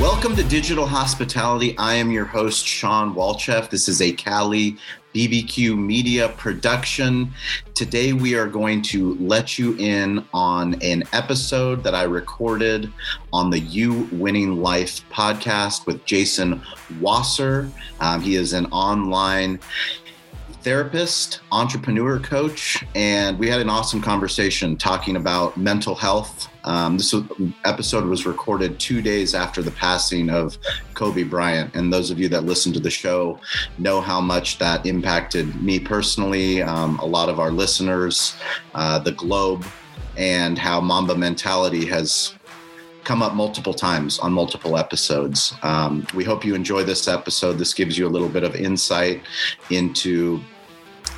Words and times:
Welcome 0.00 0.34
to 0.36 0.42
Digital 0.42 0.86
Hospitality. 0.86 1.76
I 1.76 1.92
am 1.92 2.10
your 2.10 2.24
host, 2.24 2.66
Shawn 2.66 3.14
Walchef. 3.14 3.68
This 3.68 3.86
is 3.86 4.00
a 4.00 4.10
Cali 4.10 4.78
BBQ 5.14 5.76
media 5.76 6.30
production. 6.30 7.30
Today, 7.74 8.14
we 8.14 8.34
are 8.34 8.46
going 8.46 8.80
to 8.82 9.16
let 9.16 9.58
you 9.58 9.76
in 9.76 10.24
on 10.32 10.80
an 10.82 11.04
episode 11.12 11.84
that 11.84 11.94
I 11.94 12.04
recorded 12.04 12.90
on 13.30 13.50
the 13.50 13.58
You 13.58 14.08
Winning 14.10 14.62
Life 14.62 15.06
podcast 15.10 15.84
with 15.84 16.02
Jason 16.06 16.62
Wasser. 16.98 17.70
Um, 18.00 18.22
he 18.22 18.36
is 18.36 18.54
an 18.54 18.66
online 18.72 19.60
therapist, 20.62 21.40
entrepreneur 21.52 22.18
coach, 22.18 22.84
and 22.94 23.38
we 23.38 23.48
had 23.48 23.60
an 23.60 23.68
awesome 23.68 24.00
conversation 24.00 24.76
talking 24.76 25.16
about 25.16 25.56
mental 25.56 25.94
health. 25.94 26.48
Um, 26.64 26.98
this 26.98 27.14
episode 27.64 28.04
was 28.04 28.26
recorded 28.26 28.78
two 28.78 29.00
days 29.00 29.34
after 29.34 29.62
the 29.62 29.70
passing 29.70 30.28
of 30.28 30.58
Kobe 30.94 31.22
Bryant. 31.22 31.74
And 31.74 31.92
those 31.92 32.10
of 32.10 32.18
you 32.18 32.28
that 32.28 32.44
listen 32.44 32.72
to 32.74 32.80
the 32.80 32.90
show 32.90 33.40
know 33.78 34.00
how 34.00 34.20
much 34.20 34.58
that 34.58 34.84
impacted 34.84 35.62
me 35.62 35.80
personally, 35.80 36.62
um, 36.62 36.98
a 36.98 37.06
lot 37.06 37.28
of 37.28 37.40
our 37.40 37.50
listeners, 37.50 38.36
uh, 38.74 38.98
the 38.98 39.12
globe, 39.12 39.64
and 40.16 40.58
how 40.58 40.80
Mamba 40.80 41.16
mentality 41.16 41.86
has 41.86 42.34
come 43.10 43.22
up 43.22 43.34
multiple 43.34 43.74
times 43.74 44.20
on 44.20 44.32
multiple 44.32 44.76
episodes. 44.76 45.52
Um, 45.64 46.06
we 46.14 46.22
hope 46.22 46.44
you 46.44 46.54
enjoy 46.54 46.84
this 46.84 47.08
episode. 47.08 47.54
This 47.54 47.74
gives 47.74 47.98
you 47.98 48.06
a 48.06 48.12
little 48.14 48.28
bit 48.28 48.44
of 48.44 48.54
insight 48.54 49.22
into 49.68 50.40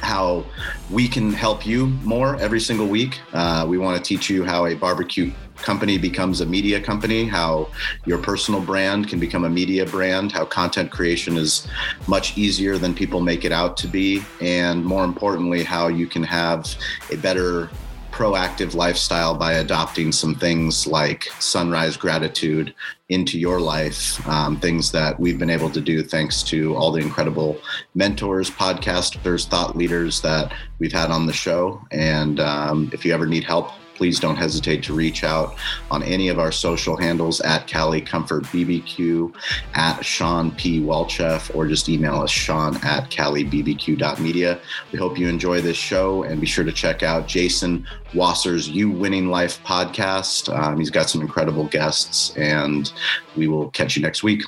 how 0.00 0.42
we 0.90 1.06
can 1.06 1.34
help 1.34 1.66
you 1.66 1.88
more 2.02 2.36
every 2.36 2.60
single 2.60 2.86
week. 2.86 3.20
Uh, 3.34 3.66
we 3.68 3.76
want 3.76 3.94
to 3.98 4.02
teach 4.02 4.30
you 4.30 4.42
how 4.42 4.64
a 4.64 4.74
barbecue 4.74 5.30
company 5.56 5.98
becomes 5.98 6.40
a 6.40 6.46
media 6.46 6.80
company, 6.80 7.26
how 7.26 7.68
your 8.06 8.16
personal 8.16 8.62
brand 8.62 9.10
can 9.10 9.20
become 9.20 9.44
a 9.44 9.50
media 9.50 9.84
brand, 9.84 10.32
how 10.32 10.46
content 10.46 10.90
creation 10.90 11.36
is 11.36 11.68
much 12.08 12.38
easier 12.38 12.78
than 12.78 12.94
people 12.94 13.20
make 13.20 13.44
it 13.44 13.52
out 13.52 13.76
to 13.76 13.86
be, 13.86 14.22
and 14.40 14.82
more 14.82 15.04
importantly, 15.04 15.62
how 15.62 15.88
you 15.88 16.06
can 16.06 16.22
have 16.22 16.74
a 17.10 17.16
better 17.16 17.68
proactive 18.12 18.74
lifestyle 18.74 19.34
by 19.34 19.54
adopting 19.54 20.12
some 20.12 20.34
things 20.34 20.86
like 20.86 21.24
sunrise 21.40 21.96
gratitude 21.96 22.74
into 23.08 23.38
your 23.38 23.60
life, 23.60 24.24
um, 24.28 24.60
things 24.60 24.92
that 24.92 25.18
we've 25.18 25.38
been 25.38 25.50
able 25.50 25.70
to 25.70 25.80
do 25.80 26.02
thanks 26.02 26.42
to 26.42 26.76
all 26.76 26.92
the 26.92 27.00
incredible 27.00 27.58
mentors, 27.94 28.50
podcasters, 28.50 29.46
thought 29.46 29.76
leaders 29.76 30.20
that 30.20 30.52
we've 30.78 30.92
had 30.92 31.10
on 31.10 31.26
the 31.26 31.32
show. 31.32 31.80
And 31.90 32.38
um, 32.38 32.90
if 32.92 33.04
you 33.04 33.12
ever 33.12 33.26
need 33.26 33.44
help 33.44 33.72
please 34.02 34.18
don't 34.18 34.34
hesitate 34.34 34.82
to 34.82 34.92
reach 34.92 35.22
out 35.22 35.54
on 35.92 36.02
any 36.02 36.26
of 36.26 36.40
our 36.40 36.50
social 36.50 36.96
handles 36.96 37.40
at 37.42 37.68
Cali 37.68 38.00
Comfort 38.00 38.42
BBQ, 38.46 39.32
at 39.74 40.04
Shawn 40.04 40.50
P. 40.56 40.80
Walchef, 40.80 41.54
or 41.54 41.68
just 41.68 41.88
email 41.88 42.16
us 42.16 42.32
Shawn 42.32 42.74
at 42.82 43.08
CaliBBQ.media. 43.12 44.58
We 44.90 44.98
hope 44.98 45.16
you 45.20 45.28
enjoy 45.28 45.60
this 45.60 45.76
show 45.76 46.24
and 46.24 46.40
be 46.40 46.48
sure 46.48 46.64
to 46.64 46.72
check 46.72 47.04
out 47.04 47.28
Jason 47.28 47.86
Wasser's 48.12 48.68
You 48.68 48.90
Winning 48.90 49.28
Life 49.28 49.62
podcast. 49.62 50.52
Um, 50.52 50.80
he's 50.80 50.90
got 50.90 51.08
some 51.08 51.20
incredible 51.20 51.68
guests, 51.68 52.36
and 52.36 52.92
we 53.36 53.46
will 53.46 53.70
catch 53.70 53.94
you 53.94 54.02
next 54.02 54.24
week. 54.24 54.42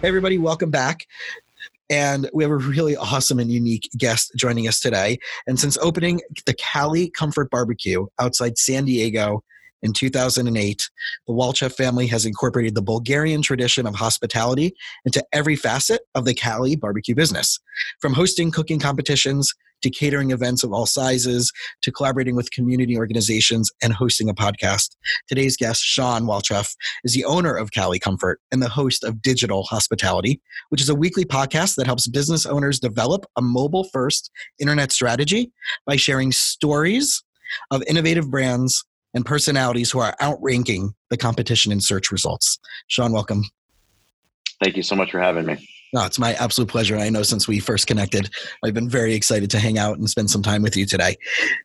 Hey, 0.00 0.08
everybody, 0.08 0.38
welcome 0.38 0.70
back. 0.70 1.08
And 1.90 2.30
we 2.32 2.44
have 2.44 2.52
a 2.52 2.56
really 2.56 2.96
awesome 2.96 3.40
and 3.40 3.50
unique 3.50 3.90
guest 3.98 4.30
joining 4.36 4.68
us 4.68 4.80
today. 4.80 5.18
And 5.46 5.58
since 5.58 5.76
opening 5.78 6.20
the 6.46 6.54
Cali 6.54 7.10
Comfort 7.10 7.50
Barbecue 7.50 8.06
outside 8.20 8.56
San 8.56 8.84
Diego 8.84 9.42
in 9.82 9.92
2008, 9.92 10.90
the 11.26 11.32
Walchef 11.32 11.72
family 11.72 12.06
has 12.06 12.24
incorporated 12.24 12.76
the 12.76 12.82
Bulgarian 12.82 13.42
tradition 13.42 13.86
of 13.86 13.96
hospitality 13.96 14.74
into 15.04 15.24
every 15.32 15.56
facet 15.56 16.02
of 16.14 16.24
the 16.24 16.34
Cali 16.34 16.76
barbecue 16.76 17.14
business. 17.14 17.58
From 18.00 18.12
hosting 18.12 18.52
cooking 18.52 18.78
competitions 18.78 19.52
to 19.82 19.90
catering 19.90 20.30
events 20.30 20.62
of 20.64 20.72
all 20.72 20.86
sizes 20.86 21.52
to 21.82 21.92
collaborating 21.92 22.36
with 22.36 22.50
community 22.50 22.96
organizations 22.96 23.70
and 23.82 23.92
hosting 23.92 24.28
a 24.28 24.34
podcast. 24.34 24.96
Today's 25.28 25.56
guest, 25.56 25.82
Shawn 25.82 26.24
Walchef, 26.24 26.74
is 27.04 27.14
the 27.14 27.24
owner 27.24 27.54
of 27.54 27.70
Cali 27.72 27.98
Comfort 27.98 28.40
and 28.52 28.62
the 28.62 28.68
host 28.68 29.04
of 29.04 29.22
Digital 29.22 29.64
Hospitality, 29.64 30.40
which 30.68 30.80
is 30.80 30.88
a 30.88 30.94
weekly 30.94 31.24
podcast 31.24 31.76
that 31.76 31.86
helps 31.86 32.06
business 32.06 32.46
owners 32.46 32.80
develop 32.80 33.24
a 33.36 33.42
mobile 33.42 33.84
first 33.84 34.30
internet 34.58 34.92
strategy 34.92 35.52
by 35.86 35.96
sharing 35.96 36.32
stories 36.32 37.22
of 37.70 37.82
innovative 37.88 38.30
brands 38.30 38.84
and 39.14 39.26
personalities 39.26 39.90
who 39.90 39.98
are 39.98 40.14
outranking 40.22 40.94
the 41.10 41.16
competition 41.16 41.72
in 41.72 41.80
search 41.80 42.10
results. 42.10 42.58
Shawn, 42.86 43.12
welcome. 43.12 43.42
Thank 44.62 44.76
you 44.76 44.82
so 44.82 44.94
much 44.94 45.10
for 45.10 45.20
having 45.20 45.46
me. 45.46 45.68
No, 45.92 46.04
it's 46.04 46.18
my 46.18 46.34
absolute 46.34 46.68
pleasure. 46.68 46.96
I 46.96 47.10
know 47.10 47.22
since 47.22 47.48
we 47.48 47.58
first 47.58 47.86
connected, 47.86 48.30
I've 48.64 48.74
been 48.74 48.88
very 48.88 49.14
excited 49.14 49.50
to 49.50 49.58
hang 49.58 49.76
out 49.76 49.98
and 49.98 50.08
spend 50.08 50.30
some 50.30 50.42
time 50.42 50.62
with 50.62 50.76
you 50.76 50.86
today. 50.86 51.16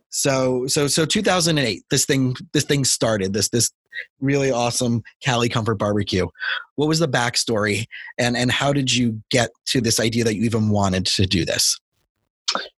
So, 0.10 0.66
so, 0.68 0.88
so 0.88 1.06
2008, 1.06 1.84
this 1.92 2.06
thing, 2.06 2.36
this 2.54 2.64
thing 2.64 2.86
started. 2.86 3.34
This, 3.34 3.50
this 3.50 3.72
really 4.20 4.52
awesome 4.52 5.04
Cali 5.24 5.50
Comfort 5.50 5.76
Barbecue. 5.76 6.28
What 6.76 6.88
was 6.88 7.00
the 7.00 7.08
backstory, 7.08 7.86
and 8.18 8.36
and 8.36 8.52
how 8.52 8.74
did 8.74 8.94
you 8.94 9.22
get 9.30 9.52
to 9.68 9.82
this 9.82 10.00
idea 10.00 10.24
that 10.24 10.36
you 10.36 10.44
even 10.44 10.70
wanted 10.70 11.06
to 11.08 11.26
do 11.26 11.46
this? 11.46 11.80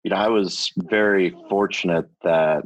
You 0.05 0.11
know, 0.11 0.17
I 0.17 0.29
was 0.29 0.73
very 0.77 1.35
fortunate 1.49 2.07
that 2.23 2.65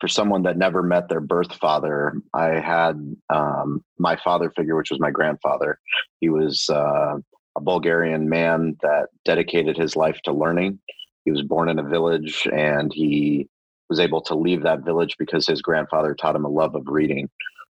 for 0.00 0.08
someone 0.08 0.42
that 0.44 0.56
never 0.56 0.82
met 0.82 1.08
their 1.08 1.20
birth 1.20 1.54
father, 1.56 2.14
I 2.32 2.60
had 2.60 3.16
um, 3.30 3.84
my 3.98 4.16
father 4.16 4.52
figure, 4.56 4.76
which 4.76 4.90
was 4.90 5.00
my 5.00 5.10
grandfather. 5.10 5.78
He 6.20 6.28
was 6.28 6.68
uh, 6.68 7.16
a 7.58 7.60
Bulgarian 7.60 8.28
man 8.28 8.76
that 8.82 9.08
dedicated 9.24 9.76
his 9.76 9.96
life 9.96 10.18
to 10.24 10.32
learning. 10.32 10.78
He 11.24 11.32
was 11.32 11.42
born 11.42 11.68
in 11.68 11.80
a 11.80 11.82
village 11.82 12.46
and 12.52 12.92
he 12.92 13.48
was 13.90 13.98
able 13.98 14.20
to 14.22 14.36
leave 14.36 14.62
that 14.62 14.84
village 14.84 15.16
because 15.18 15.44
his 15.46 15.60
grandfather 15.60 16.14
taught 16.14 16.36
him 16.36 16.44
a 16.44 16.48
love 16.48 16.76
of 16.76 16.84
reading. 16.86 17.28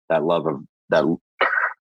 That 0.10 0.26
love 0.26 0.46
of 0.46 0.60
that 0.90 1.06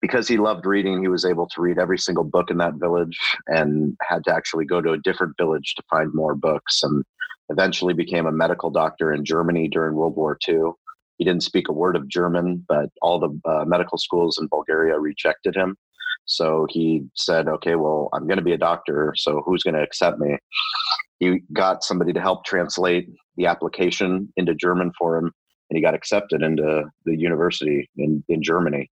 because 0.01 0.27
he 0.27 0.35
loved 0.35 0.65
reading, 0.65 1.01
he 1.01 1.07
was 1.07 1.23
able 1.23 1.47
to 1.47 1.61
read 1.61 1.79
every 1.79 1.97
single 1.97 2.25
book 2.25 2.51
in 2.51 2.57
that 2.57 2.73
village 2.73 3.17
and 3.47 3.95
had 4.01 4.21
to 4.25 4.35
actually 4.35 4.65
go 4.65 4.81
to 4.81 4.91
a 4.91 4.97
different 4.97 5.33
village 5.37 5.75
to 5.75 5.83
find 5.89 6.13
more 6.13 6.35
books 6.35 6.83
and 6.83 7.05
eventually 7.47 7.93
became 7.93 8.25
a 8.25 8.31
medical 8.31 8.69
doctor 8.69 9.13
in 9.13 9.23
Germany 9.23 9.69
during 9.69 9.95
World 9.95 10.17
War 10.17 10.37
II. 10.45 10.71
He 11.19 11.23
didn't 11.23 11.43
speak 11.43 11.69
a 11.69 11.73
word 11.73 11.95
of 11.95 12.09
German, 12.09 12.65
but 12.67 12.89
all 13.01 13.17
the 13.17 13.49
uh, 13.49 13.63
medical 13.63 13.97
schools 13.97 14.37
in 14.41 14.47
Bulgaria 14.47 14.99
rejected 14.99 15.55
him. 15.55 15.77
So 16.25 16.67
he 16.69 17.05
said, 17.15 17.47
okay, 17.47 17.75
well, 17.75 18.09
I'm 18.13 18.27
going 18.27 18.37
to 18.37 18.43
be 18.43 18.53
a 18.53 18.57
doctor. 18.57 19.13
So 19.17 19.41
who's 19.45 19.63
going 19.63 19.75
to 19.75 19.83
accept 19.83 20.19
me? 20.19 20.37
He 21.19 21.39
got 21.51 21.83
somebody 21.83 22.13
to 22.13 22.21
help 22.21 22.45
translate 22.45 23.09
the 23.37 23.45
application 23.45 24.31
into 24.37 24.55
German 24.55 24.91
for 24.97 25.17
him, 25.17 25.25
and 25.69 25.77
he 25.77 25.81
got 25.81 25.95
accepted 25.95 26.41
into 26.41 26.85
the 27.05 27.15
university 27.15 27.89
in, 27.97 28.23
in 28.29 28.41
Germany. 28.41 28.89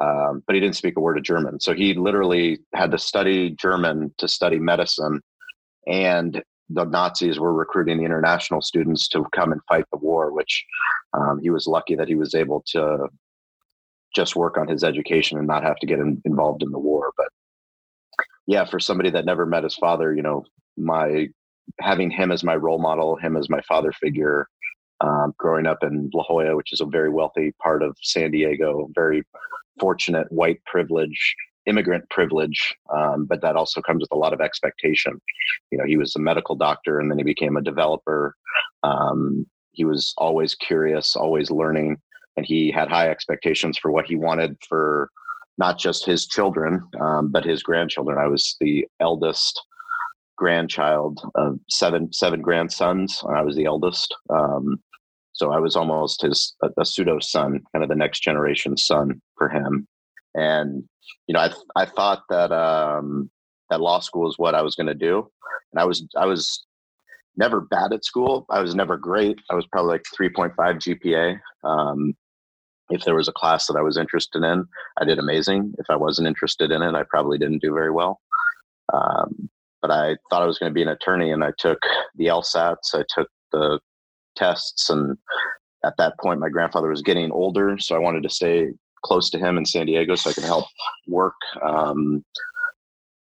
Um, 0.00 0.42
but 0.46 0.54
he 0.54 0.60
didn't 0.60 0.76
speak 0.76 0.96
a 0.96 1.00
word 1.00 1.18
of 1.18 1.24
German. 1.24 1.58
So 1.58 1.74
he 1.74 1.94
literally 1.94 2.60
had 2.74 2.92
to 2.92 2.98
study 2.98 3.50
German 3.50 4.14
to 4.18 4.28
study 4.28 4.58
medicine. 4.58 5.20
And 5.88 6.42
the 6.70 6.84
Nazis 6.84 7.40
were 7.40 7.52
recruiting 7.52 7.98
the 7.98 8.04
international 8.04 8.60
students 8.60 9.08
to 9.08 9.24
come 9.34 9.52
and 9.52 9.60
fight 9.68 9.86
the 9.90 9.98
war, 9.98 10.32
which 10.32 10.64
um, 11.14 11.40
he 11.42 11.50
was 11.50 11.66
lucky 11.66 11.96
that 11.96 12.08
he 12.08 12.14
was 12.14 12.34
able 12.34 12.62
to 12.68 13.08
just 14.14 14.36
work 14.36 14.56
on 14.56 14.68
his 14.68 14.84
education 14.84 15.38
and 15.38 15.46
not 15.46 15.62
have 15.62 15.76
to 15.76 15.86
get 15.86 15.98
in, 15.98 16.20
involved 16.24 16.62
in 16.62 16.70
the 16.70 16.78
war. 16.78 17.12
But 17.16 17.28
yeah, 18.46 18.64
for 18.64 18.80
somebody 18.80 19.10
that 19.10 19.24
never 19.24 19.46
met 19.46 19.64
his 19.64 19.76
father, 19.76 20.14
you 20.14 20.22
know, 20.22 20.44
my 20.76 21.28
having 21.80 22.10
him 22.10 22.32
as 22.32 22.42
my 22.42 22.56
role 22.56 22.78
model, 22.78 23.16
him 23.16 23.36
as 23.36 23.50
my 23.50 23.60
father 23.62 23.92
figure, 23.92 24.48
um, 25.00 25.34
growing 25.38 25.66
up 25.66 25.82
in 25.82 26.10
La 26.14 26.24
Jolla, 26.24 26.56
which 26.56 26.72
is 26.72 26.80
a 26.80 26.86
very 26.86 27.10
wealthy 27.10 27.52
part 27.62 27.82
of 27.82 27.96
San 28.02 28.30
Diego, 28.30 28.88
very 28.94 29.22
fortunate 29.78 30.30
white 30.32 30.64
privilege, 30.64 31.34
immigrant 31.66 32.08
privilege, 32.10 32.74
um, 32.92 33.26
but 33.26 33.42
that 33.42 33.54
also 33.54 33.80
comes 33.80 34.00
with 34.00 34.12
a 34.12 34.16
lot 34.16 34.32
of 34.32 34.40
expectation. 34.40 35.20
You 35.70 35.78
know, 35.78 35.84
he 35.84 35.96
was 35.96 36.16
a 36.16 36.20
medical 36.20 36.56
doctor 36.56 36.98
and 36.98 37.10
then 37.10 37.18
he 37.18 37.24
became 37.24 37.56
a 37.56 37.62
developer. 37.62 38.34
Um, 38.82 39.46
he 39.72 39.84
was 39.84 40.14
always 40.18 40.54
curious, 40.54 41.14
always 41.14 41.50
learning 41.50 41.98
and 42.38 42.46
he 42.46 42.70
had 42.70 42.88
high 42.88 43.10
expectations 43.10 43.76
for 43.76 43.90
what 43.90 44.06
he 44.06 44.14
wanted 44.14 44.56
for 44.68 45.10
not 45.58 45.76
just 45.76 46.06
his 46.06 46.28
children 46.28 46.80
um, 47.00 47.32
but 47.32 47.44
his 47.44 47.64
grandchildren 47.64 48.16
i 48.16 48.28
was 48.28 48.56
the 48.60 48.86
eldest 49.00 49.60
grandchild 50.36 51.20
of 51.34 51.58
seven 51.68 52.12
seven 52.12 52.40
grandsons 52.40 53.20
and 53.26 53.36
i 53.36 53.42
was 53.42 53.56
the 53.56 53.64
eldest 53.64 54.14
um, 54.30 54.80
so 55.32 55.50
i 55.50 55.58
was 55.58 55.74
almost 55.74 56.22
his 56.22 56.54
a, 56.62 56.68
a, 56.78 56.84
pseudo 56.84 57.18
son 57.18 57.60
kind 57.72 57.82
of 57.82 57.88
the 57.88 57.96
next 57.96 58.20
generation 58.20 58.76
son 58.76 59.20
for 59.36 59.48
him 59.48 59.86
and 60.36 60.84
you 61.26 61.32
know 61.34 61.40
i 61.40 61.50
i 61.74 61.84
thought 61.84 62.22
that 62.30 62.52
um 62.52 63.28
that 63.68 63.80
law 63.80 63.98
school 63.98 64.28
is 64.28 64.38
what 64.38 64.54
i 64.54 64.62
was 64.62 64.76
going 64.76 64.86
to 64.86 64.94
do 64.94 65.28
and 65.72 65.80
i 65.80 65.84
was 65.84 66.06
i 66.16 66.24
was 66.24 66.64
never 67.38 67.60
bad 67.60 67.92
at 67.92 68.04
school. 68.04 68.44
I 68.50 68.60
was 68.60 68.74
never 68.74 68.98
great. 68.98 69.40
I 69.48 69.54
was 69.54 69.66
probably 69.68 69.92
like 69.92 70.02
3.5 70.20 70.54
GPA. 70.56 71.40
Um, 71.64 72.14
if 72.90 73.04
there 73.04 73.14
was 73.14 73.28
a 73.28 73.32
class 73.32 73.66
that 73.66 73.76
I 73.76 73.82
was 73.82 73.96
interested 73.96 74.42
in, 74.42 74.66
I 75.00 75.04
did 75.04 75.18
amazing. 75.18 75.74
If 75.78 75.86
I 75.90 75.96
wasn't 75.96 76.28
interested 76.28 76.70
in 76.70 76.82
it, 76.82 76.94
I 76.94 77.02
probably 77.04 77.38
didn't 77.38 77.62
do 77.62 77.72
very 77.72 77.90
well. 77.90 78.20
Um, 78.92 79.50
but 79.82 79.90
I 79.90 80.16
thought 80.30 80.42
I 80.42 80.46
was 80.46 80.58
going 80.58 80.70
to 80.70 80.74
be 80.74 80.82
an 80.82 80.88
attorney, 80.88 81.30
and 81.30 81.44
I 81.44 81.52
took 81.58 81.78
the 82.16 82.26
LSATs, 82.26 82.94
I 82.94 83.04
took 83.08 83.28
the 83.52 83.78
tests, 84.36 84.90
and 84.90 85.16
at 85.84 85.96
that 85.98 86.18
point, 86.18 86.40
my 86.40 86.48
grandfather 86.48 86.88
was 86.88 87.02
getting 87.02 87.30
older, 87.30 87.78
so 87.78 87.94
I 87.94 88.00
wanted 88.00 88.22
to 88.24 88.30
stay 88.30 88.68
close 89.04 89.30
to 89.30 89.38
him 89.38 89.56
in 89.56 89.64
San 89.64 89.86
Diego 89.86 90.14
so 90.16 90.30
I 90.30 90.32
could 90.32 90.44
help 90.44 90.66
work. 91.06 91.36
Um, 91.62 92.24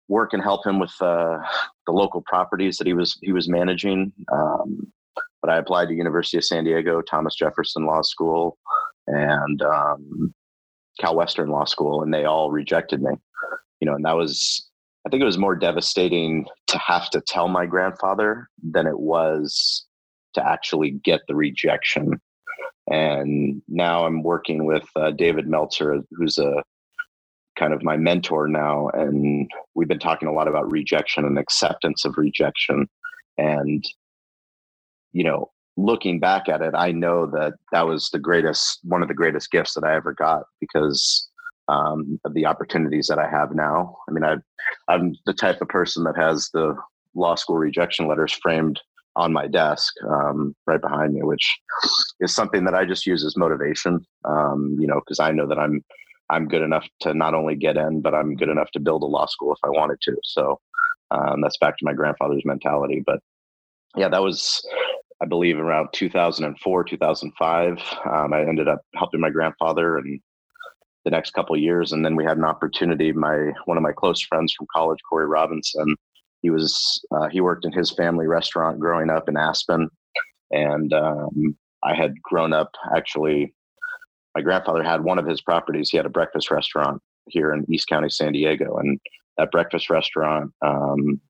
work 0.08 0.34
and 0.34 0.42
help 0.42 0.66
him 0.66 0.78
with 0.78 0.92
uh, 1.00 1.38
the 1.86 1.92
local 1.92 2.22
properties 2.26 2.76
that 2.76 2.86
he 2.86 2.92
was 2.92 3.18
he 3.22 3.32
was 3.32 3.48
managing. 3.48 4.12
Um, 4.30 4.92
but 5.40 5.50
I 5.50 5.58
applied 5.58 5.88
to 5.88 5.94
University 5.94 6.38
of 6.38 6.44
San 6.44 6.64
Diego, 6.64 7.02
Thomas 7.02 7.34
Jefferson 7.34 7.86
Law 7.86 8.02
School, 8.02 8.58
and 9.06 9.62
um, 9.62 10.34
Cal 11.00 11.16
Western 11.16 11.48
Law 11.48 11.64
School, 11.64 12.02
and 12.02 12.12
they 12.12 12.24
all 12.24 12.50
rejected 12.50 13.02
me. 13.02 13.12
You 13.80 13.86
know, 13.86 13.94
and 13.94 14.04
that 14.04 14.16
was 14.16 14.68
I 15.06 15.10
think 15.10 15.20
it 15.20 15.26
was 15.26 15.38
more 15.38 15.54
devastating 15.54 16.46
to 16.68 16.78
have 16.78 17.10
to 17.10 17.20
tell 17.20 17.48
my 17.48 17.66
grandfather 17.66 18.48
than 18.62 18.86
it 18.86 18.98
was 18.98 19.86
to 20.34 20.46
actually 20.46 20.92
get 21.04 21.20
the 21.28 21.34
rejection. 21.34 22.20
And 22.90 23.62
now 23.68 24.06
I'm 24.06 24.22
working 24.22 24.64
with 24.64 24.84
uh, 24.96 25.10
David 25.10 25.46
Meltzer, 25.46 26.00
who's 26.12 26.38
a 26.38 26.62
kind 27.58 27.72
of 27.74 27.82
my 27.82 27.96
mentor 27.96 28.48
now. 28.48 28.88
And 28.94 29.48
we've 29.74 29.88
been 29.88 29.98
talking 29.98 30.28
a 30.28 30.32
lot 30.32 30.48
about 30.48 30.70
rejection 30.72 31.24
and 31.24 31.38
acceptance 31.38 32.04
of 32.04 32.16
rejection. 32.16 32.88
And, 33.36 33.84
you 35.12 35.24
know, 35.24 35.50
looking 35.76 36.20
back 36.20 36.48
at 36.48 36.62
it, 36.62 36.74
I 36.76 36.92
know 36.92 37.26
that 37.26 37.54
that 37.72 37.86
was 37.86 38.10
the 38.10 38.18
greatest, 38.18 38.80
one 38.84 39.02
of 39.02 39.08
the 39.08 39.14
greatest 39.14 39.50
gifts 39.50 39.74
that 39.74 39.84
I 39.84 39.94
ever 39.94 40.12
got 40.12 40.44
because 40.60 41.28
um, 41.68 42.20
of 42.24 42.34
the 42.34 42.46
opportunities 42.46 43.06
that 43.08 43.18
I 43.18 43.28
have 43.28 43.54
now. 43.54 43.96
I 44.08 44.12
mean, 44.12 44.24
I, 44.24 44.36
I'm 44.88 45.16
the 45.26 45.32
type 45.32 45.60
of 45.60 45.68
person 45.68 46.04
that 46.04 46.16
has 46.16 46.50
the 46.52 46.76
law 47.14 47.34
school 47.34 47.56
rejection 47.56 48.06
letters 48.06 48.32
framed 48.32 48.80
on 49.16 49.32
my 49.32 49.46
desk 49.46 49.94
um, 50.08 50.54
right 50.66 50.80
behind 50.80 51.14
me, 51.14 51.22
which 51.22 51.58
is 52.20 52.34
something 52.34 52.64
that 52.64 52.74
I 52.74 52.84
just 52.84 53.06
use 53.06 53.24
as 53.24 53.36
motivation. 53.36 54.04
Um, 54.24 54.76
you 54.78 54.86
know, 54.86 55.00
because 55.00 55.20
I 55.20 55.30
know 55.30 55.46
that 55.46 55.58
I'm 55.58 55.84
I'm 56.30 56.48
good 56.48 56.62
enough 56.62 56.86
to 57.00 57.14
not 57.14 57.34
only 57.34 57.54
get 57.54 57.76
in, 57.76 58.00
but 58.00 58.14
I'm 58.14 58.34
good 58.34 58.48
enough 58.48 58.70
to 58.72 58.80
build 58.80 59.02
a 59.02 59.06
law 59.06 59.26
school 59.26 59.52
if 59.52 59.58
I 59.64 59.68
wanted 59.68 60.00
to. 60.02 60.16
So 60.24 60.58
um, 61.10 61.40
that's 61.42 61.58
back 61.58 61.76
to 61.78 61.84
my 61.84 61.92
grandfather's 61.92 62.44
mentality. 62.44 63.02
But 63.06 63.20
yeah, 63.94 64.08
that 64.08 64.22
was, 64.22 64.66
I 65.22 65.26
believe, 65.26 65.58
around 65.58 65.88
2004, 65.92 66.84
2005. 66.84 67.78
Um, 68.04 68.32
I 68.32 68.40
ended 68.40 68.68
up 68.68 68.80
helping 68.94 69.20
my 69.20 69.30
grandfather 69.30 69.98
and 69.98 70.20
the 71.04 71.10
next 71.10 71.32
couple 71.32 71.56
years, 71.56 71.92
and 71.92 72.04
then 72.04 72.16
we 72.16 72.24
had 72.24 72.38
an 72.38 72.44
opportunity. 72.44 73.12
My 73.12 73.52
one 73.66 73.76
of 73.76 73.82
my 73.82 73.92
close 73.92 74.22
friends 74.22 74.54
from 74.54 74.66
college, 74.74 74.98
Corey 75.08 75.26
Robinson, 75.26 75.94
he 76.42 76.50
was 76.50 77.04
uh, 77.14 77.28
he 77.28 77.40
worked 77.40 77.64
in 77.64 77.72
his 77.72 77.90
family 77.90 78.26
restaurant 78.26 78.80
growing 78.80 79.10
up 79.10 79.28
in 79.28 79.36
Aspen, 79.36 79.88
and 80.50 80.92
um, 80.92 81.56
I 81.82 81.94
had 81.94 82.20
grown 82.22 82.52
up 82.52 82.70
actually 82.96 83.54
my 84.34 84.42
grandfather 84.42 84.82
had 84.82 85.04
one 85.04 85.18
of 85.18 85.26
his 85.26 85.40
properties. 85.40 85.90
He 85.90 85.96
had 85.96 86.06
a 86.06 86.10
breakfast 86.10 86.50
restaurant 86.50 87.00
here 87.28 87.52
in 87.52 87.64
East 87.72 87.86
County, 87.86 88.08
San 88.08 88.32
Diego, 88.32 88.76
and 88.78 88.98
that 89.38 89.50
breakfast 89.50 89.90
restaurant 89.90 90.52
um, 90.64 91.20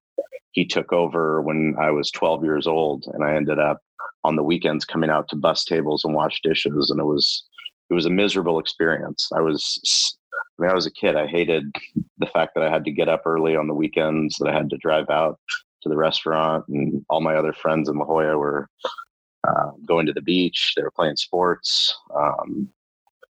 he 0.52 0.64
took 0.64 0.92
over 0.92 1.42
when 1.42 1.76
I 1.80 1.90
was 1.90 2.10
12 2.10 2.44
years 2.44 2.66
old, 2.66 3.04
and 3.12 3.24
I 3.24 3.34
ended 3.34 3.58
up 3.58 3.80
on 4.22 4.36
the 4.36 4.42
weekends 4.42 4.84
coming 4.84 5.10
out 5.10 5.28
to 5.28 5.36
bus 5.36 5.64
tables 5.64 6.04
and 6.04 6.14
wash 6.14 6.40
dishes, 6.42 6.90
and 6.90 7.00
it 7.00 7.04
was 7.04 7.44
it 7.90 7.94
was 7.94 8.06
a 8.06 8.10
miserable 8.10 8.58
experience. 8.58 9.28
I 9.34 9.40
was 9.40 10.16
I 10.58 10.62
mean, 10.62 10.70
I 10.70 10.74
was 10.74 10.86
a 10.86 10.92
kid. 10.92 11.16
I 11.16 11.26
hated 11.26 11.74
the 12.18 12.26
fact 12.26 12.52
that 12.54 12.64
I 12.64 12.70
had 12.70 12.84
to 12.84 12.92
get 12.92 13.08
up 13.08 13.22
early 13.26 13.56
on 13.56 13.66
the 13.66 13.74
weekends, 13.74 14.36
that 14.38 14.48
I 14.48 14.54
had 14.54 14.70
to 14.70 14.76
drive 14.78 15.10
out 15.10 15.38
to 15.82 15.88
the 15.88 15.96
restaurant, 15.96 16.64
and 16.68 17.04
all 17.10 17.20
my 17.20 17.34
other 17.34 17.52
friends 17.52 17.88
in 17.88 17.96
La 17.98 18.04
Jolla 18.04 18.38
were 18.38 18.68
uh, 19.46 19.70
going 19.86 20.06
to 20.06 20.12
the 20.12 20.22
beach. 20.22 20.72
They 20.76 20.82
were 20.82 20.92
playing 20.92 21.16
sports. 21.16 21.96
Um, 22.14 22.68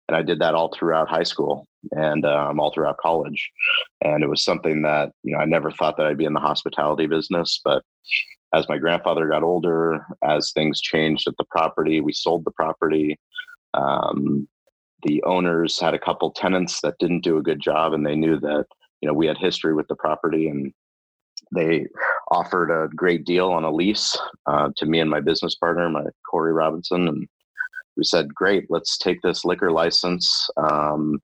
and 0.08 0.18
I 0.18 0.22
did 0.22 0.40
that 0.40 0.56
all 0.56 0.74
throughout 0.74 1.10
high 1.10 1.24
school 1.24 1.66
and 1.92 2.26
um, 2.26 2.60
all 2.60 2.72
throughout 2.74 2.98
college. 2.98 3.50
And 4.02 4.24
it 4.24 4.30
was 4.30 4.44
something 4.44 4.82
that 4.84 5.12
you 5.24 5.34
know 5.34 5.40
I 5.40 5.46
never 5.46 5.72
thought 5.72 5.98
that 5.98 6.06
I'd 6.06 6.18
be 6.18 6.26
in 6.26 6.34
the 6.34 6.40
hospitality 6.40 7.08
business, 7.08 7.62
but 7.64 7.84
as 8.54 8.70
my 8.70 8.78
grandfather 8.78 9.28
got 9.28 9.44
older, 9.44 10.06
as 10.24 10.52
things 10.52 10.80
changed 10.80 11.28
at 11.28 11.36
the 11.38 11.46
property, 11.46 12.02
we 12.02 12.14
sold 12.14 12.46
the 12.46 12.52
property. 12.52 13.20
Um, 13.74 14.48
the 15.02 15.24
owners 15.24 15.80
had 15.80 15.96
a 15.96 16.00
couple 16.00 16.32
tenants 16.32 16.80
that 16.82 16.96
didn't 17.00 17.24
do 17.24 17.38
a 17.38 17.44
good 17.44 17.60
job, 17.60 17.94
and 17.94 18.06
they 18.06 18.16
knew 18.16 18.40
that 18.40 18.66
you 19.02 19.08
know 19.08 19.14
we 19.14 19.28
had 19.28 19.38
history 19.38 19.74
with 19.74 19.88
the 19.88 19.96
property, 19.96 20.48
and 20.48 20.72
they 21.54 21.88
offered 22.32 22.72
a 22.72 22.88
great 22.96 23.26
deal 23.26 23.50
on 23.52 23.64
a 23.64 23.72
lease 23.72 24.18
uh, 24.46 24.70
to 24.78 24.86
me 24.86 25.00
and 25.00 25.10
my 25.10 25.20
business 25.20 25.56
partner, 25.56 25.90
my 25.90 26.06
Corey 26.30 26.54
Robinson, 26.54 27.08
and 27.08 27.28
we 27.96 28.04
said, 28.04 28.34
great, 28.34 28.66
let's 28.70 28.98
take 28.98 29.22
this 29.22 29.46
liquor 29.46 29.72
license. 29.72 30.50
Um, 30.58 31.22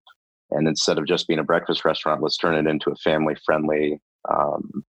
and 0.51 0.68
instead 0.68 0.98
of 0.98 1.07
just 1.07 1.27
being 1.27 1.39
a 1.39 1.44
breakfast 1.44 1.86
restaurant, 1.86 2.21
let's 2.21 2.38
turn 2.38 2.56
it 2.56 2.69
into 2.69 2.92
a 2.92 2.95
family 2.95 3.36
friendly 3.45 4.00
um, 4.30 4.83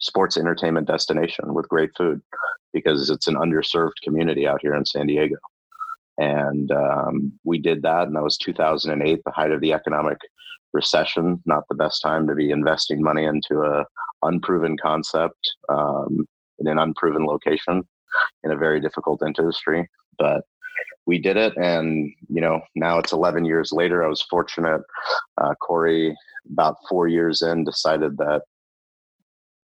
sports 0.00 0.36
entertainment 0.36 0.86
destination 0.86 1.54
with 1.54 1.68
great 1.68 1.90
food 1.96 2.20
because 2.72 3.10
it's 3.10 3.26
an 3.26 3.36
underserved 3.36 3.94
community 4.02 4.46
out 4.46 4.60
here 4.62 4.74
in 4.74 4.84
San 4.84 5.06
Diego. 5.06 5.36
And 6.18 6.70
um, 6.72 7.32
we 7.44 7.58
did 7.58 7.82
that, 7.82 8.06
and 8.06 8.16
that 8.16 8.22
was 8.22 8.38
2008, 8.38 9.20
the 9.24 9.30
height 9.32 9.52
of 9.52 9.60
the 9.60 9.72
economic 9.72 10.18
recession. 10.72 11.42
Not 11.46 11.64
the 11.68 11.74
best 11.74 12.02
time 12.02 12.26
to 12.26 12.34
be 12.34 12.50
investing 12.50 13.02
money 13.02 13.24
into 13.24 13.62
a 13.62 13.84
unproven 14.22 14.76
concept 14.80 15.38
um, 15.68 16.26
in 16.58 16.68
an 16.68 16.78
unproven 16.78 17.26
location 17.26 17.82
in 18.44 18.50
a 18.50 18.56
very 18.56 18.80
difficult 18.80 19.22
industry. 19.22 19.88
But 20.18 20.42
we 21.06 21.18
did 21.18 21.36
it. 21.36 21.56
And 21.56 22.12
you 22.28 22.40
know 22.40 22.60
now 22.74 22.98
it's 22.98 23.12
11 23.12 23.44
years 23.44 23.72
later. 23.72 24.04
I 24.04 24.08
was 24.08 24.22
fortunate 24.22 24.82
uh, 25.38 25.54
corey 25.54 26.16
about 26.50 26.76
four 26.88 27.08
years 27.08 27.42
in 27.42 27.64
decided 27.64 28.16
that 28.18 28.42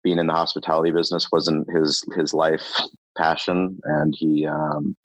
being 0.04 0.19
in 0.19 0.28
the 0.28 0.34
hospitality 0.34 0.92
business 0.92 1.31
wasn't 1.31 1.68
his 1.75 2.04
his 2.16 2.34
life 2.34 2.81
passion. 3.18 3.79
And 3.84 4.15
he 4.17 4.46
um, 4.46 4.96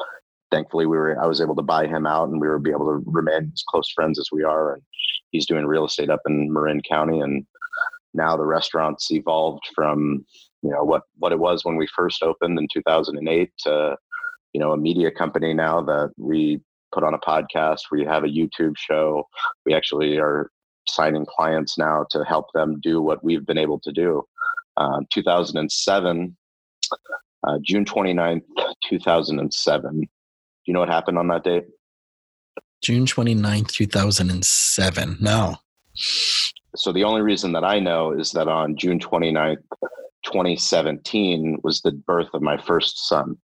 thankfully 0.50 0.86
we 0.86 0.96
were 0.96 1.18
i 1.22 1.26
was 1.26 1.40
able 1.40 1.56
to 1.56 1.62
buy 1.62 1.86
him 1.86 2.06
out 2.06 2.28
and 2.28 2.40
we 2.40 2.46
were 2.46 2.58
be 2.58 2.70
able 2.70 2.84
to 2.86 3.02
remain 3.06 3.50
as 3.52 3.64
close 3.68 3.90
friends 3.94 4.18
as 4.18 4.28
we 4.32 4.42
are. 4.42 4.74
And 4.74 4.82
he's 5.30 5.46
doing 5.46 5.66
real 5.66 5.86
estate 5.86 6.10
up 6.10 6.20
in 6.26 6.52
marin 6.52 6.82
county. 6.88 7.20
And 7.20 7.46
now 8.14 8.36
the 8.36 8.44
restaurant's 8.44 9.10
evolved 9.10 9.64
from 9.74 10.24
you 10.62 10.70
know 10.70 10.84
what 10.84 11.02
what 11.18 11.32
it 11.32 11.38
was 11.38 11.64
when 11.64 11.76
we 11.76 11.86
first 11.94 12.22
opened 12.22 12.58
in 12.58 12.68
2008 12.72 13.50
to 13.64 13.96
you 14.52 14.60
know 14.60 14.72
a 14.72 14.76
media 14.76 15.10
company 15.10 15.54
now 15.54 15.80
that 15.80 16.12
we 16.16 16.60
put 16.92 17.04
on 17.04 17.14
a 17.14 17.18
podcast 17.18 17.80
we 17.90 18.04
have 18.04 18.24
a 18.24 18.28
youtube 18.28 18.76
show. 18.76 19.26
We 19.66 19.74
actually 19.74 20.18
are 20.18 20.50
signing 20.88 21.26
clients 21.26 21.78
now 21.78 22.06
to 22.10 22.24
help 22.24 22.46
them 22.54 22.80
do 22.80 23.00
what 23.00 23.22
we've 23.24 23.46
been 23.46 23.58
able 23.58 23.78
to 23.80 23.92
do. 23.92 24.24
Uh, 24.76 25.00
2007 25.12 26.36
uh, 27.46 27.58
june 27.62 27.84
29th 27.84 28.42
2007 28.88 30.00
do 30.00 30.06
you 30.70 30.74
know 30.74 30.80
what 30.80 30.88
happened 30.88 31.18
on 31.18 31.26
that 31.28 31.44
date? 31.44 31.64
June 32.82 33.04
29th 33.04 33.72
2007 33.72 35.16
no. 35.20 35.56
So 36.76 36.92
the 36.92 37.04
only 37.04 37.20
reason 37.20 37.52
that 37.52 37.64
i 37.64 37.78
know 37.78 38.12
is 38.12 38.32
that 38.32 38.48
on 38.48 38.76
june 38.76 38.98
29th 38.98 39.62
2017 40.24 41.58
was 41.62 41.82
the 41.82 41.92
birth 41.92 42.28
of 42.32 42.40
my 42.40 42.56
first 42.56 43.08
son 43.08 43.36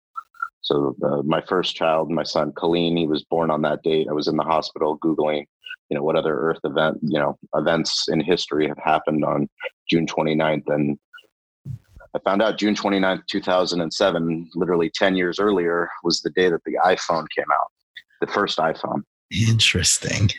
so 0.67 0.97
uh, 1.05 1.23
my 1.23 1.41
first 1.43 1.77
child, 1.77 2.11
my 2.11 2.25
son 2.25 2.53
Colleen, 2.57 2.97
he 2.97 3.07
was 3.07 3.23
born 3.23 3.53
on 3.53 3.63
that 3.63 3.85
date. 3.85 4.09
I 4.11 4.13
was 4.13 4.27
in 4.27 4.37
the 4.37 4.43
hospital 4.43 4.99
googling, 4.99 5.45
you 5.89 5.97
know, 5.97 6.03
what 6.03 6.17
other 6.17 6.37
Earth 6.37 6.59
event, 6.65 6.99
you 7.03 7.21
know, 7.21 7.39
events 7.55 8.09
in 8.09 8.19
history 8.19 8.67
have 8.67 8.79
happened 8.79 9.25
on 9.25 9.49
June 9.89 10.09
29th, 10.09 10.65
and 10.67 10.99
I 11.65 12.19
found 12.25 12.43
out 12.43 12.59
June 12.59 12.75
29th, 12.75 13.23
2007, 13.29 14.51
literally 14.57 14.91
10 14.93 15.15
years 15.15 15.39
earlier, 15.39 15.89
was 16.03 16.21
the 16.21 16.31
day 16.31 16.51
that 16.51 16.65
the 16.65 16.79
iPhone 16.85 17.27
came 17.37 17.47
out, 17.55 17.71
the 18.21 18.27
first 18.27 18.59
iPhone. 18.59 19.03
Interesting. 19.31 20.31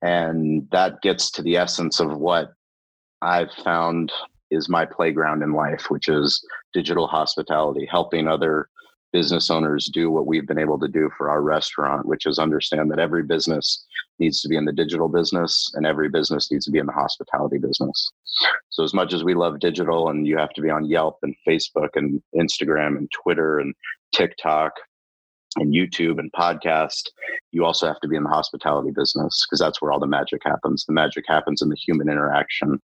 And 0.00 0.66
that 0.72 1.02
gets 1.02 1.30
to 1.32 1.42
the 1.42 1.58
essence 1.58 2.00
of 2.00 2.16
what 2.16 2.54
I've 3.20 3.52
found 3.62 4.10
is 4.50 4.70
my 4.70 4.86
playground 4.86 5.42
in 5.42 5.52
life, 5.52 5.90
which 5.90 6.08
is 6.08 6.42
digital 6.72 7.06
hospitality, 7.06 7.86
helping 7.90 8.26
other 8.26 8.70
business 9.14 9.48
owners 9.48 9.88
do 9.94 10.10
what 10.10 10.26
we've 10.26 10.46
been 10.46 10.58
able 10.58 10.76
to 10.76 10.88
do 10.88 11.08
for 11.16 11.30
our 11.30 11.40
restaurant, 11.40 12.04
which 12.04 12.26
is 12.26 12.36
understand 12.36 12.90
that 12.90 12.98
every 12.98 13.22
business 13.22 13.86
needs 14.18 14.42
to 14.42 14.48
be 14.48 14.56
in 14.56 14.64
the 14.64 14.72
digital 14.72 15.08
business 15.08 15.70
and 15.74 15.86
every 15.86 16.08
business 16.08 16.50
needs 16.50 16.64
to 16.64 16.72
be 16.72 16.80
in 16.80 16.86
the 16.86 16.92
hospitality 16.92 17.56
business. 17.56 18.10
So, 18.70 18.82
as 18.82 18.92
much 18.92 19.12
as 19.12 19.22
we 19.22 19.34
love 19.34 19.60
digital 19.60 20.08
and 20.08 20.26
you 20.26 20.36
have 20.36 20.52
to 20.54 20.60
be 20.60 20.68
on 20.68 20.84
Yelp 20.84 21.18
and 21.22 21.32
Facebook 21.48 21.90
and 21.94 22.20
Instagram 22.34 22.98
and 22.98 23.08
Twitter 23.12 23.60
and 23.60 23.72
TikTok 24.12 24.72
and 25.58 25.72
YouTube 25.72 26.18
and 26.18 26.32
podcast, 26.32 27.08
you 27.52 27.64
also 27.64 27.86
have 27.86 28.00
to 28.00 28.08
be 28.08 28.16
in 28.16 28.24
the 28.24 28.28
hospitality 28.28 28.90
business 28.90 29.46
because 29.46 29.60
that's 29.60 29.80
where 29.80 29.92
all 29.92 30.00
the 30.00 30.08
magic 30.08 30.40
happens. 30.44 30.84
The 30.86 30.92
magic 30.92 31.22
happens 31.28 31.62
in 31.62 31.68
the 31.68 31.76
human 31.76 32.08
interaction. 32.08 32.82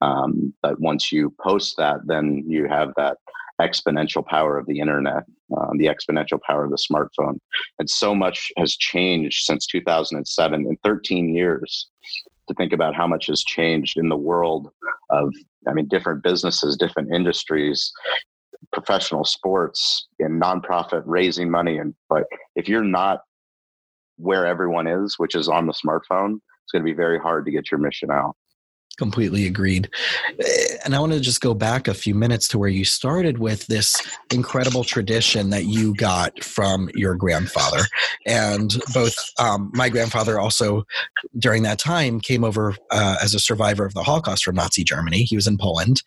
Um, 0.00 0.54
but 0.62 0.78
once 0.78 1.10
you 1.10 1.34
post 1.40 1.76
that, 1.78 1.98
then 2.06 2.44
you 2.46 2.68
have 2.68 2.92
that 2.96 3.16
exponential 3.60 4.24
power 4.24 4.58
of 4.58 4.66
the 4.66 4.80
internet, 4.80 5.24
um, 5.56 5.78
the 5.78 5.86
exponential 5.86 6.40
power 6.46 6.64
of 6.64 6.70
the 6.70 6.78
smartphone. 6.90 7.38
And 7.78 7.88
so 7.88 8.14
much 8.14 8.50
has 8.56 8.76
changed 8.76 9.44
since 9.44 9.66
2007 9.66 10.66
in 10.66 10.76
13 10.82 11.34
years 11.34 11.88
to 12.48 12.54
think 12.54 12.72
about 12.72 12.94
how 12.94 13.06
much 13.06 13.26
has 13.26 13.42
changed 13.42 13.96
in 13.96 14.08
the 14.08 14.16
world 14.16 14.70
of, 15.10 15.32
I 15.68 15.72
mean, 15.72 15.88
different 15.88 16.22
businesses, 16.22 16.76
different 16.76 17.14
industries, 17.14 17.92
professional 18.72 19.24
sports, 19.24 20.06
and 20.18 20.40
nonprofit 20.40 21.02
raising 21.06 21.50
money. 21.50 21.78
And 21.78 21.94
but 22.08 22.24
if 22.56 22.68
you're 22.68 22.84
not 22.84 23.20
where 24.16 24.46
everyone 24.46 24.86
is, 24.86 25.18
which 25.18 25.34
is 25.34 25.48
on 25.48 25.66
the 25.66 25.72
smartphone, 25.72 26.36
it's 26.64 26.72
going 26.72 26.82
to 26.82 26.90
be 26.90 26.94
very 26.94 27.18
hard 27.18 27.44
to 27.46 27.50
get 27.50 27.70
your 27.70 27.80
mission 27.80 28.10
out. 28.10 28.36
Completely 28.96 29.46
agreed. 29.46 29.90
And 30.84 30.94
I 30.94 31.00
want 31.00 31.12
to 31.12 31.20
just 31.20 31.40
go 31.40 31.54
back 31.54 31.88
a 31.88 31.94
few 31.94 32.14
minutes 32.14 32.46
to 32.48 32.58
where 32.58 32.68
you 32.68 32.84
started 32.84 33.38
with 33.38 33.66
this 33.66 33.96
incredible 34.32 34.84
tradition 34.84 35.50
that 35.50 35.64
you 35.64 35.94
got 35.94 36.44
from 36.44 36.88
your 36.94 37.16
grandfather. 37.16 37.82
And 38.26 38.76
both 38.92 39.16
um, 39.40 39.72
my 39.74 39.88
grandfather 39.88 40.38
also, 40.38 40.84
during 41.38 41.64
that 41.64 41.78
time, 41.78 42.20
came 42.20 42.44
over 42.44 42.76
uh, 42.90 43.16
as 43.22 43.34
a 43.34 43.40
survivor 43.40 43.84
of 43.84 43.94
the 43.94 44.02
Holocaust 44.02 44.44
from 44.44 44.54
Nazi 44.54 44.84
Germany. 44.84 45.24
He 45.24 45.34
was 45.34 45.46
in 45.46 45.58
Poland, 45.58 46.02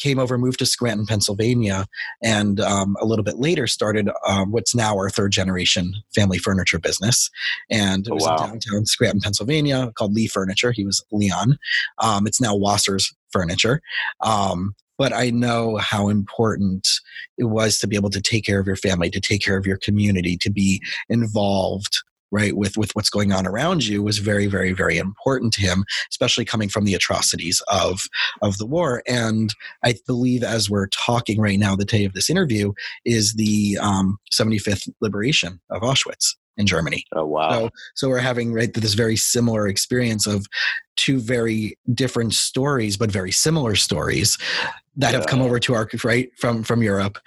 came 0.00 0.18
over, 0.18 0.36
moved 0.36 0.58
to 0.58 0.66
Scranton, 0.66 1.06
Pennsylvania, 1.06 1.86
and 2.22 2.58
um, 2.60 2.96
a 3.00 3.04
little 3.04 3.24
bit 3.24 3.36
later 3.36 3.66
started 3.66 4.10
um, 4.26 4.50
what's 4.50 4.74
now 4.74 4.94
our 4.96 5.10
third 5.10 5.30
generation 5.30 5.92
family 6.14 6.38
furniture 6.38 6.78
business. 6.78 7.30
And 7.70 8.06
it 8.06 8.12
was 8.12 8.26
oh, 8.26 8.30
wow. 8.30 8.36
in 8.36 8.50
downtown 8.50 8.86
Scranton, 8.86 9.20
Pennsylvania, 9.20 9.92
called 9.94 10.14
Lee 10.14 10.26
Furniture. 10.26 10.72
He 10.72 10.84
was 10.84 11.04
Leon. 11.12 11.58
Um, 11.98 12.15
um, 12.16 12.26
it's 12.26 12.40
now 12.40 12.54
Wasser's 12.54 13.14
furniture. 13.30 13.80
Um, 14.22 14.74
but 14.98 15.12
I 15.12 15.30
know 15.30 15.76
how 15.76 16.08
important 16.08 16.88
it 17.36 17.44
was 17.44 17.78
to 17.78 17.86
be 17.86 17.96
able 17.96 18.10
to 18.10 18.20
take 18.20 18.44
care 18.44 18.58
of 18.58 18.66
your 18.66 18.76
family, 18.76 19.10
to 19.10 19.20
take 19.20 19.42
care 19.42 19.56
of 19.56 19.66
your 19.66 19.76
community, 19.76 20.36
to 20.38 20.50
be 20.50 20.82
involved 21.08 21.98
right 22.32 22.56
with 22.56 22.76
with 22.76 22.90
what's 22.94 23.08
going 23.08 23.32
on 23.32 23.46
around 23.46 23.86
you 23.86 24.02
was 24.02 24.18
very 24.18 24.48
very 24.48 24.72
very 24.72 24.98
important 24.98 25.52
to 25.52 25.60
him 25.60 25.84
especially 26.10 26.44
coming 26.44 26.68
from 26.68 26.84
the 26.84 26.92
atrocities 26.92 27.62
of 27.68 28.00
of 28.42 28.58
the 28.58 28.66
war 28.66 29.00
and 29.06 29.54
i 29.84 29.94
believe 30.08 30.42
as 30.42 30.68
we're 30.68 30.88
talking 30.88 31.40
right 31.40 31.60
now 31.60 31.76
the 31.76 31.84
day 31.84 32.04
of 32.04 32.14
this 32.14 32.28
interview 32.28 32.72
is 33.04 33.34
the 33.34 33.78
um, 33.80 34.18
75th 34.32 34.88
liberation 35.00 35.60
of 35.70 35.82
auschwitz 35.82 36.34
in 36.56 36.66
Germany. 36.66 37.04
Oh 37.14 37.26
wow! 37.26 37.50
So, 37.50 37.70
so 37.94 38.08
we're 38.08 38.18
having 38.18 38.52
right 38.52 38.72
this 38.72 38.94
very 38.94 39.16
similar 39.16 39.68
experience 39.68 40.26
of 40.26 40.46
two 40.96 41.18
very 41.18 41.78
different 41.92 42.34
stories, 42.34 42.96
but 42.96 43.10
very 43.10 43.32
similar 43.32 43.74
stories 43.74 44.38
that 44.96 45.12
yeah. 45.12 45.18
have 45.18 45.26
come 45.26 45.42
over 45.42 45.58
to 45.60 45.74
our 45.74 45.88
right 46.04 46.30
from 46.38 46.62
from 46.62 46.82
Europe. 46.82 47.18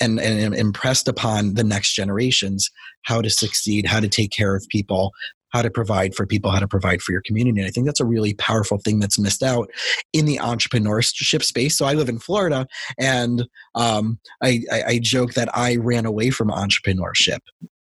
And, 0.00 0.18
and 0.18 0.52
impressed 0.52 1.06
upon 1.06 1.54
the 1.54 1.62
next 1.62 1.92
generations 1.92 2.68
how 3.02 3.22
to 3.22 3.30
succeed, 3.30 3.86
how 3.86 4.00
to 4.00 4.08
take 4.08 4.32
care 4.32 4.56
of 4.56 4.66
people, 4.68 5.12
how 5.52 5.62
to 5.62 5.70
provide 5.70 6.14
for 6.14 6.26
people, 6.26 6.50
how 6.50 6.58
to 6.58 6.68
provide 6.68 7.02
for 7.02 7.12
your 7.12 7.22
community. 7.22 7.60
And 7.60 7.68
I 7.68 7.70
think 7.70 7.86
that's 7.86 8.00
a 8.00 8.04
really 8.04 8.34
powerful 8.34 8.78
thing 8.78 8.98
that's 8.98 9.18
missed 9.18 9.42
out 9.42 9.70
in 10.12 10.24
the 10.24 10.38
entrepreneurship 10.38 11.42
space. 11.42 11.76
So 11.76 11.84
I 11.84 11.92
live 11.92 12.08
in 12.08 12.18
Florida, 12.18 12.66
and 12.98 13.46
um, 13.74 14.18
I, 14.42 14.62
I, 14.72 14.82
I, 14.84 14.98
joke 15.02 15.34
that 15.34 15.54
I 15.56 15.76
ran 15.76 16.06
away 16.06 16.30
from 16.30 16.48
entrepreneurship 16.48 17.40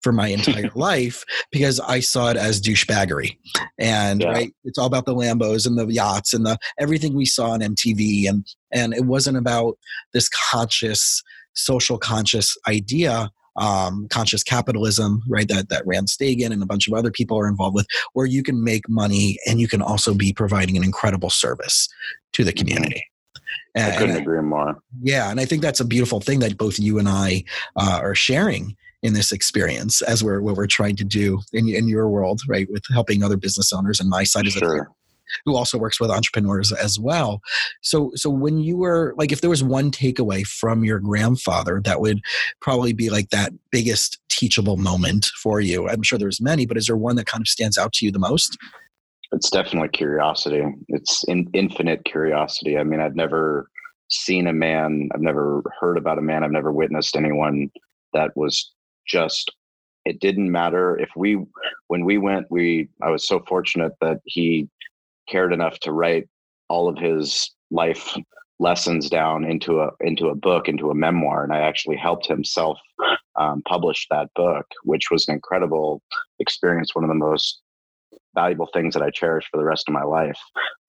for 0.02 0.12
my 0.12 0.28
entire 0.38 0.70
life 0.74 1.24
because 1.50 1.80
I 1.80 2.00
saw 2.00 2.30
it 2.30 2.36
as 2.36 2.60
douchebaggery. 2.60 3.36
And 3.78 4.22
yeah. 4.22 4.28
right, 4.28 4.54
it's 4.64 4.78
all 4.78 4.86
about 4.86 5.06
the 5.06 5.14
Lambos 5.14 5.66
and 5.66 5.78
the 5.78 5.86
yachts 5.86 6.32
and 6.34 6.46
the 6.46 6.58
everything 6.78 7.14
we 7.14 7.26
saw 7.26 7.50
on 7.50 7.60
MTV 7.60 8.28
and 8.28 8.46
and 8.72 8.94
it 8.94 9.04
wasn't 9.04 9.36
about 9.36 9.78
this 10.12 10.28
conscious 10.28 11.22
social 11.54 11.98
conscious 11.98 12.56
idea 12.68 13.30
um, 13.56 14.06
conscious 14.08 14.42
capitalism, 14.42 15.22
right? 15.28 15.48
That 15.48 15.68
that 15.68 15.86
Rand 15.86 16.08
Stagen 16.08 16.52
and 16.52 16.62
a 16.62 16.66
bunch 16.66 16.88
of 16.88 16.94
other 16.94 17.10
people 17.10 17.38
are 17.38 17.48
involved 17.48 17.74
with, 17.74 17.86
where 18.12 18.26
you 18.26 18.42
can 18.42 18.62
make 18.64 18.88
money 18.88 19.38
and 19.46 19.60
you 19.60 19.68
can 19.68 19.82
also 19.82 20.14
be 20.14 20.32
providing 20.32 20.76
an 20.76 20.84
incredible 20.84 21.30
service 21.30 21.88
to 22.32 22.44
the 22.44 22.52
mm-hmm. 22.52 22.58
community. 22.58 23.04
And, 23.74 23.92
I 23.92 23.96
couldn't 23.96 24.16
agree 24.16 24.40
more. 24.40 24.80
Yeah, 25.02 25.30
and 25.30 25.40
I 25.40 25.44
think 25.44 25.62
that's 25.62 25.80
a 25.80 25.84
beautiful 25.84 26.20
thing 26.20 26.40
that 26.40 26.56
both 26.56 26.78
you 26.78 26.98
and 26.98 27.08
I 27.08 27.44
uh, 27.76 28.00
are 28.02 28.14
sharing 28.14 28.76
in 29.02 29.14
this 29.14 29.32
experience 29.32 30.02
as 30.02 30.22
we're 30.22 30.40
what 30.40 30.56
we're 30.56 30.66
trying 30.66 30.96
to 30.96 31.04
do 31.04 31.40
in, 31.52 31.68
in 31.68 31.88
your 31.88 32.08
world, 32.08 32.40
right? 32.48 32.68
With 32.70 32.84
helping 32.92 33.22
other 33.22 33.36
business 33.36 33.72
owners 33.72 34.00
and 34.00 34.08
my 34.08 34.24
side 34.24 34.46
is 34.46 34.54
sure. 34.54 34.90
who 35.44 35.56
also 35.56 35.78
works 35.78 36.00
with 36.00 36.10
entrepreneurs 36.10 36.72
as 36.72 36.98
well. 36.98 37.40
So 37.82 38.12
so 38.14 38.28
when 38.28 38.58
you 38.58 38.76
were 38.76 39.14
like 39.16 39.32
if 39.32 39.40
there 39.40 39.50
was 39.50 39.64
one 39.64 39.90
takeaway 39.90 40.46
from 40.46 40.84
your 40.84 41.00
grandfather 41.00 41.80
that 41.84 42.00
would 42.00 42.20
probably 42.60 42.92
be 42.92 43.10
like 43.10 43.30
that 43.30 43.52
biggest 43.70 44.18
teachable 44.40 44.78
moment 44.78 45.26
for 45.42 45.60
you. 45.60 45.88
I'm 45.88 46.02
sure 46.02 46.18
there's 46.18 46.40
many, 46.40 46.64
but 46.64 46.78
is 46.78 46.86
there 46.86 46.96
one 46.96 47.16
that 47.16 47.26
kind 47.26 47.42
of 47.42 47.48
stands 47.48 47.76
out 47.76 47.92
to 47.94 48.06
you 48.06 48.10
the 48.10 48.18
most? 48.18 48.56
It's 49.32 49.50
definitely 49.50 49.90
curiosity. 49.90 50.64
It's 50.88 51.22
in, 51.24 51.48
infinite 51.52 52.04
curiosity. 52.04 52.78
I 52.78 52.84
mean, 52.84 53.00
I've 53.00 53.14
never 53.14 53.68
seen 54.08 54.46
a 54.46 54.52
man, 54.52 55.10
I've 55.14 55.20
never 55.20 55.62
heard 55.78 55.98
about 55.98 56.18
a 56.18 56.22
man, 56.22 56.42
I've 56.42 56.50
never 56.50 56.72
witnessed 56.72 57.16
anyone 57.16 57.70
that 58.12 58.30
was 58.34 58.72
just 59.10 59.52
it 60.04 60.20
didn't 60.20 60.50
matter. 60.50 60.98
If 60.98 61.10
we 61.16 61.44
when 61.90 62.04
we 62.04 62.18
went 62.18 62.46
we 62.50 62.88
i 63.02 63.10
was 63.10 63.26
so 63.26 63.40
fortunate 63.48 63.92
that 64.00 64.20
he 64.24 64.68
cared 65.28 65.52
enough 65.52 65.78
to 65.80 65.92
write 65.92 66.28
all 66.68 66.88
of 66.88 66.96
his 66.96 67.50
life 67.72 68.16
lessons 68.60 69.10
down 69.10 69.44
into 69.44 69.80
a 69.80 69.90
into 70.00 70.28
a 70.28 70.34
book 70.34 70.68
into 70.68 70.90
a 70.90 70.94
memoir 70.94 71.42
and 71.42 71.52
i 71.52 71.58
actually 71.58 71.96
helped 71.96 72.26
himself 72.26 72.78
um, 73.36 73.62
publish 73.66 74.06
that 74.10 74.28
book 74.36 74.66
which 74.84 75.10
was 75.10 75.26
an 75.26 75.34
incredible 75.34 76.00
experience 76.38 76.94
one 76.94 77.04
of 77.04 77.08
the 77.08 77.14
most 77.14 77.60
valuable 78.36 78.68
things 78.72 78.94
that 78.94 79.02
i 79.02 79.10
cherish 79.10 79.46
for 79.50 79.56
the 79.56 79.64
rest 79.64 79.88
of 79.88 79.94
my 79.94 80.04
life. 80.04 80.38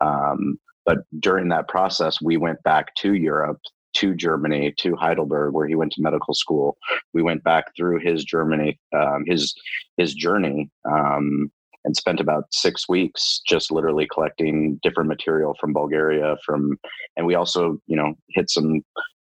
Um, 0.02 0.60
but 0.86 1.00
during 1.20 1.50
that 1.50 1.68
process 1.68 2.22
we 2.22 2.38
went 2.38 2.62
back 2.64 2.94
to 2.96 3.14
europe 3.14 3.60
to 4.02 4.16
Germany, 4.16 4.74
to 4.80 4.96
Heidelberg, 4.96 5.54
where 5.54 5.68
he 5.68 5.76
went 5.76 5.92
to 5.94 6.02
medical 6.02 6.34
school. 6.34 6.78
We 7.14 7.22
went 7.22 7.44
back 7.44 7.66
through 7.76 8.00
his 8.00 8.24
Germany, 8.24 8.80
um, 8.94 9.24
his 9.28 9.54
his 9.98 10.14
journey, 10.14 10.70
um, 10.92 11.52
and 11.86 11.96
spent 11.96 12.20
about 12.20 12.46
six 12.52 12.90
weeks 12.90 13.42
just 13.48 13.72
literally 13.72 14.08
collecting 14.12 14.80
different 14.82 15.08
material 15.08 15.56
from 15.60 15.74
Bulgaria. 15.74 16.36
From 16.46 16.78
and 17.16 17.26
we 17.28 17.36
also, 17.36 17.78
you 17.88 17.96
know, 17.96 18.16
hit 18.30 18.50
some 18.50 18.82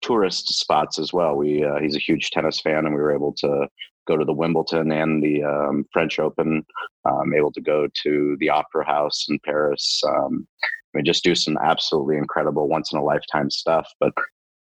tourist 0.03 0.49
spots 0.49 0.99
as 0.99 1.13
well. 1.13 1.35
We 1.35 1.65
uh, 1.65 1.81
he's 1.81 1.97
a 1.97 2.01
huge 2.01 2.31
tennis 2.31 2.61
fan, 2.61 2.87
and 2.87 2.95
we 2.95 3.01
were 3.01 3.15
able 3.15 3.35
to 3.39 3.67
go 4.07 4.17
to 4.17 4.25
the 4.25 4.33
Wimbledon 4.33 4.91
and 4.93 5.23
the 5.23 5.43
um, 5.43 5.85
French 5.93 6.19
Open. 6.19 6.65
Um, 7.05 7.35
able 7.35 7.53
to 7.53 7.61
go 7.61 7.89
to 8.03 8.37
the 8.39 8.51
Opera 8.51 8.87
House 8.87 9.27
in 9.29 9.39
Paris. 9.45 10.01
Um, 10.07 10.47
I 10.63 10.99
mean, 10.99 11.05
just 11.05 11.25
do 11.25 11.35
some 11.35 11.57
absolutely 11.59 12.17
incredible 12.17 12.69
once 12.69 12.93
in 12.93 12.99
a 12.99 13.05
lifetime 13.05 13.51
stuff. 13.51 13.89
But 14.01 14.13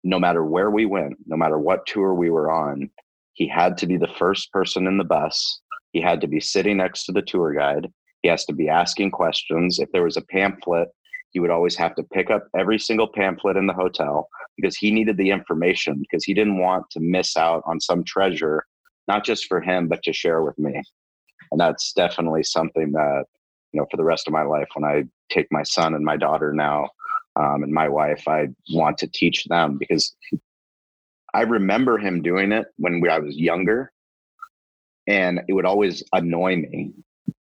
no 0.04 0.20
matter 0.20 0.44
where 0.44 0.70
we 0.70 0.86
went, 0.86 1.18
no 1.25 1.38
matter 1.38 1.58
what 1.58 1.86
tour 1.86 2.13
we 2.13 2.30
were 2.30 2.51
on, 2.51 2.89
he 3.34 3.48
had 3.48 3.77
to 3.77 3.88
be 3.88 3.98
the 3.98 4.08
first 4.18 4.51
person 4.51 4.88
in 4.88 4.98
the 4.98 5.04
bus. 5.04 5.62
He 5.92 6.01
had 6.01 6.22
to 6.22 6.27
be 6.27 6.39
sitting 6.39 6.77
next 6.77 7.06
to 7.06 7.12
the 7.12 7.22
tour 7.22 7.54
guide. 7.54 7.88
He 8.22 8.30
has 8.30 8.46
to 8.46 8.54
be 8.54 8.70
asking 8.70 9.12
questions. 9.12 9.80
If 9.80 9.92
there 9.92 10.04
was 10.04 10.18
a 10.18 10.22
pamphlet, 10.22 10.89
he 11.30 11.39
would 11.39 11.51
always 11.51 11.75
have 11.75 11.96
to 11.96 12.04
pick 12.04 12.30
up 12.30 12.48
every 12.58 12.80
single 12.80 13.08
pamphlet 13.08 13.58
in 13.58 13.68
the 13.68 13.74
hotel 13.74 14.27
because 14.56 14.75
he 14.75 14.92
needed 14.92 15.18
the 15.18 15.30
information 15.30 16.00
because 16.00 16.24
he 16.24 16.34
didn't 16.34 16.60
want 16.60 16.89
to 16.92 17.00
miss 17.00 17.38
out 17.38 17.63
on 17.66 17.80
some 17.80 18.04
treasure, 18.04 18.66
not 19.08 19.24
just 19.24 19.46
for 19.46 19.62
him, 19.62 19.88
but 19.88 20.01
to 20.04 20.13
share 20.13 20.42
with 20.42 20.58
me. 20.58 20.82
And 21.51 21.60
that's 21.60 21.94
definitely 21.94 22.44
something 22.44 22.92
that, 22.94 23.25
you 23.72 23.80
know, 23.80 23.88
for 23.92 23.98
the 23.98 24.04
rest 24.04 24.27
of 24.27 24.34
my 24.34 24.44
life, 24.44 24.68
when 24.74 24.84
I 24.84 25.04
take 25.30 25.48
my 25.51 25.63
son 25.63 25.94
and 25.94 26.04
my 26.04 26.18
daughter 26.18 26.54
now 26.54 26.89
um, 27.38 27.63
and 27.63 27.72
my 27.72 27.88
wife, 27.88 28.27
I 28.27 28.48
want 28.74 28.98
to 29.00 29.08
teach 29.08 29.46
them 29.46 29.77
because 29.77 30.15
I 31.34 31.41
remember 31.41 31.98
him 31.98 32.22
doing 32.22 32.51
it 32.51 32.65
when 32.77 33.00
we, 33.00 33.10
I 33.10 33.20
was 33.20 33.36
younger, 33.36 33.91
and 35.08 35.41
it 35.48 35.53
would 35.53 35.65
always 35.65 36.03
annoy 36.13 36.56
me 36.56 36.94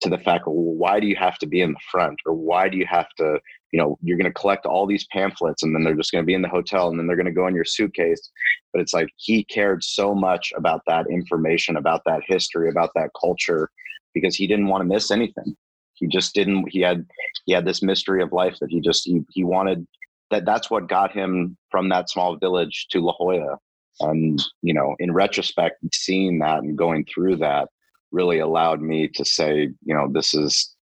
to 0.01 0.09
the 0.09 0.17
fact 0.17 0.47
well, 0.47 0.55
why 0.55 0.99
do 0.99 1.07
you 1.07 1.15
have 1.15 1.37
to 1.39 1.45
be 1.45 1.61
in 1.61 1.73
the 1.73 1.79
front? 1.91 2.19
Or 2.25 2.33
why 2.33 2.69
do 2.69 2.77
you 2.77 2.85
have 2.85 3.09
to 3.17 3.39
you 3.71 3.79
know 3.79 3.97
you're 4.01 4.17
going 4.17 4.31
to 4.31 4.39
collect 4.39 4.65
all 4.65 4.85
these 4.85 5.07
pamphlets 5.11 5.63
and 5.63 5.75
then 5.75 5.83
they're 5.83 5.95
just 5.95 6.11
going 6.11 6.23
to 6.23 6.27
be 6.27 6.33
in 6.33 6.41
the 6.41 6.47
hotel 6.47 6.87
and 6.87 6.97
then 6.97 7.07
they're 7.07 7.17
going 7.17 7.25
to 7.25 7.31
go 7.31 7.47
in 7.47 7.55
your 7.55 7.65
suitcase. 7.65 8.31
But 8.71 8.81
it's 8.81 8.93
like 8.93 9.09
he 9.17 9.43
cared 9.43 9.83
so 9.83 10.15
much 10.15 10.53
about 10.55 10.81
that 10.87 11.07
information 11.09 11.75
about 11.75 12.01
that 12.05 12.21
history 12.27 12.69
about 12.69 12.91
that 12.95 13.09
culture 13.19 13.69
because 14.13 14.35
he 14.35 14.47
didn't 14.47 14.67
want 14.67 14.81
to 14.81 14.87
miss 14.87 15.11
anything 15.11 15.55
he 16.01 16.07
just 16.07 16.33
didn't 16.33 16.67
he 16.69 16.81
had 16.81 17.05
he 17.45 17.53
had 17.53 17.65
this 17.65 17.81
mystery 17.81 18.21
of 18.21 18.33
life 18.33 18.57
that 18.59 18.69
he 18.69 18.81
just 18.81 19.05
he, 19.05 19.21
he 19.31 19.45
wanted 19.45 19.87
that 20.31 20.43
that's 20.43 20.69
what 20.69 20.89
got 20.89 21.13
him 21.13 21.55
from 21.69 21.87
that 21.89 22.09
small 22.09 22.35
village 22.35 22.87
to 22.89 22.99
la 22.99 23.13
jolla 23.13 23.57
and 24.01 24.41
you 24.61 24.73
know 24.73 24.95
in 24.99 25.13
retrospect 25.13 25.77
seeing 25.93 26.39
that 26.39 26.59
and 26.59 26.77
going 26.77 27.05
through 27.05 27.37
that 27.37 27.69
really 28.11 28.39
allowed 28.39 28.81
me 28.81 29.07
to 29.07 29.23
say 29.23 29.69
you 29.85 29.93
know 29.93 30.09
this 30.11 30.33
is 30.33 30.75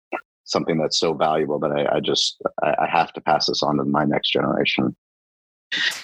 something 0.44 0.78
that's 0.78 0.98
so 0.98 1.12
valuable 1.12 1.58
that 1.58 1.72
I, 1.72 1.96
I 1.96 2.00
just 2.00 2.40
I, 2.62 2.74
I 2.82 2.86
have 2.86 3.12
to 3.14 3.20
pass 3.20 3.46
this 3.46 3.62
on 3.62 3.78
to 3.78 3.84
my 3.84 4.04
next 4.04 4.30
generation. 4.30 4.94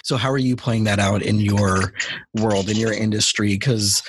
So, 0.03 0.17
how 0.17 0.29
are 0.29 0.37
you 0.37 0.57
playing 0.57 0.83
that 0.83 0.99
out 0.99 1.21
in 1.21 1.39
your 1.39 1.93
world, 2.35 2.69
in 2.69 2.75
your 2.75 2.91
industry? 2.91 3.49
Because 3.49 4.03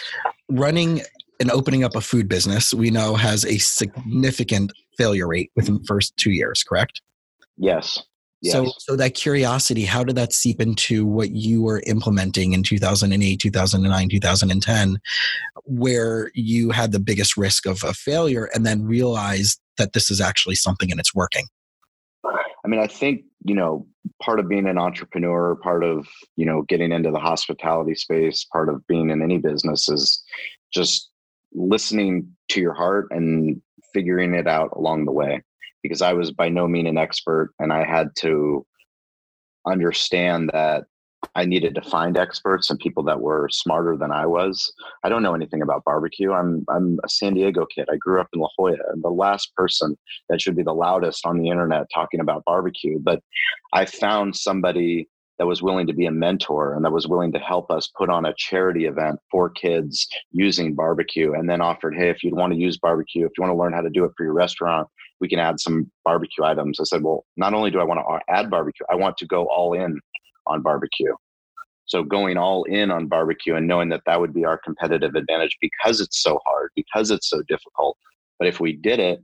running 0.50 1.02
and 1.40 1.50
opening 1.50 1.84
up 1.84 1.96
a 1.96 2.00
food 2.00 2.28
business, 2.28 2.72
we 2.72 2.90
know 2.90 3.14
has 3.14 3.44
a 3.44 3.58
significant 3.58 4.72
failure 4.96 5.26
rate 5.26 5.50
within 5.56 5.78
the 5.78 5.84
first 5.84 6.16
two 6.16 6.30
years, 6.30 6.62
correct? 6.62 7.00
Yes. 7.56 8.02
Yes. 8.40 8.52
So, 8.52 8.72
so 8.78 8.96
that 8.96 9.14
curiosity, 9.14 9.84
how 9.84 10.04
did 10.04 10.16
that 10.16 10.34
seep 10.34 10.60
into 10.60 11.06
what 11.06 11.30
you 11.30 11.62
were 11.62 11.82
implementing 11.86 12.52
in 12.52 12.62
2008, 12.62 13.40
2009, 13.40 14.08
2010, 14.10 14.98
where 15.64 16.30
you 16.34 16.70
had 16.70 16.92
the 16.92 17.00
biggest 17.00 17.38
risk 17.38 17.64
of 17.64 17.82
a 17.82 17.94
failure 17.94 18.50
and 18.52 18.66
then 18.66 18.84
realized 18.84 19.60
that 19.78 19.94
this 19.94 20.10
is 20.10 20.20
actually 20.20 20.56
something 20.56 20.90
and 20.90 21.00
it's 21.00 21.14
working? 21.14 21.46
I 22.26 22.68
mean, 22.68 22.80
I 22.80 22.86
think, 22.86 23.24
you 23.44 23.54
know, 23.54 23.86
part 24.22 24.40
of 24.40 24.48
being 24.48 24.66
an 24.66 24.78
entrepreneur, 24.78 25.54
part 25.56 25.82
of, 25.82 26.06
you 26.36 26.44
know, 26.44 26.62
getting 26.62 26.92
into 26.92 27.10
the 27.10 27.18
hospitality 27.18 27.94
space, 27.94 28.44
part 28.44 28.68
of 28.68 28.86
being 28.86 29.10
in 29.10 29.22
any 29.22 29.38
business 29.38 29.88
is 29.88 30.22
just 30.72 31.10
listening 31.54 32.28
to 32.50 32.60
your 32.60 32.74
heart 32.74 33.08
and 33.10 33.60
figuring 33.92 34.34
it 34.34 34.46
out 34.46 34.70
along 34.76 35.04
the 35.04 35.12
way. 35.12 35.42
Because 35.82 36.02
I 36.02 36.12
was 36.14 36.32
by 36.32 36.48
no 36.48 36.66
means 36.66 36.88
an 36.88 36.98
expert 36.98 37.52
and 37.58 37.72
I 37.72 37.84
had 37.84 38.08
to 38.20 38.66
understand 39.66 40.50
that 40.52 40.84
I 41.34 41.44
needed 41.44 41.74
to 41.74 41.82
find 41.82 42.16
experts 42.16 42.70
and 42.70 42.78
people 42.78 43.02
that 43.04 43.20
were 43.20 43.48
smarter 43.50 43.96
than 43.96 44.12
I 44.12 44.26
was. 44.26 44.72
I 45.02 45.08
don't 45.08 45.22
know 45.22 45.34
anything 45.34 45.62
about 45.62 45.84
barbecue. 45.84 46.32
I'm 46.32 46.64
I'm 46.68 46.98
a 47.04 47.08
San 47.08 47.34
Diego 47.34 47.66
kid. 47.66 47.88
I 47.90 47.96
grew 47.96 48.20
up 48.20 48.28
in 48.32 48.40
La 48.40 48.48
Jolla, 48.56 48.76
and 48.92 49.02
the 49.02 49.08
last 49.08 49.54
person 49.54 49.96
that 50.28 50.40
should 50.40 50.56
be 50.56 50.62
the 50.62 50.74
loudest 50.74 51.24
on 51.26 51.38
the 51.38 51.48
internet 51.48 51.86
talking 51.92 52.20
about 52.20 52.44
barbecue. 52.44 52.98
But 52.98 53.20
I 53.72 53.84
found 53.84 54.36
somebody 54.36 55.08
that 55.38 55.46
was 55.46 55.62
willing 55.62 55.86
to 55.86 55.92
be 55.92 56.06
a 56.06 56.10
mentor 56.10 56.74
and 56.74 56.84
that 56.84 56.92
was 56.92 57.08
willing 57.08 57.32
to 57.32 57.38
help 57.38 57.70
us 57.70 57.90
put 57.96 58.08
on 58.08 58.26
a 58.26 58.34
charity 58.36 58.86
event 58.86 59.18
for 59.30 59.50
kids 59.50 60.06
using 60.30 60.74
barbecue 60.74 61.32
and 61.32 61.48
then 61.48 61.60
offered 61.60 61.94
hey 61.96 62.08
if 62.08 62.22
you'd 62.22 62.34
want 62.34 62.52
to 62.52 62.58
use 62.58 62.78
barbecue 62.78 63.24
if 63.24 63.32
you 63.36 63.42
want 63.42 63.50
to 63.50 63.58
learn 63.58 63.72
how 63.72 63.80
to 63.80 63.90
do 63.90 64.04
it 64.04 64.12
for 64.16 64.24
your 64.24 64.32
restaurant 64.32 64.86
we 65.20 65.28
can 65.28 65.38
add 65.38 65.58
some 65.58 65.90
barbecue 66.04 66.44
items 66.44 66.78
i 66.78 66.84
said 66.84 67.02
well 67.02 67.24
not 67.36 67.52
only 67.52 67.70
do 67.70 67.80
i 67.80 67.84
want 67.84 67.98
to 67.98 68.32
add 68.32 68.48
barbecue 68.48 68.86
i 68.90 68.94
want 68.94 69.16
to 69.16 69.26
go 69.26 69.46
all 69.46 69.74
in 69.74 69.98
on 70.46 70.62
barbecue. 70.62 71.14
So 71.86 72.02
going 72.02 72.36
all 72.38 72.64
in 72.64 72.90
on 72.90 73.08
barbecue 73.08 73.54
and 73.54 73.66
knowing 73.66 73.90
that 73.90 74.02
that 74.06 74.20
would 74.20 74.32
be 74.32 74.44
our 74.44 74.58
competitive 74.58 75.14
advantage 75.14 75.56
because 75.60 76.00
it's 76.00 76.22
so 76.22 76.40
hard, 76.46 76.70
because 76.74 77.10
it's 77.10 77.28
so 77.28 77.42
difficult. 77.42 77.98
But 78.38 78.48
if 78.48 78.58
we 78.58 78.72
did 78.72 79.00
it, 79.00 79.22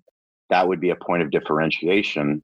that 0.51 0.69
would 0.69 0.81
be 0.81 0.91
a 0.91 0.97
point 0.97 1.23
of 1.23 1.31
differentiation 1.31 2.43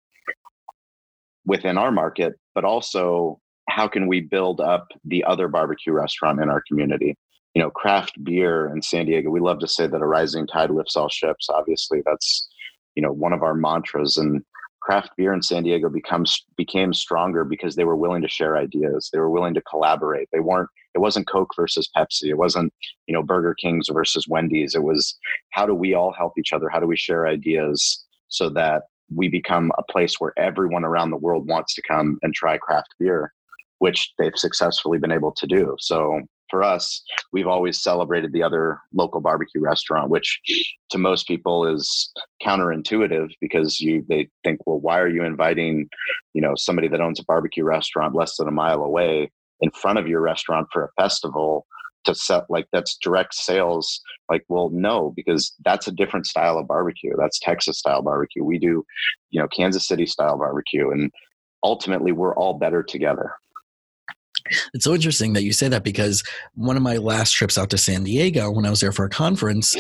within 1.44 1.76
our 1.76 1.92
market, 1.92 2.34
but 2.54 2.64
also 2.64 3.40
how 3.76 3.86
can 3.86 4.06
we 4.06 4.22
build 4.22 4.58
up 4.58 4.88
the 5.04 5.22
other 5.24 5.48
barbecue 5.48 5.92
restaurant 5.92 6.40
in 6.40 6.48
our 6.48 6.62
community? 6.66 7.14
You 7.54 7.60
know, 7.60 7.70
craft 7.70 8.14
beer 8.24 8.72
in 8.74 8.80
San 8.80 9.04
Diego, 9.04 9.28
we 9.28 9.38
love 9.38 9.58
to 9.58 9.68
say 9.68 9.86
that 9.86 10.00
a 10.00 10.06
rising 10.06 10.46
tide 10.46 10.70
lifts 10.70 10.96
all 10.96 11.10
ships. 11.10 11.50
Obviously, 11.50 12.02
that's, 12.06 12.48
you 12.94 13.02
know, 13.02 13.12
one 13.12 13.34
of 13.34 13.42
our 13.42 13.52
mantras. 13.52 14.16
And 14.16 14.42
craft 14.80 15.10
beer 15.18 15.34
in 15.34 15.42
San 15.42 15.62
Diego 15.62 15.90
becomes 15.90 16.42
became 16.56 16.94
stronger 16.94 17.44
because 17.44 17.76
they 17.76 17.84
were 17.84 17.96
willing 17.96 18.22
to 18.22 18.28
share 18.28 18.56
ideas. 18.56 19.10
They 19.12 19.18
were 19.18 19.30
willing 19.30 19.52
to 19.52 19.62
collaborate. 19.62 20.28
They 20.32 20.40
weren't. 20.40 20.70
It 20.94 21.00
wasn't 21.00 21.28
Coke 21.28 21.52
versus 21.54 21.90
Pepsi. 21.94 22.30
It 22.30 22.38
wasn't 22.38 22.72
you 23.06 23.12
know 23.12 23.22
Burger 23.22 23.54
Kings 23.60 23.90
versus 23.92 24.26
Wendy's. 24.26 24.74
It 24.74 24.84
was 24.84 25.18
how 25.50 25.66
do 25.66 25.74
we 25.74 25.92
all 25.92 26.14
help 26.14 26.32
each 26.38 26.54
other? 26.54 26.70
How 26.70 26.80
do 26.80 26.86
we 26.86 26.96
share 26.96 27.26
ideas 27.26 28.06
so 28.28 28.48
that 28.50 28.84
we 29.14 29.28
become 29.28 29.70
a 29.76 29.92
place 29.92 30.14
where 30.18 30.32
everyone 30.38 30.84
around 30.84 31.10
the 31.10 31.18
world 31.18 31.46
wants 31.46 31.74
to 31.74 31.82
come 31.82 32.18
and 32.22 32.32
try 32.32 32.56
craft 32.56 32.94
beer, 32.98 33.32
which 33.78 34.12
they've 34.18 34.36
successfully 34.36 34.98
been 34.98 35.12
able 35.12 35.32
to 35.32 35.46
do. 35.46 35.76
So 35.78 36.20
for 36.50 36.62
us, 36.62 37.02
we've 37.32 37.46
always 37.46 37.82
celebrated 37.82 38.32
the 38.32 38.42
other 38.42 38.78
local 38.94 39.20
barbecue 39.20 39.60
restaurant, 39.60 40.10
which 40.10 40.40
to 40.90 40.98
most 40.98 41.26
people 41.26 41.66
is 41.66 42.12
counterintuitive 42.42 43.30
because 43.40 43.80
you 43.80 44.04
they 44.08 44.28
think, 44.44 44.60
well, 44.66 44.78
why 44.78 45.00
are 45.00 45.08
you 45.08 45.24
inviting, 45.24 45.88
you 46.34 46.40
know, 46.40 46.54
somebody 46.56 46.88
that 46.88 47.00
owns 47.00 47.20
a 47.20 47.24
barbecue 47.24 47.64
restaurant 47.64 48.14
less 48.14 48.36
than 48.36 48.48
a 48.48 48.52
mile 48.52 48.82
away 48.82 49.30
in 49.60 49.70
front 49.70 49.98
of 49.98 50.06
your 50.06 50.20
restaurant 50.20 50.68
for 50.72 50.84
a 50.84 51.02
festival 51.02 51.66
to 52.04 52.14
set 52.14 52.44
like 52.48 52.66
that's 52.72 52.96
direct 53.02 53.34
sales? 53.34 54.00
Like, 54.30 54.44
well, 54.48 54.70
no, 54.70 55.12
because 55.16 55.52
that's 55.64 55.88
a 55.88 55.92
different 55.92 56.26
style 56.26 56.58
of 56.58 56.68
barbecue. 56.68 57.14
That's 57.18 57.40
Texas 57.40 57.78
style 57.78 58.02
barbecue. 58.02 58.44
We 58.44 58.58
do, 58.58 58.84
you 59.30 59.40
know, 59.40 59.48
Kansas 59.48 59.88
City 59.88 60.06
style 60.06 60.38
barbecue, 60.38 60.90
and 60.90 61.10
ultimately, 61.62 62.12
we're 62.12 62.36
all 62.36 62.54
better 62.54 62.82
together. 62.82 63.32
It's 64.74 64.84
so 64.84 64.94
interesting 64.94 65.32
that 65.34 65.42
you 65.42 65.52
say 65.52 65.68
that 65.68 65.84
because 65.84 66.22
one 66.54 66.76
of 66.76 66.82
my 66.82 66.96
last 66.96 67.32
trips 67.32 67.58
out 67.58 67.70
to 67.70 67.78
San 67.78 68.04
Diego, 68.04 68.50
when 68.50 68.66
I 68.66 68.70
was 68.70 68.80
there 68.80 68.92
for 68.92 69.04
a 69.04 69.10
conference, 69.10 69.76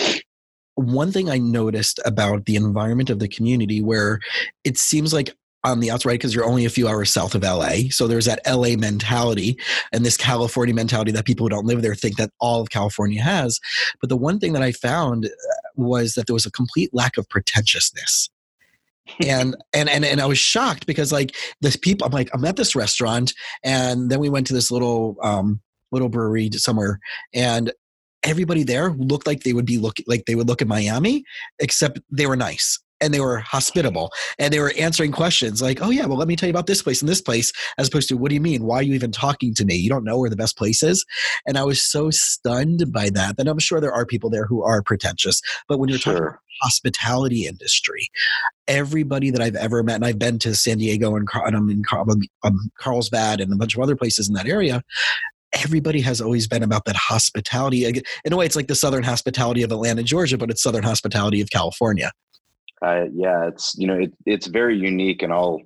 one 0.74 1.10
thing 1.10 1.30
I 1.30 1.38
noticed 1.38 2.00
about 2.04 2.44
the 2.44 2.56
environment 2.56 3.10
of 3.10 3.18
the 3.18 3.28
community 3.28 3.82
where 3.82 4.20
it 4.64 4.76
seems 4.76 5.12
like 5.12 5.34
on 5.64 5.80
the 5.80 5.90
outside 5.90 6.12
because 6.12 6.34
you're 6.34 6.44
only 6.44 6.64
a 6.64 6.70
few 6.70 6.86
hours 6.86 7.10
south 7.10 7.34
of 7.34 7.42
LA. 7.42 7.88
So 7.90 8.06
there's 8.06 8.26
that 8.26 8.40
LA 8.46 8.76
mentality 8.76 9.58
and 9.92 10.04
this 10.04 10.16
California 10.16 10.74
mentality 10.74 11.10
that 11.12 11.24
people 11.24 11.44
who 11.44 11.50
don't 11.50 11.66
live 11.66 11.82
there 11.82 11.94
think 11.94 12.16
that 12.16 12.30
all 12.40 12.60
of 12.60 12.70
California 12.70 13.20
has. 13.20 13.58
But 14.00 14.08
the 14.08 14.16
one 14.16 14.38
thing 14.38 14.52
that 14.52 14.62
I 14.62 14.72
found 14.72 15.26
uh, 15.26 15.30
was 15.74 16.14
that 16.14 16.26
there 16.26 16.34
was 16.34 16.46
a 16.46 16.52
complete 16.52 16.90
lack 16.92 17.16
of 17.16 17.28
pretentiousness 17.28 18.30
and 19.20 19.56
and 19.72 19.88
and 19.88 20.04
and 20.04 20.20
I 20.20 20.26
was 20.26 20.38
shocked 20.38 20.86
because 20.86 21.12
like 21.12 21.34
this 21.60 21.76
people 21.76 22.06
I'm 22.06 22.12
like 22.12 22.30
I'm 22.32 22.44
at 22.44 22.56
this 22.56 22.74
restaurant 22.74 23.32
and 23.64 24.10
then 24.10 24.20
we 24.20 24.28
went 24.28 24.46
to 24.48 24.54
this 24.54 24.70
little 24.70 25.16
um 25.22 25.60
little 25.92 26.08
brewery 26.08 26.50
somewhere 26.52 26.98
and 27.32 27.72
everybody 28.22 28.64
there 28.64 28.90
looked 28.92 29.26
like 29.26 29.44
they 29.44 29.52
would 29.52 29.66
be 29.66 29.78
look 29.78 29.96
like 30.06 30.24
they 30.26 30.34
would 30.34 30.48
look 30.48 30.60
at 30.60 30.68
Miami 30.68 31.24
except 31.60 32.00
they 32.10 32.26
were 32.26 32.36
nice 32.36 32.78
and 33.00 33.12
they 33.12 33.20
were 33.20 33.38
hospitable 33.38 34.10
and 34.38 34.52
they 34.52 34.60
were 34.60 34.72
answering 34.78 35.12
questions 35.12 35.60
like 35.60 35.80
oh 35.82 35.90
yeah 35.90 36.06
well 36.06 36.18
let 36.18 36.28
me 36.28 36.36
tell 36.36 36.46
you 36.46 36.52
about 36.52 36.66
this 36.66 36.82
place 36.82 37.00
and 37.00 37.08
this 37.08 37.20
place 37.20 37.52
as 37.78 37.88
opposed 37.88 38.08
to 38.08 38.16
what 38.16 38.28
do 38.28 38.34
you 38.34 38.40
mean 38.40 38.64
why 38.64 38.76
are 38.76 38.82
you 38.82 38.94
even 38.94 39.12
talking 39.12 39.54
to 39.54 39.64
me 39.64 39.74
you 39.74 39.88
don't 39.88 40.04
know 40.04 40.18
where 40.18 40.30
the 40.30 40.36
best 40.36 40.56
place 40.56 40.82
is 40.82 41.04
and 41.46 41.58
i 41.58 41.64
was 41.64 41.82
so 41.82 42.10
stunned 42.10 42.92
by 42.92 43.10
that 43.10 43.34
and 43.38 43.48
i'm 43.48 43.58
sure 43.58 43.80
there 43.80 43.92
are 43.92 44.06
people 44.06 44.30
there 44.30 44.46
who 44.46 44.62
are 44.62 44.82
pretentious 44.82 45.40
but 45.68 45.78
when 45.78 45.88
you're 45.88 45.98
sure. 45.98 46.14
talking 46.14 46.38
hospitality 46.62 47.46
industry. 47.46 48.08
Everybody 48.68 49.30
that 49.30 49.40
I've 49.40 49.56
ever 49.56 49.82
met, 49.82 49.96
and 49.96 50.04
I've 50.04 50.18
been 50.18 50.38
to 50.40 50.54
San 50.54 50.78
Diego 50.78 51.14
and, 51.16 51.28
and 51.34 51.56
I'm 51.56 51.70
in 51.70 51.82
um, 52.42 52.70
Carlsbad 52.78 53.40
and 53.40 53.52
a 53.52 53.56
bunch 53.56 53.76
of 53.76 53.82
other 53.82 53.96
places 53.96 54.28
in 54.28 54.34
that 54.34 54.46
area, 54.46 54.82
everybody 55.52 56.00
has 56.00 56.20
always 56.20 56.46
been 56.46 56.62
about 56.62 56.84
that 56.84 56.96
hospitality. 56.96 57.84
In 58.24 58.32
a 58.32 58.36
way, 58.36 58.46
it's 58.46 58.56
like 58.56 58.68
the 58.68 58.74
Southern 58.74 59.02
hospitality 59.02 59.62
of 59.62 59.72
Atlanta, 59.72 60.02
Georgia, 60.02 60.36
but 60.36 60.50
it's 60.50 60.62
Southern 60.62 60.82
hospitality 60.82 61.40
of 61.40 61.50
California. 61.50 62.12
Yeah, 62.82 63.48
it's 63.48 63.74
you 63.76 63.86
know 63.86 63.94
it, 63.94 64.12
it's 64.26 64.46
very 64.46 64.76
unique, 64.76 65.22
and 65.22 65.32
I'll 65.32 65.60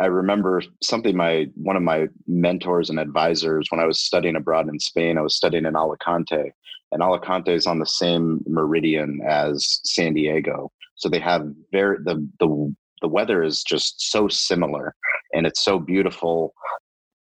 I 0.00 0.06
remember 0.06 0.62
something 0.82 1.16
my 1.16 1.46
one 1.54 1.76
of 1.76 1.82
my 1.82 2.08
mentors 2.26 2.90
and 2.90 2.98
advisors 3.00 3.66
when 3.70 3.80
I 3.80 3.86
was 3.86 4.00
studying 4.00 4.36
abroad 4.36 4.68
in 4.68 4.78
Spain. 4.78 5.18
I 5.18 5.22
was 5.22 5.36
studying 5.36 5.66
in 5.66 5.76
Alicante, 5.76 6.52
and 6.92 7.02
Alicante 7.02 7.52
is 7.52 7.66
on 7.66 7.78
the 7.78 7.86
same 7.86 8.42
meridian 8.46 9.20
as 9.26 9.80
San 9.84 10.14
Diego. 10.14 10.70
So 10.96 11.08
they 11.08 11.20
have 11.20 11.48
very 11.72 11.98
the 12.04 12.26
the 12.38 12.74
the 13.02 13.08
weather 13.08 13.42
is 13.42 13.62
just 13.62 14.10
so 14.10 14.28
similar 14.28 14.94
and 15.34 15.46
it's 15.46 15.64
so 15.64 15.78
beautiful 15.78 16.54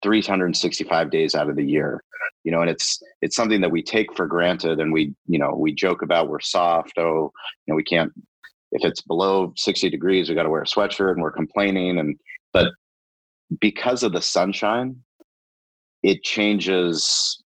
365 0.03 1.11
days 1.11 1.35
out 1.35 1.49
of 1.49 1.57
the 1.57 1.65
year 1.65 2.03
you 2.45 2.53
know 2.53 2.61
and 2.61 2.69
it's 2.69 3.01
it's 3.23 3.37
something 3.37 3.61
that 3.61 3.71
we 3.71 3.83
take 3.83 4.15
for 4.17 4.27
granted 4.27 4.81
and 4.81 4.93
we 4.93 5.15
you 5.27 5.39
know 5.39 5.55
we 5.57 5.73
joke 5.73 6.03
about 6.03 6.29
we're 6.29 6.41
soft 6.41 6.99
oh 6.99 7.33
you 7.67 7.73
know 7.73 7.77
we 7.77 7.85
can't 7.85 8.13
if 8.73 8.85
it's 8.85 9.01
below 9.01 9.53
60 9.57 9.91
degrees 9.91 10.29
we 10.29 10.35
got 10.35 10.45
to 10.45 10.51
wear 10.51 10.63
a 10.63 10.67
sweatshirt 10.67 11.13
and 11.13 11.23
we're 11.23 11.31
complaining 11.31 11.99
and 11.99 12.19
but 12.53 12.73
because 13.61 14.03
of 14.03 14.13
the 14.13 14.23
sunshine 14.23 14.97
it 16.03 16.23
changes 16.23 17.43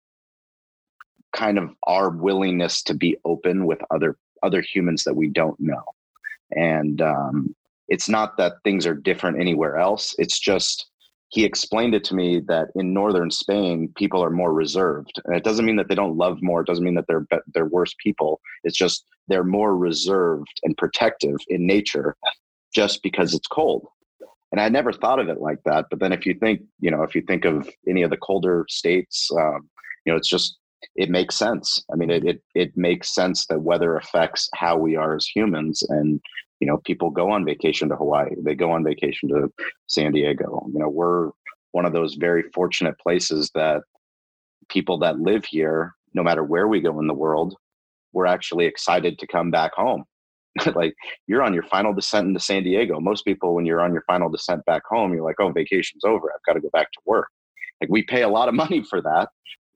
kind 1.32 1.58
of 1.58 1.70
our 1.84 2.10
willingness 2.10 2.82
to 2.82 2.94
be 2.94 3.16
open 3.24 3.66
with 3.66 3.80
other 3.90 4.16
other 4.42 4.62
humans 4.62 5.04
that 5.04 5.14
we 5.14 5.28
don't 5.28 5.58
know 5.60 5.82
And 6.52 7.02
um, 7.02 7.54
it's 7.88 8.08
not 8.08 8.36
that 8.36 8.54
things 8.64 8.86
are 8.86 8.94
different 8.94 9.40
anywhere 9.40 9.76
else. 9.78 10.14
It's 10.18 10.38
just 10.38 10.86
he 11.30 11.44
explained 11.44 11.94
it 11.94 12.04
to 12.04 12.14
me 12.14 12.40
that 12.48 12.68
in 12.74 12.94
northern 12.94 13.30
Spain, 13.30 13.92
people 13.96 14.24
are 14.24 14.30
more 14.30 14.52
reserved, 14.52 15.20
and 15.24 15.36
it 15.36 15.44
doesn't 15.44 15.66
mean 15.66 15.76
that 15.76 15.88
they 15.88 15.94
don't 15.94 16.16
love 16.16 16.38
more. 16.42 16.62
It 16.62 16.66
doesn't 16.66 16.84
mean 16.84 16.94
that 16.94 17.06
they're 17.06 17.26
they're 17.52 17.66
worse 17.66 17.94
people. 18.02 18.40
It's 18.64 18.76
just 18.76 19.04
they're 19.28 19.44
more 19.44 19.76
reserved 19.76 20.60
and 20.62 20.76
protective 20.76 21.36
in 21.48 21.66
nature, 21.66 22.16
just 22.74 23.02
because 23.02 23.34
it's 23.34 23.46
cold. 23.46 23.86
And 24.52 24.60
I 24.60 24.70
never 24.70 24.92
thought 24.92 25.18
of 25.18 25.28
it 25.28 25.40
like 25.40 25.58
that. 25.66 25.86
But 25.90 26.00
then, 26.00 26.12
if 26.12 26.24
you 26.24 26.32
think, 26.32 26.62
you 26.80 26.90
know, 26.90 27.02
if 27.02 27.14
you 27.14 27.20
think 27.20 27.44
of 27.44 27.68
any 27.86 28.02
of 28.02 28.10
the 28.10 28.16
colder 28.16 28.64
states, 28.70 29.30
um, 29.38 29.68
you 30.06 30.12
know, 30.12 30.16
it's 30.16 30.28
just 30.28 30.56
it 30.96 31.10
makes 31.10 31.36
sense. 31.36 31.84
I 31.92 31.96
mean, 31.96 32.10
it, 32.10 32.24
it 32.24 32.42
it 32.54 32.76
makes 32.76 33.14
sense 33.14 33.46
that 33.46 33.60
weather 33.60 33.96
affects 33.96 34.48
how 34.54 34.78
we 34.78 34.96
are 34.96 35.14
as 35.14 35.26
humans, 35.26 35.82
and 35.90 36.20
you 36.60 36.66
know 36.66 36.78
people 36.84 37.10
go 37.10 37.30
on 37.30 37.44
vacation 37.44 37.88
to 37.88 37.96
hawaii 37.96 38.30
they 38.42 38.54
go 38.54 38.70
on 38.72 38.84
vacation 38.84 39.28
to 39.28 39.50
san 39.86 40.12
diego. 40.12 40.66
You 40.72 40.80
know 40.80 40.88
we're 40.88 41.30
one 41.72 41.84
of 41.84 41.92
those 41.92 42.14
very 42.14 42.44
fortunate 42.54 42.98
places 42.98 43.50
that 43.54 43.82
people 44.68 44.98
that 44.98 45.20
live 45.20 45.44
here 45.44 45.94
no 46.14 46.22
matter 46.22 46.42
where 46.42 46.68
we 46.68 46.80
go 46.80 46.98
in 46.98 47.06
the 47.06 47.14
world 47.14 47.54
we're 48.12 48.26
actually 48.26 48.66
excited 48.66 49.18
to 49.18 49.26
come 49.26 49.50
back 49.50 49.72
home. 49.74 50.04
Like 50.74 50.94
you're 51.28 51.42
on 51.42 51.54
your 51.54 51.62
final 51.64 51.94
descent 51.94 52.26
into 52.26 52.40
san 52.40 52.64
diego. 52.64 52.98
Most 52.98 53.24
people 53.24 53.54
when 53.54 53.64
you're 53.64 53.80
on 53.80 53.92
your 53.92 54.02
final 54.08 54.28
descent 54.28 54.64
back 54.64 54.82
home 54.88 55.12
you're 55.14 55.24
like 55.24 55.36
oh 55.38 55.52
vacation's 55.52 56.04
over. 56.04 56.32
I've 56.32 56.42
got 56.46 56.54
to 56.54 56.60
go 56.60 56.70
back 56.72 56.90
to 56.92 56.98
work. 57.06 57.28
Like 57.80 57.90
we 57.90 58.02
pay 58.02 58.22
a 58.22 58.28
lot 58.28 58.48
of 58.48 58.54
money 58.54 58.82
for 58.82 59.00
that. 59.02 59.28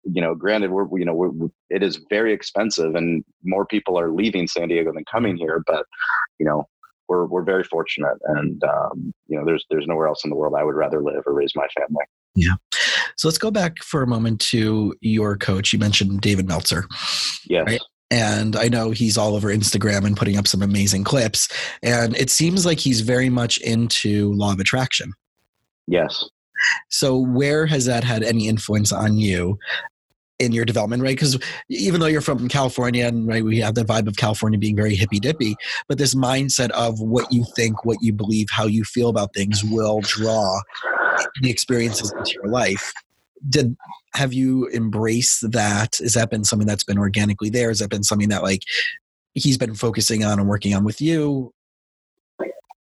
You 0.03 0.21
know 0.21 0.35
granted 0.35 0.73
we're 0.73 0.89
you 0.99 1.05
know 1.05 1.15
we're, 1.15 1.49
it 1.71 1.85
is 1.85 2.01
very 2.11 2.33
expensive 2.33 2.97
and 2.97 3.25
more 3.45 3.65
people 3.65 3.97
are 3.97 4.11
leaving 4.11 4.49
san 4.49 4.69
diego 4.69 4.93
than 4.93 5.05
coming 5.05 5.37
here 5.37 5.63
but 5.65 5.87
you 6.41 6.47
know 6.47 6.67
we're 7.13 7.27
we're 7.27 7.45
very 7.45 7.65
fortunate, 7.65 8.17
and 8.25 8.63
um, 8.65 9.13
you 9.29 9.39
know, 9.39 9.45
there's 9.45 9.65
there's 9.71 9.87
nowhere 9.87 10.09
else 10.09 10.25
in 10.25 10.31
the 10.31 10.37
world 10.37 10.55
I 10.57 10.65
would 10.65 10.75
rather 10.75 11.03
live 11.03 11.23
or 11.27 11.35
raise 11.35 11.53
my 11.55 11.67
family. 11.79 12.05
Yeah. 12.35 12.55
So 13.17 13.29
let's 13.29 13.39
go 13.39 13.51
back 13.51 13.83
for 13.83 14.03
a 14.03 14.07
moment 14.07 14.41
to 14.53 14.95
your 15.03 15.37
coach. 15.37 15.73
You 15.73 15.79
mentioned 15.79 16.23
David 16.23 16.49
Meltzer. 16.49 16.87
Yes. 17.47 17.65
Right? 17.67 17.81
And 18.11 18.57
I 18.57 18.69
know 18.69 18.91
he's 18.91 19.19
all 19.19 19.35
over 19.35 19.49
Instagram 19.49 20.07
and 20.07 20.17
putting 20.17 20.39
up 20.39 20.47
some 20.47 20.63
amazing 20.63 21.05
clips. 21.05 21.49
And 21.83 22.17
it 22.17 22.31
seems 22.31 22.65
like 22.65 22.79
he's 22.79 23.01
very 23.01 23.29
much 23.29 23.59
into 23.59 24.33
law 24.33 24.53
of 24.53 24.61
attraction. 24.61 25.13
Yes. 25.87 26.25
So, 26.89 27.19
where 27.19 27.67
has 27.67 27.87
that 27.87 28.05
had 28.05 28.23
any 28.23 28.49
influence 28.49 28.93
on 28.93 29.19
you? 29.19 29.59
In 30.43 30.53
your 30.53 30.65
development, 30.65 31.03
right? 31.03 31.17
Because 31.17 31.39
even 31.69 32.01
though 32.01 32.07
you're 32.07 32.21
from 32.21 32.49
California 32.49 33.07
and 33.07 33.27
right, 33.27 33.45
we 33.45 33.61
have 33.61 33.75
the 33.75 33.85
vibe 33.85 34.09
of 34.09 34.17
California 34.17 34.59
being 34.59 34.77
very 34.77 34.95
hippy 34.95 35.21
dippy, 35.21 35.57
but 35.89 35.99
this 35.99 36.15
mindset 36.15 36.71
of 36.71 37.01
what 37.01 37.33
you 37.33 37.45
think, 37.57 37.85
what 37.85 37.99
you 38.01 38.13
believe, 38.13 38.49
how 38.51 38.67
you 38.67 38.85
feel 38.85 39.09
about 39.09 39.33
things 39.35 39.63
will 39.65 40.01
draw 40.01 40.61
the 41.41 41.51
experiences 41.51 42.13
into 42.19 42.33
your 42.35 42.49
life. 42.49 42.93
Did 43.49 43.77
have 44.15 44.33
you 44.33 44.69
embraced 44.69 45.51
that? 45.53 45.97
Has 45.99 46.15
that 46.15 46.31
been 46.31 46.45
something 46.45 46.67
that's 46.67 46.85
been 46.85 46.99
organically 46.99 47.51
there? 47.51 47.69
Has 47.69 47.79
that 47.79 47.91
been 47.91 48.05
something 48.05 48.29
that 48.29 48.43
like 48.43 48.63
he's 49.35 49.59
been 49.59 49.75
focusing 49.75 50.25
on 50.25 50.39
and 50.39 50.49
working 50.49 50.75
on 50.75 50.85
with 50.85 51.01
you? 51.01 51.53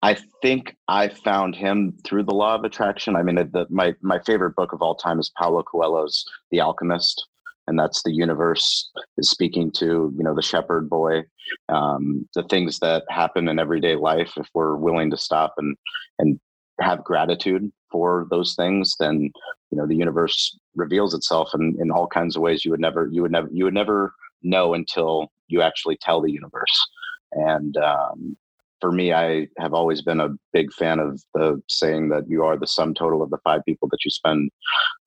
I 0.05 0.17
think 0.43 0.75
I 0.87 1.07
found 1.07 1.55
him 1.55 1.97
through 2.03 2.25
the 2.25 2.33
law 2.33 2.53
of 2.53 2.63
attraction. 2.63 3.15
I 3.15 3.23
mean, 3.23 3.35
the, 3.35 3.65
my 3.71 3.95
my 4.01 4.19
favorite 4.19 4.55
book 4.55 4.71
of 4.71 4.83
all 4.83 4.93
time 4.93 5.19
is 5.19 5.31
Paulo 5.35 5.63
Coelho's 5.63 6.23
The 6.51 6.59
Alchemist, 6.59 7.25
and 7.67 7.79
that's 7.79 8.03
the 8.03 8.11
universe 8.11 8.91
is 9.17 9.29
speaking 9.29 9.71
to 9.71 10.13
you 10.17 10.23
know 10.23 10.35
the 10.35 10.41
shepherd 10.41 10.89
boy, 10.89 11.23
um, 11.69 12.27
the 12.35 12.43
things 12.43 12.79
that 12.79 13.03
happen 13.09 13.47
in 13.47 13.59
everyday 13.59 13.95
life. 13.95 14.33
If 14.37 14.47
we're 14.53 14.75
willing 14.75 15.09
to 15.11 15.17
stop 15.17 15.53
and 15.57 15.75
and 16.19 16.39
have 16.79 17.03
gratitude 17.03 17.71
for 17.91 18.27
those 18.29 18.55
things, 18.55 18.95
then 18.99 19.31
you 19.71 19.77
know 19.77 19.87
the 19.87 19.95
universe 19.95 20.57
reveals 20.75 21.13
itself 21.13 21.51
in, 21.53 21.77
in 21.79 21.91
all 21.91 22.07
kinds 22.07 22.35
of 22.35 22.41
ways 22.41 22.65
you 22.65 22.71
would 22.71 22.79
never 22.79 23.09
you 23.11 23.21
would 23.21 23.31
never 23.31 23.49
you 23.51 23.63
would 23.65 23.73
never 23.73 24.13
know 24.43 24.73
until 24.73 25.31
you 25.47 25.61
actually 25.61 25.97
tell 26.01 26.21
the 26.21 26.31
universe. 26.31 26.87
And 27.31 27.75
um, 27.77 28.37
for 28.81 28.91
me, 28.91 29.13
I 29.13 29.47
have 29.57 29.73
always 29.73 30.01
been 30.01 30.19
a 30.19 30.35
big 30.53 30.71
fan 30.73 30.99
of 30.99 31.21
the 31.33 31.61
saying 31.67 32.09
that 32.09 32.29
you 32.29 32.43
are 32.43 32.57
the 32.57 32.67
sum 32.67 32.93
total 32.93 33.21
of 33.23 33.29
the 33.29 33.39
five 33.43 33.61
people 33.65 33.87
that 33.89 34.03
you 34.05 34.11
spend, 34.11 34.51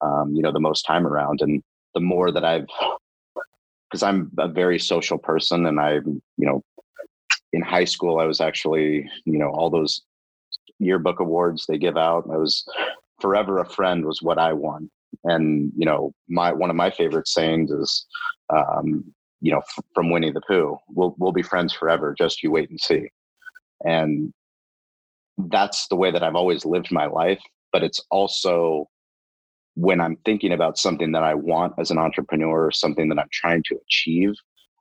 um, 0.01 0.33
you 0.35 0.41
know, 0.41 0.51
the 0.51 0.59
most 0.59 0.83
time 0.83 1.07
around. 1.07 1.41
And 1.41 1.63
the 1.93 2.01
more 2.01 2.31
that 2.31 2.45
I've, 2.45 2.67
because 3.89 4.03
I'm 4.03 4.31
a 4.37 4.47
very 4.47 4.79
social 4.79 5.17
person, 5.17 5.65
and 5.65 5.79
I, 5.79 5.93
you 5.93 6.21
know, 6.37 6.63
in 7.53 7.61
high 7.61 7.85
school 7.85 8.19
I 8.19 8.25
was 8.25 8.41
actually, 8.41 9.09
you 9.25 9.37
know, 9.39 9.49
all 9.49 9.69
those 9.69 10.01
yearbook 10.79 11.19
awards 11.19 11.65
they 11.65 11.77
give 11.77 11.97
out. 11.97 12.25
I 12.31 12.37
was 12.37 12.65
forever 13.19 13.59
a 13.59 13.65
friend 13.65 14.05
was 14.05 14.21
what 14.21 14.37
I 14.37 14.53
won. 14.53 14.89
And 15.23 15.71
you 15.75 15.85
know, 15.85 16.13
my 16.27 16.53
one 16.53 16.69
of 16.69 16.75
my 16.75 16.89
favorite 16.91 17.27
sayings 17.27 17.71
is, 17.71 18.05
um, 18.49 19.03
you 19.41 19.51
know, 19.51 19.59
f- 19.59 19.83
from 19.93 20.11
Winnie 20.11 20.31
the 20.31 20.41
Pooh, 20.47 20.77
"We'll 20.87 21.15
we'll 21.17 21.31
be 21.31 21.41
friends 21.41 21.73
forever. 21.73 22.15
Just 22.17 22.43
you 22.43 22.51
wait 22.51 22.69
and 22.69 22.79
see." 22.79 23.09
And 23.83 24.33
that's 25.37 25.87
the 25.87 25.95
way 25.95 26.11
that 26.11 26.23
I've 26.23 26.35
always 26.35 26.65
lived 26.65 26.91
my 26.91 27.07
life. 27.07 27.41
But 27.73 27.83
it's 27.83 28.01
also 28.11 28.87
when 29.79 30.01
I'm 30.01 30.17
thinking 30.25 30.51
about 30.51 30.77
something 30.77 31.13
that 31.13 31.23
I 31.23 31.33
want 31.35 31.73
as 31.79 31.89
an 31.89 31.97
entrepreneur 31.97 32.65
or 32.65 32.71
something 32.71 33.07
that 33.07 33.17
I'm 33.17 33.29
trying 33.31 33.63
to 33.67 33.79
achieve, 33.87 34.33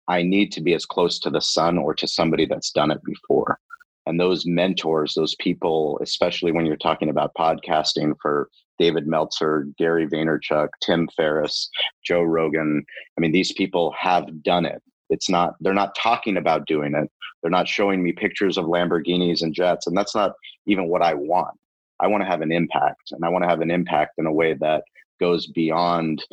I 0.08 0.22
need 0.22 0.50
to 0.52 0.60
be 0.60 0.74
as 0.74 0.84
close 0.84 1.20
to 1.20 1.30
the 1.30 1.40
sun 1.40 1.78
or 1.78 1.94
to 1.94 2.08
somebody 2.08 2.46
that's 2.46 2.72
done 2.72 2.90
it 2.90 3.02
before. 3.04 3.60
And 4.06 4.18
those 4.18 4.44
mentors, 4.44 5.14
those 5.14 5.36
people, 5.36 6.00
especially 6.02 6.50
when 6.50 6.66
you're 6.66 6.76
talking 6.76 7.10
about 7.10 7.34
podcasting 7.38 8.14
for 8.20 8.48
David 8.80 9.06
Meltzer, 9.06 9.68
Gary 9.78 10.08
Vaynerchuk, 10.08 10.68
Tim 10.82 11.08
Ferriss, 11.16 11.70
Joe 12.04 12.22
Rogan, 12.22 12.84
I 13.16 13.20
mean, 13.20 13.30
these 13.30 13.52
people 13.52 13.94
have 13.96 14.42
done 14.42 14.66
it. 14.66 14.82
It's 15.10 15.30
not, 15.30 15.54
they're 15.60 15.74
not 15.74 15.94
talking 15.94 16.38
about 16.38 16.66
doing 16.66 16.94
it. 16.94 17.08
They're 17.42 17.50
not 17.52 17.68
showing 17.68 18.02
me 18.02 18.12
pictures 18.12 18.58
of 18.58 18.64
Lamborghinis 18.64 19.42
and 19.42 19.54
jets. 19.54 19.86
And 19.86 19.96
that's 19.96 20.14
not 20.14 20.32
even 20.66 20.88
what 20.88 21.02
I 21.02 21.14
want. 21.14 21.56
I 22.00 22.06
want 22.06 22.22
to 22.22 22.28
have 22.28 22.42
an 22.42 22.52
impact 22.52 23.12
and 23.12 23.24
I 23.24 23.28
want 23.28 23.44
to 23.44 23.48
have 23.48 23.60
an 23.60 23.70
impact 23.70 24.14
in 24.18 24.26
a 24.26 24.32
way 24.32 24.54
that 24.54 24.84
goes 25.20 25.46
beyond 25.46 26.24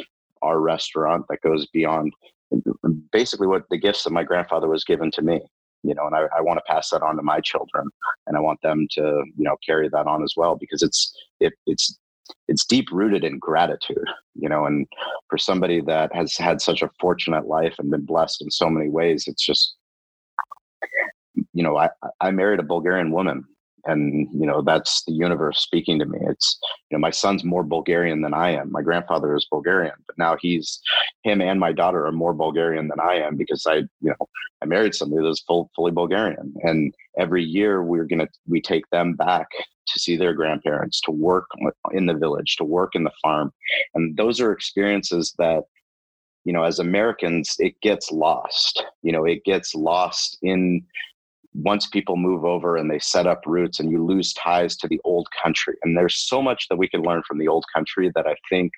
our 0.42 0.60
restaurant, 0.60 1.26
that 1.30 1.42
goes 1.42 1.68
beyond 1.68 2.14
basically 3.12 3.48
what 3.48 3.64
the 3.70 3.78
gifts 3.78 4.04
that 4.04 4.12
my 4.12 4.24
grandfather 4.24 4.68
was 4.68 4.84
given 4.84 5.10
to 5.12 5.22
me 5.22 5.42
you 5.84 5.94
know 5.94 6.06
and 6.06 6.16
I, 6.16 6.26
I, 6.38 6.42
want 6.42 6.58
to 6.58 6.72
pass 6.72 6.90
that 6.92 7.02
on 7.02 7.18
to 7.18 7.24
my 7.24 7.42
children 7.42 7.90
and 8.28 8.38
i 8.38 8.40
want 8.40 8.62
them 8.62 8.88
to 8.92 9.02
you 9.02 9.44
know 9.44 9.58
carry 9.66 9.90
that 9.90 10.06
on 10.06 10.24
as 10.24 10.34
well 10.38 10.56
because 10.56 10.84
it's 10.84 11.12
it, 11.40 11.54
it's 11.66 11.98
it's 12.48 12.66
deep 12.66 12.88
rooted 12.92 13.24
in 13.24 13.40
gratitude 13.40 14.08
you 14.36 14.48
know 14.48 14.68
and 14.68 14.88
for 15.28 15.38
somebody 15.38 15.82
that 15.82 16.16
has 16.16 16.38
had 16.38 16.62
such 16.62 16.82
a 16.82 16.90
fortunate 17.00 17.48
life 17.48 17.76
and 17.80 17.92
been 17.92 18.06
blessed 18.06 18.42
in 18.42 18.52
so 18.52 18.70
many 18.70 18.90
ways 18.90 19.26
it's 19.28 19.46
just 19.46 19.76
you 21.54 21.64
know, 21.64 21.78
I, 21.78 21.90
I 22.22 22.32
married 22.32 22.60
a 22.60 22.64
Bulgarian 22.64 23.12
woman 23.12 23.46
and 23.86 24.28
you 24.32 24.46
know 24.46 24.62
that's 24.62 25.04
the 25.06 25.14
universe 25.14 25.60
speaking 25.60 26.00
to 26.00 26.06
me. 26.06 26.20
It's 26.22 26.58
you 26.90 26.98
know 26.98 27.02
my 27.02 27.12
son's 27.12 27.44
more 27.44 27.64
bulgarian 27.64 28.22
than 28.22 28.34
i 28.34 28.52
am. 28.52 28.72
My 28.72 28.82
grandfather 28.82 29.36
is 29.36 29.48
bulgarian 29.50 29.96
but 30.08 30.18
now 30.18 30.36
he's 30.40 30.80
him 31.24 31.42
and 31.42 31.60
my 31.60 31.72
daughter 31.72 32.06
are 32.06 32.12
more 32.12 32.34
bulgarian 32.34 32.88
than 32.88 33.00
i 33.00 33.16
am 33.16 33.36
because 33.36 33.66
i 33.68 33.76
you 33.76 33.88
know 34.02 34.30
i 34.62 34.66
married 34.66 34.96
somebody 34.96 35.24
that's 35.24 35.42
full, 35.42 35.70
fully 35.76 35.92
bulgarian. 35.92 36.54
And 36.62 36.94
every 37.20 37.44
year 37.44 37.84
we're 37.84 38.06
gonna 38.06 38.28
we 38.48 38.62
take 38.62 38.90
them 38.92 39.14
back 39.14 39.48
to 39.88 40.00
see 40.00 40.18
their 40.18 40.34
grandparents 40.34 41.00
to 41.02 41.12
work 41.12 41.46
in 41.92 42.06
the 42.08 42.16
village 42.16 42.56
to 42.58 42.64
work 42.64 42.96
in 42.96 43.04
the 43.04 43.12
farm. 43.22 43.52
And 43.94 44.18
those 44.18 44.40
are 44.42 44.52
experiences 44.52 45.34
that 45.38 45.64
you 46.44 46.54
know 46.54 46.64
as 46.64 46.80
americans 46.80 47.56
it 47.60 47.80
gets 47.82 48.12
lost. 48.12 48.84
You 49.04 49.12
know 49.12 49.26
it 49.26 49.44
gets 49.44 49.76
lost 49.76 50.38
in 50.42 50.84
once 51.56 51.88
people 51.88 52.18
move 52.18 52.44
over 52.44 52.76
and 52.76 52.90
they 52.92 53.00
set 53.00 53.28
up 53.28 53.42
roots 53.46 53.80
and 53.80 53.90
you 53.90 54.04
lose 54.04 54.34
ties 54.34 54.76
to 54.76 54.88
the 54.88 55.00
old 55.04 55.28
country. 55.42 55.76
And 55.84 55.98
there's 55.98 56.18
so 56.18 56.42
much 56.42 56.68
that 56.70 56.78
we 56.78 56.90
can 56.90 57.02
learn 57.02 57.24
from 57.28 57.38
the 57.38 57.48
old 57.48 57.66
country 57.74 58.12
that 58.16 58.28
i 58.28 58.36
think 58.50 58.72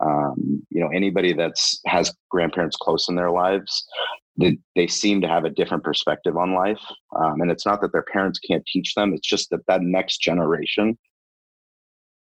um, 0.00 0.62
you 0.70 0.80
know 0.80 0.88
anybody 0.88 1.32
that's 1.32 1.80
has 1.86 2.12
grandparents 2.30 2.76
close 2.76 3.08
in 3.08 3.14
their 3.14 3.30
lives 3.30 3.86
they, 4.36 4.58
they 4.74 4.86
seem 4.86 5.20
to 5.20 5.28
have 5.28 5.44
a 5.44 5.50
different 5.50 5.84
perspective 5.84 6.36
on 6.36 6.54
life. 6.54 6.80
Um, 7.14 7.42
and 7.42 7.50
it's 7.50 7.66
not 7.66 7.82
that 7.82 7.92
their 7.92 8.04
parents 8.04 8.38
can't 8.38 8.64
teach 8.66 8.94
them 8.94 9.12
it's 9.14 9.28
just 9.28 9.50
that 9.50 9.66
that 9.66 9.82
next 9.82 10.18
generation 10.18 10.98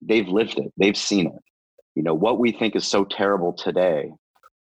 they've 0.02 0.28
lived 0.28 0.58
it 0.60 0.72
they've 0.78 0.98
seen 0.98 1.28
it. 1.28 1.42
You 1.96 2.04
know 2.04 2.16
what 2.16 2.40
we 2.40 2.52
think 2.52 2.76
is 2.76 2.88
so 2.88 3.06
terrible 3.06 3.54
today 3.54 4.12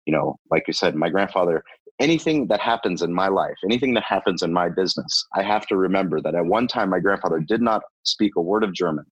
you 0.06 0.14
know 0.14 0.38
like 0.50 0.64
you 0.68 0.74
said 0.74 0.96
my 0.96 1.10
grandfather 1.10 1.64
anything 2.02 2.48
that 2.48 2.60
happens 2.60 3.02
in 3.02 3.14
my 3.14 3.28
life, 3.28 3.56
anything 3.64 3.94
that 3.94 4.04
happens 4.04 4.42
in 4.42 4.52
my 4.52 4.70
business, 4.70 5.26
I 5.36 5.44
have 5.44 5.68
to 5.68 5.78
remember 5.78 6.20
that 6.22 6.36
at 6.36 6.46
one 6.46 6.68
time 6.68 6.90
my 6.90 7.00
grandfather 7.00 7.40
did 7.40 7.62
not 7.62 7.82
speak 8.04 8.34
a 8.36 8.42
word 8.42 8.64
of 8.64 8.74
German. 8.74 9.06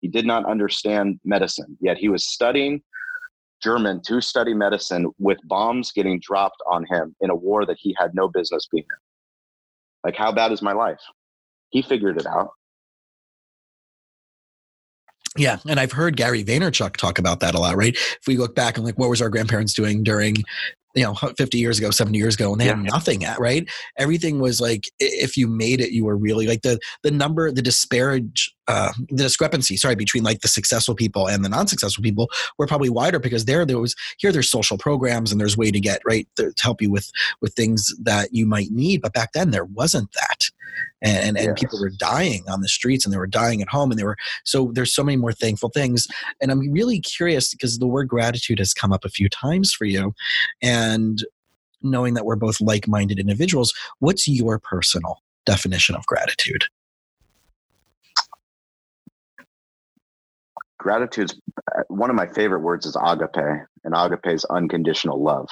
He 0.00 0.08
did 0.08 0.26
not 0.26 0.46
understand 0.46 1.20
medicine, 1.24 1.76
yet 1.80 1.98
he 1.98 2.08
was 2.08 2.26
studying 2.26 2.82
German 3.62 4.00
to 4.06 4.20
study 4.20 4.54
medicine 4.54 5.10
with 5.18 5.38
bombs 5.44 5.92
getting 5.92 6.18
dropped 6.20 6.62
on 6.68 6.86
him 6.90 7.14
in 7.20 7.30
a 7.30 7.34
war 7.34 7.66
that 7.66 7.76
he 7.78 7.94
had 7.98 8.14
no 8.14 8.26
business 8.26 8.66
being 8.72 8.84
in. 8.84 10.08
Like, 10.08 10.16
how 10.16 10.32
bad 10.32 10.50
is 10.50 10.62
my 10.62 10.72
life? 10.72 11.00
he 11.70 11.82
figured 11.82 12.20
it 12.20 12.26
out. 12.26 12.50
Yeah, 15.36 15.58
and 15.68 15.78
I've 15.78 15.92
heard 15.92 16.16
Gary 16.16 16.42
Vaynerchuk 16.42 16.96
talk 16.96 17.18
about 17.18 17.40
that 17.40 17.54
a 17.54 17.60
lot, 17.60 17.76
right? 17.76 17.94
If 17.94 18.26
we 18.26 18.36
look 18.36 18.56
back 18.56 18.76
and 18.76 18.84
like, 18.84 18.98
what 18.98 19.08
was 19.08 19.22
our 19.22 19.28
grandparents 19.28 19.72
doing 19.72 20.02
during 20.02 20.36
you 20.94 21.04
know 21.04 21.14
50 21.14 21.58
years 21.58 21.78
ago 21.78 21.90
70 21.90 22.18
years 22.18 22.34
ago 22.34 22.52
and 22.52 22.60
they 22.60 22.66
yeah. 22.66 22.76
had 22.76 22.84
nothing 22.84 23.24
at 23.24 23.38
right 23.38 23.68
everything 23.96 24.40
was 24.40 24.60
like 24.60 24.84
if 24.98 25.36
you 25.36 25.46
made 25.46 25.80
it 25.80 25.92
you 25.92 26.04
were 26.04 26.16
really 26.16 26.46
like 26.46 26.62
the 26.62 26.78
the 27.02 27.10
number 27.10 27.50
the 27.50 27.62
disparage 27.62 28.54
uh, 28.68 28.92
the 29.08 29.24
discrepancy 29.24 29.76
sorry 29.76 29.96
between 29.96 30.22
like 30.22 30.40
the 30.40 30.48
successful 30.48 30.94
people 30.94 31.28
and 31.28 31.44
the 31.44 31.48
non-successful 31.48 32.02
people 32.02 32.28
were 32.56 32.66
probably 32.66 32.88
wider 32.88 33.18
because 33.18 33.44
there 33.44 33.64
there 33.66 33.78
was 33.78 33.96
here 34.18 34.30
there's 34.30 34.50
social 34.50 34.78
programs 34.78 35.32
and 35.32 35.40
there's 35.40 35.56
way 35.56 35.70
to 35.70 35.80
get 35.80 36.00
right 36.06 36.28
to 36.36 36.52
help 36.60 36.80
you 36.80 36.90
with 36.90 37.10
with 37.40 37.52
things 37.54 37.92
that 38.00 38.28
you 38.32 38.46
might 38.46 38.70
need 38.70 39.00
but 39.00 39.12
back 39.12 39.32
then 39.32 39.50
there 39.50 39.64
wasn't 39.64 40.10
that 40.12 40.49
and 41.02 41.36
and, 41.38 41.46
yes. 41.46 41.60
people 41.60 41.80
were 41.80 41.90
dying 41.90 42.44
on 42.48 42.60
the 42.60 42.68
streets 42.68 43.04
and 43.04 43.12
they 43.12 43.18
were 43.18 43.26
dying 43.26 43.62
at 43.62 43.68
home 43.68 43.90
and 43.90 43.98
they 43.98 44.04
were 44.04 44.16
so 44.44 44.70
there's 44.74 44.94
so 44.94 45.04
many 45.04 45.16
more 45.16 45.32
thankful 45.32 45.70
things. 45.70 46.06
And 46.40 46.50
i'm 46.50 46.70
really 46.70 47.00
curious 47.00 47.50
because 47.52 47.78
the 47.78 47.86
word 47.86 48.08
gratitude 48.08 48.58
has 48.58 48.74
come 48.74 48.92
up 48.92 49.04
a 49.04 49.08
few 49.08 49.28
times 49.28 49.72
for 49.72 49.84
you 49.84 50.14
and 50.62 51.24
knowing 51.82 52.14
that 52.14 52.24
we're 52.26 52.36
both 52.36 52.60
like-minded 52.60 53.18
individuals 53.18 53.72
what's 54.00 54.28
your 54.28 54.58
personal 54.58 55.22
definition 55.46 55.94
of 55.94 56.04
gratitude? 56.06 56.64
Gratitude 60.78 61.32
uh, 61.76 61.82
one 61.88 62.10
of 62.10 62.16
my 62.16 62.26
favorite 62.26 62.60
words 62.60 62.86
is 62.86 62.96
agape 63.02 63.64
and 63.84 63.94
agape 63.94 64.26
is 64.26 64.44
unconditional 64.46 65.22
love 65.22 65.48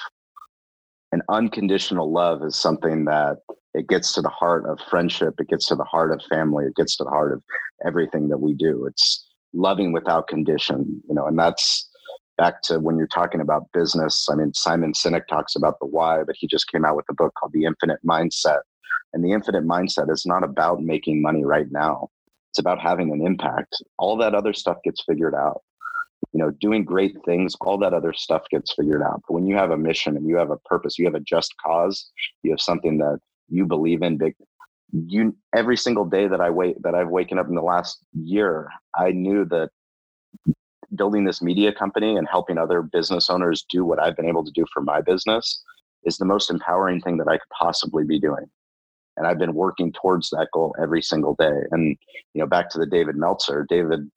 and 1.12 1.22
unconditional 1.28 2.12
love 2.12 2.42
is 2.42 2.56
something 2.56 3.04
that 3.06 3.38
it 3.74 3.88
gets 3.88 4.12
to 4.14 4.22
the 4.22 4.28
heart 4.28 4.64
of 4.68 4.78
friendship 4.90 5.34
it 5.38 5.48
gets 5.48 5.66
to 5.66 5.74
the 5.74 5.84
heart 5.84 6.12
of 6.12 6.20
family 6.28 6.64
it 6.66 6.74
gets 6.74 6.96
to 6.96 7.04
the 7.04 7.10
heart 7.10 7.32
of 7.32 7.42
everything 7.86 8.28
that 8.28 8.38
we 8.38 8.54
do. 8.54 8.86
It's 8.86 9.26
loving 9.54 9.92
without 9.92 10.28
condition 10.28 11.02
you 11.08 11.14
know 11.14 11.26
and 11.26 11.38
that's 11.38 11.88
back 12.36 12.62
to 12.62 12.78
when 12.78 12.96
you're 12.96 13.08
talking 13.08 13.40
about 13.40 13.64
business. 13.72 14.26
I 14.30 14.34
mean 14.34 14.52
simon 14.54 14.92
sinek 14.92 15.26
talks 15.28 15.56
about 15.56 15.78
the 15.80 15.86
why 15.86 16.22
but 16.24 16.36
he 16.38 16.46
just 16.46 16.70
came 16.70 16.84
out 16.84 16.96
with 16.96 17.06
a 17.10 17.14
book 17.14 17.32
called 17.38 17.52
the 17.52 17.64
infinite 17.64 18.00
mindset. 18.06 18.60
And 19.14 19.24
the 19.24 19.32
infinite 19.32 19.64
mindset 19.66 20.10
is 20.12 20.26
not 20.26 20.44
about 20.44 20.82
making 20.82 21.22
money 21.22 21.42
right 21.42 21.66
now. 21.70 22.10
It's 22.50 22.58
about 22.58 22.78
having 22.78 23.10
an 23.10 23.24
impact. 23.24 23.74
All 23.98 24.18
that 24.18 24.34
other 24.34 24.52
stuff 24.52 24.76
gets 24.84 25.02
figured 25.06 25.34
out 25.34 25.62
you 26.32 26.38
know 26.40 26.50
doing 26.60 26.84
great 26.84 27.16
things 27.24 27.54
all 27.60 27.78
that 27.78 27.94
other 27.94 28.12
stuff 28.12 28.42
gets 28.50 28.74
figured 28.74 29.02
out. 29.02 29.22
But 29.26 29.34
when 29.34 29.46
you 29.46 29.56
have 29.56 29.70
a 29.70 29.76
mission 29.76 30.16
and 30.16 30.26
you 30.28 30.36
have 30.36 30.50
a 30.50 30.58
purpose 30.58 30.98
you 30.98 31.04
have 31.06 31.14
a 31.14 31.20
just 31.20 31.54
cause 31.64 32.10
you 32.42 32.50
have 32.50 32.60
something 32.60 32.98
that 32.98 33.18
you 33.48 33.66
believe 33.66 34.02
in 34.02 34.18
big 34.18 34.34
you 34.92 35.36
every 35.54 35.76
single 35.76 36.04
day 36.04 36.26
that 36.26 36.40
i 36.40 36.48
wait 36.48 36.80
that 36.82 36.94
i've 36.94 37.08
waken 37.08 37.38
up 37.38 37.48
in 37.48 37.54
the 37.54 37.62
last 37.62 37.98
year 38.14 38.68
i 38.94 39.10
knew 39.10 39.44
that 39.44 39.68
building 40.94 41.24
this 41.24 41.42
media 41.42 41.72
company 41.72 42.16
and 42.16 42.26
helping 42.28 42.56
other 42.56 42.80
business 42.82 43.28
owners 43.28 43.64
do 43.70 43.84
what 43.84 44.00
i've 44.00 44.16
been 44.16 44.26
able 44.28 44.44
to 44.44 44.52
do 44.52 44.64
for 44.72 44.80
my 44.82 45.00
business 45.00 45.62
is 46.04 46.16
the 46.16 46.24
most 46.24 46.50
empowering 46.50 47.00
thing 47.00 47.18
that 47.18 47.28
i 47.28 47.36
could 47.36 47.50
possibly 47.58 48.04
be 48.04 48.18
doing. 48.18 48.46
And 49.16 49.26
i've 49.26 49.38
been 49.38 49.54
working 49.54 49.92
towards 49.92 50.30
that 50.30 50.48
goal 50.52 50.74
every 50.80 51.02
single 51.02 51.34
day. 51.34 51.60
And 51.70 51.96
you 52.34 52.40
know 52.40 52.46
back 52.46 52.70
to 52.70 52.78
the 52.78 52.86
david 52.86 53.16
meltzer 53.16 53.66
david 53.68 54.10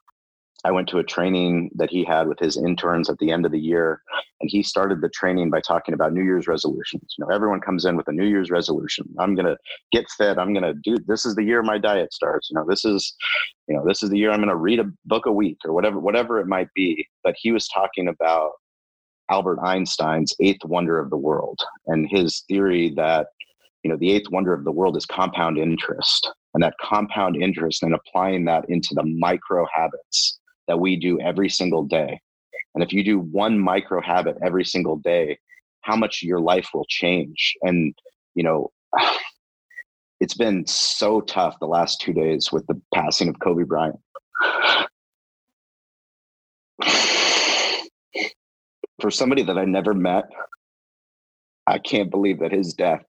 I 0.63 0.71
went 0.71 0.88
to 0.89 1.00
a 1.00 1.04
training 1.04 1.71
that 1.76 1.89
he 1.89 2.04
had 2.04 2.28
with 2.28 2.38
his 2.39 2.56
interns 2.56 3.10
at 3.10 3.17
the 3.17 3.32
end 3.32 3.45
of 3.45 3.52
the 3.52 3.60
year, 3.60 4.02
and 4.39 4.50
he 4.50 4.62
started 4.62 5.02
the 5.02 5.10
training 5.10 5.50
by 5.50 5.60
talking 5.62 5.93
about 5.93 6.13
New 6.13 6.24
Year's 6.24 6.47
resolutions. 6.47 7.15
You 7.17 7.26
know, 7.26 7.34
everyone 7.34 7.62
comes 7.62 7.86
in 7.86 7.97
with 7.97 8.08
a 8.08 8.12
New 8.12 8.28
Year's 8.28 8.52
resolution. 8.52 9.06
I'm 9.19 9.34
gonna 9.34 9.58
get 9.91 10.10
fit. 10.17 10.38
I'm 10.38 10.54
gonna 10.54 10.76
do. 10.84 10.97
This 11.08 11.26
is 11.26 11.36
the 11.36 11.43
year 11.43 11.63
my 11.63 11.80
diet 11.80 12.13
starts. 12.13 12.50
You 12.50 12.56
know, 12.56 12.65
this 12.67 12.86
is, 12.86 13.15
you 13.67 13.76
know, 13.76 13.84
this 13.86 14.04
is 14.04 14.12
the 14.12 14.17
year 14.17 14.32
I'm 14.32 14.39
gonna 14.39 14.56
read 14.56 14.80
a 14.80 14.91
book 15.06 15.26
a 15.26 15.32
week 15.32 15.58
or 15.65 15.74
whatever, 15.74 16.00
whatever 16.00 16.39
it 16.39 16.47
might 16.47 16.69
be. 16.76 17.08
But 17.24 17.36
he 17.39 17.52
was 17.52 17.67
talking 17.67 18.08
about 18.08 18.52
Albert 19.32 19.60
Einstein's 19.63 20.36
eighth 20.41 20.65
wonder 20.65 21.00
of 21.00 21.10
the 21.10 21.17
world 21.17 21.60
and 21.88 22.08
his 22.10 22.43
theory 22.47 22.93
that 22.97 23.28
you 23.84 23.89
know 23.89 23.97
the 23.97 24.12
eighth 24.12 24.30
wonder 24.30 24.54
of 24.54 24.63
the 24.63 24.71
world 24.71 24.95
is 24.95 25.06
compound 25.06 25.58
interest 25.58 26.32
and 26.54 26.62
that 26.62 26.76
compound 26.82 27.36
interest 27.41 27.82
and 27.82 27.95
applying 27.95 28.45
that 28.45 28.65
into 28.69 28.93
the 28.93 29.04
micro 29.04 29.65
habits 29.74 30.40
that 30.71 30.79
we 30.79 30.95
do 30.95 31.19
every 31.19 31.49
single 31.49 31.84
day. 31.84 32.17
And 32.73 32.81
if 32.81 32.93
you 32.93 33.03
do 33.03 33.19
one 33.19 33.60
micro 33.60 34.01
habit 34.01 34.38
every 34.41 34.63
single 34.63 34.95
day, 34.95 35.38
how 35.81 35.97
much 35.97 36.23
your 36.23 36.39
life 36.39 36.69
will 36.73 36.86
change. 36.88 37.57
And, 37.62 37.93
you 38.36 38.43
know, 38.43 38.71
it's 40.21 40.34
been 40.34 40.65
so 40.65 41.19
tough 41.19 41.57
the 41.60 41.65
last 41.67 41.99
two 41.99 42.13
days 42.13 42.53
with 42.53 42.65
the 42.67 42.81
passing 42.93 43.27
of 43.27 43.38
Kobe 43.41 43.63
Bryant. 43.63 43.99
For 49.01 49.12
somebody 49.12 49.43
that 49.43 49.57
I 49.57 49.65
never 49.65 49.93
met, 49.93 50.23
I 51.67 51.79
can't 51.79 52.10
believe 52.10 52.39
that 52.39 52.53
his 52.53 52.73
death 52.73 53.03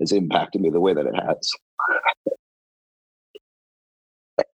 has 0.00 0.12
impacted 0.12 0.60
me 0.60 0.68
the 0.68 0.80
way 0.80 0.92
that 0.92 1.06
it 1.06 1.14
has. 1.14 1.50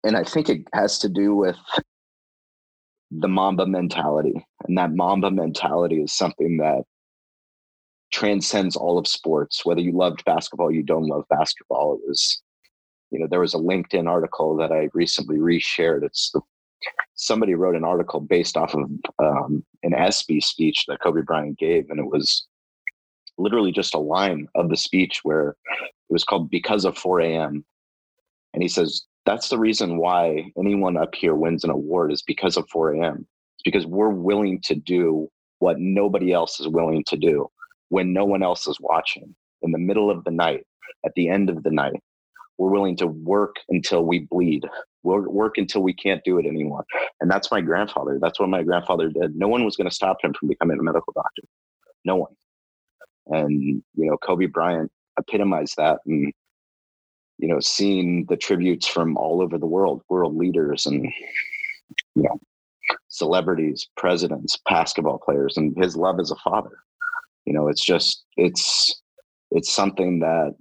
And 0.05 0.14
I 0.14 0.25
think 0.25 0.51
it 0.51 0.66
has 0.75 0.99
to 0.99 1.09
do 1.09 1.35
with 1.35 1.57
the 3.11 3.29
Mamba 3.29 3.66
mentality. 3.66 4.44
And 4.66 4.79
that 4.79 4.94
Mamba 4.94 5.31
mentality 5.31 6.03
is 6.03 6.12
something 6.12 6.59
that 6.59 6.85
transcends 8.12 8.77
all 8.77 8.99
of 8.99 9.07
sports. 9.07 9.64
Whether 9.64 9.81
you 9.81 9.92
loved 9.92 10.25
basketball, 10.25 10.70
you 10.70 10.83
don't 10.83 11.07
love 11.07 11.25
basketball. 11.29 11.94
It 11.94 12.09
was, 12.09 12.42
you 13.11 13.18
know, 13.18 13.27
there 13.29 13.40
was 13.40 13.55
a 13.55 13.59
LinkedIn 13.59 14.09
article 14.09 14.57
that 14.57 14.73
I 14.73 14.88
recently 14.94 15.38
reshared. 15.38 16.05
It's 16.05 16.31
the, 16.33 16.40
somebody 17.14 17.55
wrote 17.55 17.77
an 17.77 17.85
article 17.85 18.20
based 18.20 18.57
off 18.57 18.75
of 18.75 18.90
um, 19.18 19.64
an 19.83 19.94
ESPY 19.94 20.40
speech 20.40 20.85
that 20.87 21.01
Kobe 21.01 21.23
Bryant 21.23 21.59
gave, 21.59 21.90
and 21.90 21.99
it 22.01 22.07
was 22.07 22.46
literally 23.38 23.73
just 23.73 23.94
a 23.94 23.99
line 23.99 24.49
of 24.55 24.68
the 24.68 24.77
speech 24.77 25.20
where 25.23 25.57
it 25.81 26.12
was 26.12 26.25
called 26.25 26.51
"Because 26.51 26.85
of 26.85 26.96
4 26.96 27.20
a.m." 27.20 27.64
And 28.53 28.62
he 28.62 28.68
says, 28.68 29.03
that's 29.26 29.48
the 29.48 29.59
reason 29.59 29.98
why 29.98 30.50
anyone 30.59 30.96
up 30.96 31.14
here 31.14 31.35
wins 31.35 31.64
an 31.64 31.70
award 31.70 32.12
is 32.12 32.22
because 32.22 32.56
of 32.56 32.68
4 32.68 32.94
a.m. 32.94 33.26
It's 33.56 33.62
because 33.64 33.87
we're 33.87 34.11
willing 34.11 34.61
to 34.62 34.74
do 34.74 35.28
what 35.59 35.78
nobody 35.78 36.33
else 36.33 36.59
is 36.61 36.68
willing 36.68 37.04
to 37.09 37.16
do 37.16 37.46
when 37.90 38.12
no 38.12 38.24
one 38.24 38.42
else 38.42 38.66
is 38.66 38.78
watching 38.80 39.35
in 39.62 39.72
the 39.72 39.78
middle 39.78 40.11
of 40.11 40.24
the 40.24 40.30
night, 40.30 40.66
at 41.04 41.12
the 41.16 41.28
end 41.28 41.50
of 41.50 41.62
the 41.62 41.70
night. 41.70 42.00
We're 42.59 42.70
willing 42.70 42.96
to 42.98 43.06
work 43.06 43.56
until 43.68 44.04
we 44.04 44.20
bleed. 44.20 44.66
We'll 45.02 45.20
work 45.22 45.56
until 45.56 45.83
we 45.83 45.94
can't 45.94 46.22
do 46.24 46.38
it 46.38 46.46
anymore. 46.46 46.85
And 47.20 47.30
that's 47.30 47.50
my 47.50 47.61
grandfather. 47.61 48.18
That's 48.20 48.38
what 48.38 48.50
my 48.50 48.62
grandfather 48.62 49.09
did. 49.09 49.35
No 49.35 49.48
one 49.48 49.64
was 49.64 49.76
going 49.76 49.88
to 49.88 49.94
stop 49.94 50.18
him 50.22 50.35
from 50.38 50.48
becoming 50.48 50.78
a 50.78 50.83
medical 50.83 51.12
doctor. 51.14 51.42
No 52.04 52.16
one. 52.16 52.33
And, 53.28 53.83
you 53.94 54.06
know, 54.06 54.16
Kobe 54.18 54.46
Bryant 54.46 54.90
epitomized 55.18 55.76
that. 55.78 56.00
And 56.06 56.33
you 57.40 57.48
know, 57.48 57.59
seeing 57.61 58.26
the 58.29 58.37
tributes 58.37 58.87
from 58.87 59.16
all 59.16 59.40
over 59.40 59.57
the 59.57 59.66
world, 59.66 60.03
world 60.09 60.37
leaders 60.37 60.85
and, 60.87 61.05
you 62.14 62.22
know, 62.22 62.38
celebrities, 63.09 63.88
presidents, 63.96 64.59
basketball 64.68 65.18
players, 65.18 65.57
and 65.57 65.76
his 65.83 65.96
love 65.96 66.20
as 66.20 66.31
a 66.31 66.37
father. 66.37 66.79
You 67.46 67.55
know, 67.55 67.68
it's 67.68 67.85
just, 67.85 68.24
it's, 68.37 69.00
it's 69.50 69.72
something 69.72 70.20
that 70.20 70.55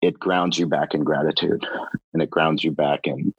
it 0.00 0.18
grounds 0.18 0.58
you 0.58 0.66
back 0.66 0.94
in 0.94 1.04
gratitude 1.04 1.66
and 2.12 2.22
it 2.22 2.30
grounds 2.30 2.64
you 2.64 2.70
back 2.70 3.00
in 3.04 3.34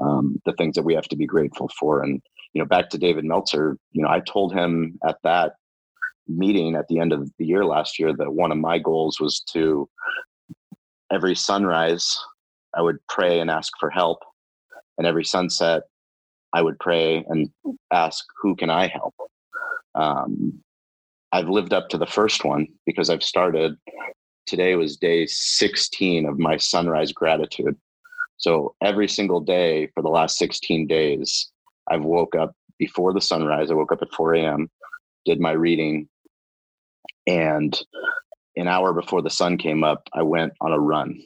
um, 0.00 0.40
the 0.46 0.52
things 0.54 0.74
that 0.74 0.84
we 0.84 0.94
have 0.94 1.08
to 1.08 1.16
be 1.16 1.26
grateful 1.26 1.70
for. 1.78 2.02
And, 2.02 2.20
you 2.54 2.60
know, 2.60 2.66
back 2.66 2.90
to 2.90 2.98
David 2.98 3.24
Meltzer, 3.24 3.78
you 3.92 4.02
know, 4.02 4.08
I 4.08 4.20
told 4.20 4.52
him 4.52 4.98
at 5.06 5.18
that 5.22 5.52
meeting 6.26 6.74
at 6.74 6.88
the 6.88 6.98
end 6.98 7.12
of 7.12 7.30
the 7.38 7.46
year 7.46 7.64
last 7.64 8.00
year 8.00 8.12
that 8.16 8.32
one 8.32 8.50
of 8.50 8.58
my 8.58 8.78
goals 8.78 9.20
was 9.20 9.40
to 9.52 9.88
every 11.12 11.34
sunrise, 11.34 12.18
I 12.74 12.82
would 12.82 12.98
pray 13.08 13.40
and 13.40 13.50
ask 13.50 13.72
for 13.78 13.90
help. 13.90 14.18
And 14.98 15.06
every 15.06 15.24
sunset, 15.24 15.82
I 16.52 16.62
would 16.62 16.78
pray 16.78 17.24
and 17.28 17.50
ask, 17.92 18.24
Who 18.40 18.56
can 18.56 18.70
I 18.70 18.86
help? 18.86 19.14
Um, 19.94 20.62
I've 21.32 21.48
lived 21.48 21.72
up 21.72 21.88
to 21.90 21.98
the 21.98 22.06
first 22.06 22.44
one 22.44 22.66
because 22.84 23.10
I've 23.10 23.22
started. 23.22 23.76
Today 24.46 24.76
was 24.76 24.96
day 24.96 25.26
16 25.26 26.26
of 26.26 26.38
my 26.38 26.56
sunrise 26.56 27.12
gratitude. 27.12 27.76
So 28.36 28.74
every 28.82 29.08
single 29.08 29.40
day 29.40 29.88
for 29.88 30.02
the 30.02 30.08
last 30.08 30.38
16 30.38 30.86
days, 30.86 31.50
I've 31.90 32.04
woke 32.04 32.36
up 32.36 32.54
before 32.78 33.12
the 33.12 33.20
sunrise. 33.20 33.70
I 33.70 33.74
woke 33.74 33.92
up 33.92 34.02
at 34.02 34.12
4 34.12 34.34
a.m., 34.34 34.70
did 35.24 35.40
my 35.40 35.52
reading, 35.52 36.08
and 37.26 37.78
an 38.56 38.68
hour 38.68 38.92
before 38.92 39.22
the 39.22 39.30
sun 39.30 39.58
came 39.58 39.84
up, 39.84 40.08
I 40.14 40.22
went 40.22 40.52
on 40.60 40.72
a 40.72 40.80
run. 40.80 41.20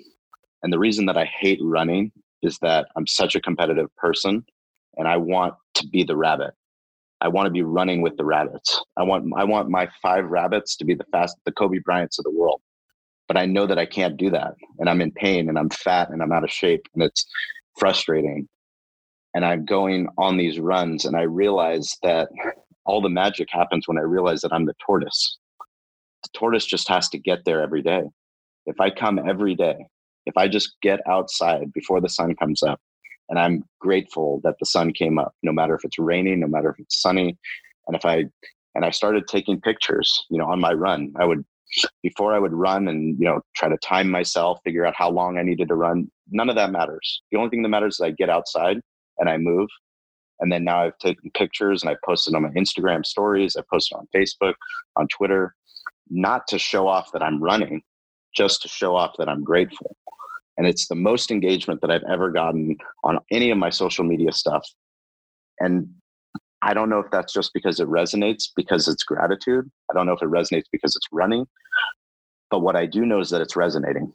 And 0.63 0.73
the 0.73 0.79
reason 0.79 1.07
that 1.07 1.17
I 1.17 1.27
hate 1.41 1.61
running 1.63 2.13
is 2.43 2.59
that 2.61 2.89
I'm 2.97 3.07
such 3.07 3.35
a 3.37 3.41
competitive 3.41 3.95
person 3.97 4.45
and 4.97 5.09
I 5.09 5.17
want 5.19 5.55
to 5.75 5.87
be 5.89 6.05
the 6.05 6.17
rabbit. 6.17 6.53
I 7.21 7.29
want 7.29 7.47
to 7.47 7.53
be 7.53 7.63
running 7.63 8.03
with 8.03 8.17
the 8.17 8.25
rabbits. 8.25 8.81
I 8.97 9.03
want 9.05 9.33
I 9.37 9.45
want 9.45 9.71
my 9.71 9.89
five 10.03 10.27
rabbits 10.31 10.77
to 10.79 10.85
be 10.85 10.95
the 10.95 11.05
fast 11.13 11.37
the 11.47 11.53
Kobe 11.53 11.79
Bryants 11.81 12.19
of 12.19 12.25
the 12.25 12.31
world. 12.33 12.61
but 13.29 13.37
I 13.39 13.47
know 13.47 13.67
that 13.67 13.79
I 13.79 13.87
can't 13.87 14.17
do 14.17 14.31
that. 14.31 14.55
And 14.81 14.89
I'm 14.91 15.01
in 15.01 15.13
pain 15.13 15.49
and 15.49 15.59
I'm 15.59 15.71
fat 15.71 16.11
and 16.11 16.23
I'm 16.23 16.33
out 16.33 16.45
of 16.45 16.51
shape 16.51 16.87
and 16.95 17.03
it's 17.05 17.27
frustrating. 17.79 18.49
And 19.35 19.45
I'm 19.45 19.65
going 19.67 20.09
on 20.19 20.37
these 20.39 20.61
runs 20.61 21.07
and 21.07 21.17
I 21.17 21.23
realize 21.23 21.97
that 22.03 22.31
all 22.87 23.03
the 23.03 23.11
magic 23.11 23.49
happens 23.53 23.89
when 23.89 23.99
I 23.99 24.03
realize 24.03 24.43
that 24.43 24.53
I'm 24.53 24.67
the 24.67 24.75
tortoise. 24.87 25.39
The 26.23 26.29
tortoise 26.35 26.67
just 26.67 26.89
has 26.89 27.09
to 27.11 27.19
get 27.19 27.45
there 27.45 27.63
every 27.63 27.83
day. 27.83 28.03
If 28.67 28.81
I 28.81 28.91
come 28.91 29.19
every 29.19 29.55
day, 29.55 29.77
if 30.27 30.37
I 30.37 30.49
just 30.49 30.77
get 30.83 31.01
outside 31.09 31.73
before 31.73 32.01
the 32.01 32.09
sun 32.09 32.35
comes 32.37 32.63
up, 32.63 32.81
and 33.29 33.39
I'm 33.39 33.65
grateful 33.81 34.41
that 34.45 34.57
the 34.59 34.67
sun 34.67 34.93
came 34.93 35.19
up, 35.19 35.35
no 35.43 35.53
matter 35.53 35.75
if 35.75 35.85
it's 35.85 35.99
raining, 35.99 36.41
no 36.41 36.49
matter 36.49 36.71
if 36.71 36.81
it's 36.81 37.01
sunny. 37.01 37.39
And 37.87 37.97
if 37.97 38.05
I 38.05 38.25
and 38.75 38.85
I 38.85 38.91
started 38.91 39.27
taking 39.27 39.61
pictures, 39.61 40.27
you 40.31 40.39
know, 40.39 40.47
on 40.47 40.61
my 40.61 40.73
run. 40.73 41.13
I 41.19 41.25
would 41.25 41.45
before 42.03 42.35
I 42.35 42.39
would 42.39 42.53
run 42.53 42.89
and 42.89 43.19
you 43.19 43.25
know 43.25 43.41
try 43.57 43.69
to 43.69 43.77
time 43.79 44.11
myself, 44.11 44.59
figure 44.65 44.85
out 44.85 44.95
how 44.97 45.11
long 45.11 45.39
I 45.39 45.43
needed 45.43 45.69
to 45.69 45.75
run. 45.75 46.11
None 46.31 46.51
of 46.51 46.57
that 46.57 46.73
matters. 46.73 47.23
The 47.31 47.39
only 47.39 47.51
thing 47.51 47.63
that 47.63 47.69
matters 47.69 47.95
is 47.95 48.01
I 48.01 48.11
get 48.11 48.29
outside 48.29 48.81
and 49.19 49.29
I 49.29 49.37
move. 49.37 49.69
And 50.41 50.51
then 50.51 50.65
now 50.65 50.85
I've 50.85 50.99
taken 50.99 51.31
pictures 51.33 51.83
and 51.83 51.91
I 51.91 51.97
posted 52.05 52.35
on 52.35 52.43
my 52.43 52.49
Instagram 52.51 53.05
stories. 53.05 53.57
I 53.57 53.63
posted 53.71 53.99
on 53.99 54.09
Facebook, 54.15 54.55
on 54.97 55.07
Twitter, 55.09 55.55
not 56.11 56.47
to 56.49 56.59
show 56.59 56.87
off 56.87 57.13
that 57.13 57.23
I'm 57.23 57.43
running, 57.43 57.83
just 58.35 58.63
to 58.63 58.69
show 58.69 58.97
off 58.97 59.15
that 59.19 59.29
I'm 59.29 59.45
grateful. 59.45 59.97
And 60.57 60.67
it's 60.67 60.89
the 60.89 60.95
most 60.95 61.31
engagement 61.31 61.81
that 61.81 61.91
I've 61.91 62.05
ever 62.11 62.31
gotten 62.31 62.77
on 63.03 63.19
any 63.31 63.51
of 63.51 63.59
my 63.59 63.71
social 63.71 64.05
media 64.05 64.33
stuff. 64.33 64.67
And 65.59 65.89
I 66.63 66.75
don't 66.75 66.91
know 66.91 66.99
if 66.99 67.11
that's 67.11 67.33
just 67.33 67.53
because 67.55 67.81
it 67.81 67.89
resonates 67.89 68.45
because 68.55 68.87
it's 68.89 69.03
gratitude. 69.03 69.71
I 69.91 69.95
don't 69.95 70.07
know 70.07 70.13
if 70.13 70.23
it 70.23 70.29
resonates 70.29 70.67
because 70.71 70.95
it's 70.95 71.07
running. 71.13 71.47
But 72.51 72.61
what 72.61 72.77
I 72.77 72.87
do 72.87 73.07
know 73.07 73.21
is 73.21 73.31
that 73.31 73.41
it's 73.41 73.57
resonating. 73.57 74.13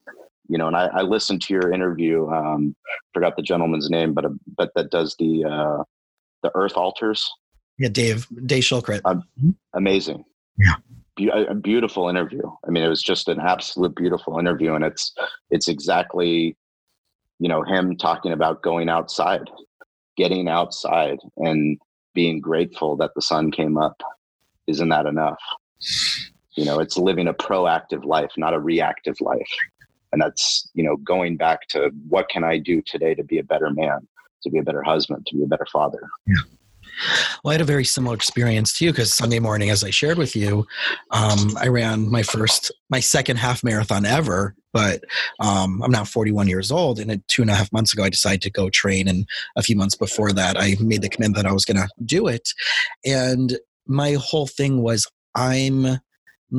You 0.47 0.60
know, 0.60 0.67
and 0.67 0.75
I, 0.75 0.88
I 0.88 1.01
listened 1.01 1.41
to 1.43 1.53
your 1.53 1.71
interview. 1.71 2.29
Um, 2.29 2.75
forgot 3.13 3.36
the 3.36 3.41
gentleman's 3.41 3.89
name, 3.89 4.13
but 4.13 4.25
but 4.55 4.71
that 4.75 4.91
does 4.91 5.15
the 5.17 5.43
uh, 5.43 5.84
the 6.43 6.51
Earth 6.53 6.77
Altars. 6.77 7.27
Yeah, 7.79 7.89
Dave 7.89 8.27
Dave 8.45 8.63
Shulkret. 8.63 9.01
Uh, 9.05 9.15
amazing. 9.73 10.23
Yeah, 10.60 10.75
Be- 11.15 11.30
a 11.30 11.54
beautiful 11.54 12.10
interview. 12.10 12.43
I 12.67 12.71
mean, 12.71 12.84
it 12.84 12.89
was 12.89 13.01
just 13.01 13.30
an 13.30 13.39
absolute 13.39 13.95
beautiful 13.95 14.38
interview, 14.38 14.73
and 14.73 14.84
it's 14.84 15.13
it's 15.49 15.67
exactly, 15.67 16.58
you 17.39 17.49
know, 17.49 17.63
him 17.63 17.95
talking 17.95 18.32
about 18.32 18.62
going 18.62 18.89
outside, 18.89 19.49
getting 20.17 20.47
outside, 20.47 21.19
and 21.38 21.80
being 22.13 22.39
grateful 22.41 22.95
that 22.97 23.12
the 23.15 23.21
sun 23.21 23.51
came 23.51 23.78
up. 23.78 24.01
Isn't 24.67 24.89
that 24.89 25.06
enough? 25.06 25.39
You 26.58 26.65
know, 26.65 26.80
it's 26.80 26.97
living 26.97 27.28
a 27.28 27.34
proactive 27.34 28.06
life, 28.06 28.32
not 28.38 28.54
a 28.54 28.60
reactive 28.60 29.19
life. 29.21 29.51
And 30.12 30.21
that's, 30.21 30.69
you 30.73 30.84
know, 30.84 30.95
going 30.97 31.36
back 31.36 31.67
to 31.69 31.91
what 32.08 32.30
can 32.30 32.43
I 32.43 32.58
do 32.58 32.82
today 32.82 33.15
to 33.15 33.23
be 33.23 33.38
a 33.39 33.43
better 33.43 33.69
man, 33.69 34.08
to 34.43 34.49
be 34.49 34.60
a 34.60 34.63
better 34.63 34.82
husband, 34.82 35.25
to 35.28 35.36
be 35.36 35.43
a 35.43 35.47
better 35.47 35.67
father. 35.71 36.10
Yeah. 36.25 36.36
Well, 37.43 37.51
I 37.51 37.53
had 37.53 37.62
a 37.62 37.65
very 37.65 37.86
similar 37.86 38.15
experience 38.15 38.73
too, 38.73 38.91
because 38.91 39.13
Sunday 39.13 39.39
morning, 39.39 39.69
as 39.69 39.84
I 39.84 39.89
shared 39.89 40.17
with 40.17 40.36
you, 40.36 40.65
um, 41.12 41.58
I 41.60 41.67
ran 41.67 42.10
my 42.10 42.23
first, 42.23 42.71
my 42.89 42.99
second 42.99 43.38
half 43.38 43.63
marathon 43.63 44.05
ever. 44.05 44.55
But 44.73 45.03
um, 45.39 45.81
I'm 45.81 45.91
now 45.91 46.03
41 46.03 46.47
years 46.47 46.69
old, 46.69 46.99
and 46.99 47.23
two 47.27 47.41
and 47.41 47.49
a 47.51 47.55
half 47.55 47.71
months 47.71 47.93
ago, 47.93 48.03
I 48.03 48.10
decided 48.10 48.41
to 48.41 48.51
go 48.51 48.69
train. 48.69 49.08
And 49.08 49.25
a 49.55 49.63
few 49.63 49.77
months 49.77 49.95
before 49.95 50.34
that, 50.34 50.58
I 50.60 50.75
made 50.81 51.01
the 51.01 51.10
commitment 51.10 51.38
that 51.38 51.49
I 51.49 51.53
was 51.53 51.63
going 51.63 51.77
to 51.77 51.88
do 52.03 52.27
it. 52.27 52.49
And 53.05 53.58
my 53.88 54.13
whole 54.13 54.47
thing 54.47 54.81
was, 54.81 55.08
I'm 55.34 55.99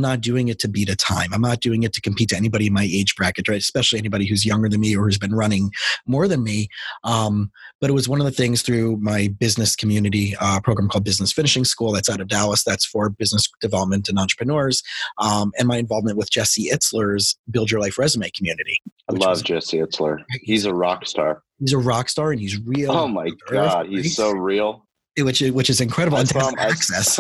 not 0.01 0.21
doing 0.21 0.49
it 0.49 0.59
to 0.61 0.69
beat 0.69 0.89
a 0.89 0.97
time. 0.97 1.33
I'm 1.33 1.41
not 1.41 1.61
doing 1.61 1.83
it 1.83 1.93
to 1.95 2.01
compete 2.01 2.31
to 2.31 2.37
anybody 2.37 2.67
in 2.67 2.73
my 2.73 2.89
age 2.91 3.15
bracket, 3.17 3.49
right? 3.49 3.61
Especially 3.61 3.99
anybody 3.99 4.27
who's 4.27 4.45
younger 4.47 4.69
than 4.69 4.81
me 4.81 4.97
or 4.97 5.05
who's 5.05 5.19
been 5.19 5.35
running 5.35 5.71
more 6.07 6.29
than 6.29 6.43
me. 6.43 6.69
Um, 7.05 7.51
but 7.81 7.91
it 7.91 7.93
was 7.93 8.09
one 8.09 8.21
of 8.21 8.25
the 8.25 8.33
things 8.33 8.63
through 8.63 8.97
my 8.99 9.29
business 9.39 9.77
community 9.77 10.35
uh, 10.41 10.61
program 10.61 10.89
called 10.89 11.05
Business 11.05 11.33
Finishing 11.33 11.65
School 11.65 11.93
that's 11.93 12.09
out 12.09 12.21
of 12.21 12.29
Dallas. 12.29 12.65
That's 12.65 12.87
for 12.87 13.09
business 13.11 13.49
development 13.61 14.09
and 14.09 14.19
entrepreneurs. 14.19 14.83
Um, 15.19 15.53
and 15.59 15.69
my 15.69 15.77
involvement 15.77 16.17
with 16.17 16.31
Jesse 16.31 16.71
Itzler's 16.73 17.37
Build 17.51 17.71
Your 17.71 17.81
Life 17.81 17.99
Resume 17.99 18.31
community. 18.31 18.81
I 19.09 19.13
love 19.13 19.45
Jesse 19.45 19.79
Itzler. 19.79 20.25
He's 20.43 20.65
a 20.65 20.75
rock 20.75 21.07
star. 21.07 21.43
He's 21.59 21.73
a 21.73 21.79
rock 21.79 22.09
star 22.09 22.33
and 22.33 22.41
he's 22.41 22.59
real. 22.61 22.93
Oh 22.93 23.09
my 23.09 23.31
God. 23.51 23.87
He's 23.89 24.17
so 24.17 24.33
real. 24.33 24.87
Which, 25.19 25.41
which 25.41 25.71
is 25.71 25.81
incredible. 25.81 26.19
and 26.19 26.59
access. 26.59 27.19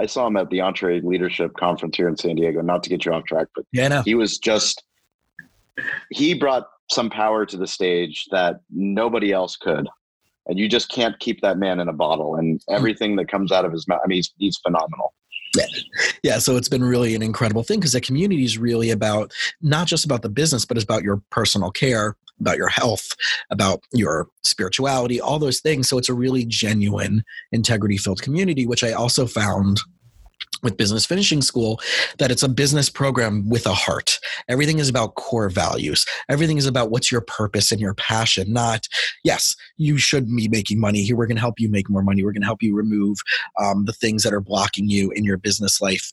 I 0.00 0.06
saw 0.06 0.26
him 0.26 0.36
at 0.36 0.48
the 0.50 0.58
EntreLeadership 0.58 1.54
Conference 1.54 1.96
here 1.96 2.08
in 2.08 2.16
San 2.16 2.36
Diego. 2.36 2.62
Not 2.62 2.82
to 2.84 2.90
get 2.90 3.04
you 3.04 3.12
off 3.12 3.24
track, 3.24 3.48
but 3.54 3.66
yeah, 3.72 3.88
no. 3.88 4.02
he 4.02 4.14
was 4.14 4.38
just 4.38 4.82
he 6.10 6.34
brought 6.34 6.66
some 6.90 7.10
power 7.10 7.46
to 7.46 7.56
the 7.56 7.66
stage 7.66 8.26
that 8.30 8.60
nobody 8.70 9.32
else 9.32 9.56
could. 9.56 9.88
And 10.46 10.58
you 10.58 10.68
just 10.68 10.90
can't 10.90 11.18
keep 11.20 11.40
that 11.42 11.58
man 11.58 11.80
in 11.80 11.88
a 11.88 11.92
bottle. 11.92 12.34
And 12.34 12.60
hmm. 12.66 12.74
everything 12.74 13.16
that 13.16 13.28
comes 13.28 13.52
out 13.52 13.64
of 13.64 13.72
his 13.72 13.86
mouth, 13.86 14.00
I 14.04 14.08
mean, 14.08 14.16
he's, 14.16 14.32
he's 14.38 14.58
phenomenal. 14.58 15.14
Yeah. 15.56 15.66
yeah, 16.22 16.38
so 16.38 16.56
it's 16.56 16.68
been 16.68 16.84
really 16.84 17.16
an 17.16 17.22
incredible 17.22 17.64
thing 17.64 17.80
because 17.80 17.92
the 17.92 18.00
community 18.00 18.44
is 18.44 18.56
really 18.56 18.90
about 18.90 19.32
not 19.60 19.88
just 19.88 20.04
about 20.04 20.22
the 20.22 20.28
business, 20.28 20.64
but 20.64 20.76
it's 20.76 20.84
about 20.84 21.02
your 21.02 21.20
personal 21.30 21.72
care, 21.72 22.16
about 22.40 22.56
your 22.56 22.68
health, 22.68 23.14
about 23.50 23.82
your 23.92 24.28
spirituality, 24.42 25.20
all 25.20 25.38
those 25.38 25.60
things. 25.60 25.88
So 25.88 25.98
it's 25.98 26.08
a 26.08 26.14
really 26.14 26.44
genuine, 26.44 27.24
integrity 27.52 27.96
filled 27.96 28.22
community, 28.22 28.66
which 28.66 28.84
I 28.84 28.92
also 28.92 29.26
found 29.26 29.80
with 30.62 30.76
business 30.76 31.06
finishing 31.06 31.42
school 31.42 31.80
that 32.18 32.30
it's 32.30 32.42
a 32.42 32.48
business 32.48 32.90
program 32.90 33.48
with 33.48 33.66
a 33.66 33.72
heart. 33.72 34.18
Everything 34.48 34.78
is 34.78 34.88
about 34.88 35.14
core 35.14 35.48
values. 35.48 36.04
Everything 36.28 36.58
is 36.58 36.66
about 36.66 36.90
what's 36.90 37.10
your 37.10 37.22
purpose 37.22 37.72
and 37.72 37.80
your 37.80 37.94
passion 37.94 38.52
not 38.52 38.86
yes 39.24 39.56
you 39.76 39.98
should 39.98 40.26
be 40.34 40.48
making 40.48 40.80
money. 40.80 41.02
Here 41.02 41.16
we're 41.16 41.26
going 41.26 41.36
to 41.36 41.40
help 41.40 41.60
you 41.60 41.70
make 41.70 41.88
more 41.88 42.02
money. 42.02 42.22
We're 42.22 42.32
going 42.32 42.42
to 42.42 42.46
help 42.46 42.62
you 42.62 42.74
remove 42.74 43.18
um, 43.58 43.84
the 43.84 43.92
things 43.92 44.22
that 44.22 44.34
are 44.34 44.40
blocking 44.40 44.88
you 44.88 45.10
in 45.12 45.24
your 45.24 45.38
business 45.38 45.80
life 45.80 46.12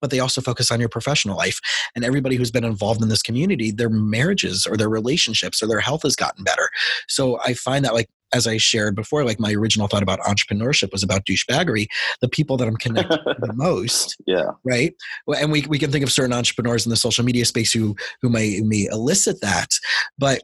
but 0.00 0.10
they 0.10 0.20
also 0.20 0.40
focus 0.40 0.70
on 0.70 0.80
your 0.80 0.88
professional 0.88 1.36
life. 1.36 1.60
And 1.94 2.04
everybody 2.04 2.36
who's 2.36 2.50
been 2.50 2.64
involved 2.64 3.02
in 3.02 3.08
this 3.08 3.22
community, 3.22 3.70
their 3.70 3.90
marriages 3.90 4.66
or 4.66 4.76
their 4.76 4.88
relationships 4.88 5.62
or 5.62 5.66
their 5.66 5.80
health 5.80 6.02
has 6.02 6.16
gotten 6.16 6.44
better. 6.44 6.68
So 7.08 7.38
I 7.40 7.54
find 7.54 7.84
that 7.84 7.94
like 7.94 8.08
as 8.32 8.46
I 8.46 8.58
shared 8.58 8.94
before, 8.94 9.24
like 9.24 9.40
my 9.40 9.52
original 9.52 9.88
thought 9.88 10.02
about 10.02 10.20
entrepreneurship 10.20 10.92
was 10.92 11.02
about 11.02 11.24
douchebaggery. 11.24 11.88
The 12.20 12.28
people 12.28 12.56
that 12.58 12.68
I'm 12.68 12.76
connected 12.76 13.18
to 13.18 13.36
the 13.40 13.52
most, 13.54 14.16
yeah, 14.26 14.50
right. 14.64 14.94
And 15.26 15.50
we 15.50 15.62
we 15.62 15.78
can 15.78 15.90
think 15.90 16.04
of 16.04 16.12
certain 16.12 16.32
entrepreneurs 16.32 16.86
in 16.86 16.90
the 16.90 16.96
social 16.96 17.24
media 17.24 17.44
space 17.44 17.72
who 17.72 17.96
who 18.22 18.28
may 18.28 18.60
may 18.60 18.86
elicit 18.90 19.40
that, 19.40 19.70
but 20.18 20.42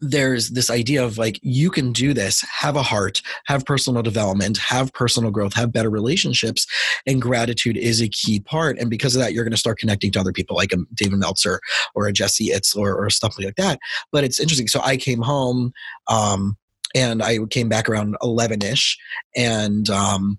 there's 0.00 0.50
this 0.50 0.70
idea 0.70 1.04
of 1.04 1.18
like 1.18 1.38
you 1.42 1.70
can 1.70 1.92
do 1.92 2.14
this 2.14 2.42
have 2.42 2.76
a 2.76 2.82
heart 2.82 3.20
have 3.46 3.64
personal 3.64 4.02
development 4.02 4.56
have 4.58 4.92
personal 4.92 5.30
growth 5.30 5.54
have 5.54 5.72
better 5.72 5.90
relationships 5.90 6.66
and 7.06 7.20
gratitude 7.20 7.76
is 7.76 8.00
a 8.00 8.08
key 8.08 8.40
part. 8.40 8.78
And 8.78 8.88
because 8.88 9.14
of 9.14 9.20
that 9.20 9.32
you're 9.32 9.44
going 9.44 9.52
to 9.52 9.58
start 9.58 9.78
connecting 9.78 10.10
to 10.12 10.20
other 10.20 10.32
people 10.32 10.56
like 10.56 10.72
a 10.72 10.78
david 10.94 11.18
meltzer 11.18 11.60
or 11.94 12.06
a 12.06 12.12
jesse 12.12 12.48
itzler 12.48 12.94
or 12.94 13.10
stuff 13.10 13.36
like 13.38 13.56
that. 13.56 13.78
But 14.12 14.24
it's 14.24 14.40
interesting. 14.40 14.68
So 14.68 14.80
i 14.82 14.96
came 14.96 15.22
home 15.22 15.72
um, 16.08 16.56
and 16.94 17.22
i 17.22 17.38
came 17.50 17.68
back 17.68 17.88
around 17.88 18.16
11ish 18.22 18.96
and 19.36 19.88
um, 19.90 20.38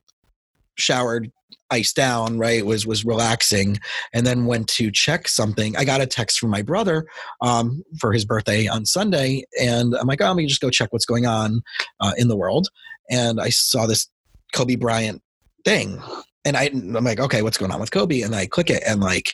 showered 0.75 1.31
iced 1.69 1.95
down, 1.95 2.37
right? 2.37 2.65
Was 2.65 2.85
was 2.85 3.05
relaxing, 3.05 3.79
and 4.13 4.25
then 4.25 4.45
went 4.45 4.67
to 4.69 4.91
check 4.91 5.27
something. 5.27 5.75
I 5.77 5.85
got 5.85 6.01
a 6.01 6.05
text 6.05 6.39
from 6.39 6.49
my 6.49 6.61
brother 6.61 7.05
um, 7.41 7.83
for 7.99 8.13
his 8.13 8.25
birthday 8.25 8.67
on 8.67 8.85
Sunday, 8.85 9.43
and 9.59 9.95
I'm 9.95 10.07
like, 10.07 10.21
oh, 10.21 10.27
let 10.27 10.35
me 10.35 10.47
just 10.47 10.61
go 10.61 10.69
check 10.69 10.91
what's 10.91 11.05
going 11.05 11.25
on 11.25 11.61
uh, 11.99 12.13
in 12.17 12.27
the 12.27 12.37
world. 12.37 12.67
And 13.09 13.41
I 13.41 13.49
saw 13.49 13.85
this 13.85 14.07
Kobe 14.53 14.75
Bryant 14.75 15.21
thing, 15.65 16.01
and 16.45 16.57
I, 16.57 16.65
I'm 16.65 17.03
like, 17.03 17.19
okay, 17.19 17.41
what's 17.41 17.57
going 17.57 17.71
on 17.71 17.79
with 17.79 17.91
Kobe? 17.91 18.21
And 18.21 18.35
I 18.35 18.47
click 18.47 18.69
it, 18.69 18.83
and 18.85 19.01
like, 19.01 19.33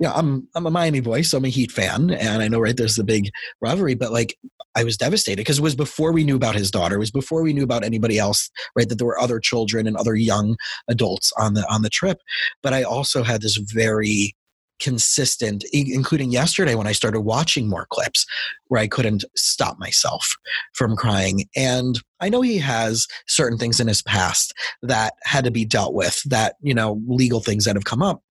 you 0.00 0.06
know, 0.06 0.12
I'm 0.14 0.48
I'm 0.54 0.66
a 0.66 0.70
Miami 0.70 1.00
boy, 1.00 1.22
so 1.22 1.38
I'm 1.38 1.44
a 1.44 1.48
Heat 1.48 1.70
fan, 1.70 2.10
and 2.10 2.42
I 2.42 2.48
know 2.48 2.60
right 2.60 2.76
there's 2.76 2.96
the 2.96 3.04
big 3.04 3.30
rivalry, 3.60 3.94
but 3.94 4.12
like 4.12 4.36
I 4.74 4.84
was 4.84 4.96
devastated 4.96 5.38
because 5.38 5.58
it 5.58 5.62
was 5.62 5.74
before 5.74 6.12
we 6.12 6.24
knew 6.24 6.36
about 6.36 6.54
his 6.54 6.70
daughter, 6.70 6.96
it 6.96 7.00
was 7.00 7.10
before 7.10 7.42
we 7.42 7.52
knew 7.52 7.64
about 7.64 7.84
anybody 7.84 8.18
else, 8.18 8.50
right? 8.76 8.88
That 8.88 8.96
there 8.96 9.06
were 9.06 9.20
other 9.20 9.40
children 9.40 9.86
and 9.86 9.96
other 9.96 10.14
young 10.14 10.56
adults 10.88 11.32
on 11.38 11.54
the 11.54 11.66
on 11.70 11.82
the 11.82 11.90
trip, 11.90 12.18
but 12.62 12.72
I 12.72 12.82
also 12.82 13.22
had 13.22 13.42
this 13.42 13.56
very 13.56 14.34
consistent 14.82 15.64
including 15.72 16.32
yesterday 16.32 16.74
when 16.74 16.88
i 16.88 16.92
started 16.92 17.20
watching 17.20 17.68
more 17.68 17.86
clips 17.90 18.26
where 18.66 18.80
i 18.80 18.88
couldn't 18.88 19.24
stop 19.36 19.78
myself 19.78 20.34
from 20.72 20.96
crying 20.96 21.48
and 21.54 22.00
i 22.18 22.28
know 22.28 22.40
he 22.40 22.58
has 22.58 23.06
certain 23.28 23.56
things 23.56 23.78
in 23.78 23.86
his 23.86 24.02
past 24.02 24.52
that 24.82 25.12
had 25.22 25.44
to 25.44 25.52
be 25.52 25.64
dealt 25.64 25.94
with 25.94 26.20
that 26.24 26.56
you 26.62 26.74
know 26.74 27.00
legal 27.06 27.38
things 27.38 27.64
that 27.64 27.76
have 27.76 27.84
come 27.84 28.02
up 28.02 28.24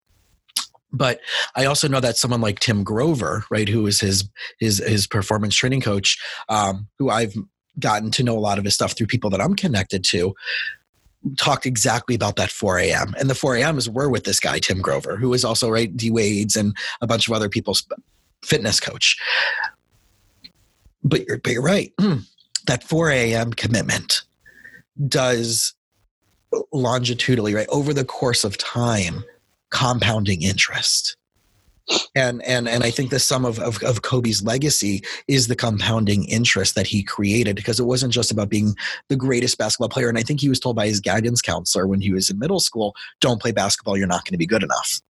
but 0.91 1.19
I 1.55 1.65
also 1.65 1.87
know 1.87 1.99
that 1.99 2.17
someone 2.17 2.41
like 2.41 2.59
Tim 2.59 2.83
Grover, 2.83 3.45
right, 3.49 3.69
who 3.69 3.87
is 3.87 3.99
his 3.99 4.29
his 4.59 4.79
his 4.79 5.07
performance 5.07 5.55
training 5.55 5.81
coach, 5.81 6.17
um, 6.49 6.87
who 6.99 7.09
I've 7.09 7.35
gotten 7.79 8.11
to 8.11 8.23
know 8.23 8.37
a 8.37 8.39
lot 8.39 8.57
of 8.57 8.65
his 8.65 8.73
stuff 8.73 8.93
through 8.93 9.07
people 9.07 9.29
that 9.29 9.41
I'm 9.41 9.55
connected 9.55 10.03
to. 10.05 10.35
talked 11.37 11.65
exactly 11.65 12.15
about 12.15 12.35
that 12.35 12.51
4 12.51 12.79
a.m. 12.79 13.13
And 13.19 13.29
the 13.29 13.35
4 13.35 13.55
a.m.s 13.57 13.87
were 13.87 14.09
with 14.09 14.23
this 14.23 14.39
guy, 14.39 14.59
Tim 14.59 14.81
Grover, 14.81 15.15
who 15.17 15.33
is 15.33 15.45
also, 15.45 15.69
right, 15.69 15.95
D 15.95 16.11
Wade's 16.11 16.55
and 16.55 16.75
a 16.99 17.07
bunch 17.07 17.27
of 17.27 17.33
other 17.33 17.47
people's 17.47 17.87
fitness 18.43 18.79
coach. 18.79 19.17
But 21.03 21.25
you're, 21.27 21.37
but 21.37 21.53
you're 21.53 21.61
right. 21.61 21.93
That 22.67 22.83
4 22.83 23.09
a.m. 23.09 23.53
commitment 23.53 24.21
does 25.07 25.73
longitudinally, 26.71 27.55
right, 27.55 27.67
over 27.69 27.91
the 27.91 28.05
course 28.05 28.43
of 28.43 28.55
time, 28.59 29.23
compounding 29.71 30.41
interest 30.41 31.17
and 32.15 32.41
and 32.43 32.67
and 32.67 32.83
I 32.83 32.91
think 32.91 33.09
the 33.09 33.19
sum 33.19 33.45
of, 33.45 33.59
of, 33.59 33.81
of 33.83 34.01
Kobe's 34.01 34.43
legacy 34.43 35.03
is 35.27 35.47
the 35.47 35.55
compounding 35.55 36.25
interest 36.25 36.75
that 36.75 36.87
he 36.87 37.03
created 37.03 37.55
because 37.55 37.79
it 37.79 37.85
wasn't 37.85 38.13
just 38.13 38.31
about 38.31 38.49
being 38.49 38.75
the 39.09 39.15
greatest 39.15 39.57
basketball 39.57 39.89
player. 39.89 40.09
And 40.09 40.17
I 40.17 40.23
think 40.23 40.39
he 40.39 40.49
was 40.49 40.59
told 40.59 40.75
by 40.75 40.87
his 40.87 40.99
guidance 40.99 41.41
counselor 41.41 41.87
when 41.87 42.01
he 42.01 42.11
was 42.11 42.29
in 42.29 42.39
middle 42.39 42.59
school, 42.59 42.95
"Don't 43.19 43.41
play 43.41 43.51
basketball. 43.51 43.97
You're 43.97 44.07
not 44.07 44.23
going 44.25 44.33
to 44.33 44.37
be 44.37 44.45
good 44.45 44.63
enough." 44.63 45.01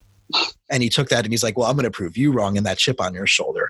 And 0.69 0.81
he 0.81 0.89
took 0.89 1.09
that 1.09 1.25
and 1.25 1.33
he's 1.33 1.43
like, 1.43 1.57
"Well, 1.57 1.69
I'm 1.69 1.75
going 1.75 1.83
to 1.83 1.91
prove 1.91 2.17
you 2.17 2.31
wrong." 2.31 2.57
And 2.57 2.65
that 2.65 2.77
chip 2.77 3.01
on 3.01 3.13
your 3.13 3.27
shoulder. 3.27 3.69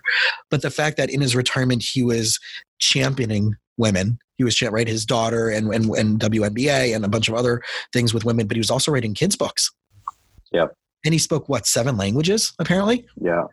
But 0.50 0.62
the 0.62 0.70
fact 0.70 0.96
that 0.96 1.10
in 1.10 1.20
his 1.20 1.36
retirement 1.36 1.82
he 1.82 2.02
was 2.02 2.38
championing 2.78 3.56
women 3.78 4.18
he 4.38 4.44
was 4.44 4.60
right 4.60 4.88
his 4.88 5.06
daughter 5.06 5.48
and, 5.48 5.72
and 5.72 5.90
and 5.90 6.20
WNBA 6.20 6.94
and 6.94 7.04
a 7.04 7.08
bunch 7.08 7.28
of 7.28 7.34
other 7.34 7.62
things 7.92 8.14
with 8.14 8.24
women, 8.24 8.46
but 8.46 8.56
he 8.56 8.60
was 8.60 8.70
also 8.70 8.90
writing 8.90 9.14
kids 9.14 9.36
books. 9.36 9.70
Yep 10.52 10.74
and 11.04 11.12
he 11.12 11.18
spoke 11.18 11.48
what 11.48 11.66
seven 11.66 11.96
languages 11.96 12.52
apparently? 12.58 13.06
Yeah. 13.20 13.44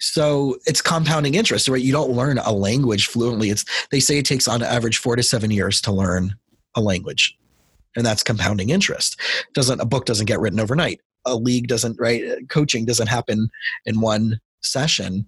So 0.00 0.56
it's 0.66 0.82
compounding 0.82 1.34
interest 1.34 1.68
right? 1.68 1.82
You 1.82 1.92
don't 1.92 2.10
learn 2.10 2.38
a 2.38 2.52
language 2.52 3.06
fluently. 3.06 3.50
It's 3.50 3.64
they 3.90 4.00
say 4.00 4.18
it 4.18 4.26
takes 4.26 4.48
on 4.48 4.62
average 4.62 4.98
four 4.98 5.16
to 5.16 5.22
seven 5.22 5.50
years 5.50 5.80
to 5.82 5.92
learn 5.92 6.34
a 6.74 6.80
language. 6.80 7.36
And 7.96 8.04
that's 8.04 8.22
compounding 8.22 8.70
interest. 8.70 9.18
Doesn't 9.54 9.80
a 9.80 9.86
book 9.86 10.04
doesn't 10.04 10.26
get 10.26 10.40
written 10.40 10.60
overnight. 10.60 11.00
A 11.24 11.36
league 11.36 11.68
doesn't 11.68 11.98
right? 11.98 12.22
Coaching 12.48 12.84
doesn't 12.84 13.08
happen 13.08 13.48
in 13.84 14.00
one 14.00 14.40
session. 14.62 15.26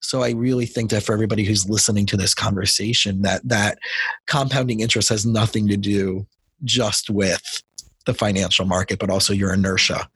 So 0.00 0.22
i 0.22 0.30
really 0.30 0.66
think 0.66 0.90
that 0.90 1.04
for 1.04 1.12
everybody 1.12 1.44
who's 1.44 1.68
listening 1.68 2.06
to 2.06 2.16
this 2.16 2.34
conversation 2.34 3.22
that 3.22 3.46
that 3.48 3.78
compounding 4.26 4.80
interest 4.80 5.08
has 5.10 5.24
nothing 5.24 5.68
to 5.68 5.76
do 5.76 6.26
just 6.64 7.08
with 7.08 7.62
the 8.04 8.12
financial 8.12 8.66
market 8.66 8.98
but 8.98 9.10
also 9.10 9.32
your 9.32 9.54
inertia 9.54 10.08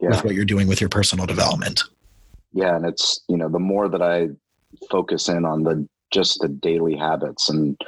yeah. 0.00 0.10
with 0.10 0.24
what 0.24 0.34
you're 0.34 0.44
doing 0.44 0.66
with 0.66 0.80
your 0.80 0.90
personal 0.90 1.26
development. 1.26 1.82
Yeah, 2.52 2.76
and 2.76 2.86
it's 2.86 3.20
you 3.28 3.36
know 3.36 3.48
the 3.48 3.58
more 3.58 3.88
that 3.88 4.02
I 4.02 4.28
focus 4.90 5.28
in 5.28 5.44
on 5.44 5.62
the 5.62 5.88
just 6.10 6.40
the 6.40 6.48
daily 6.48 6.96
habits, 6.96 7.48
and 7.48 7.80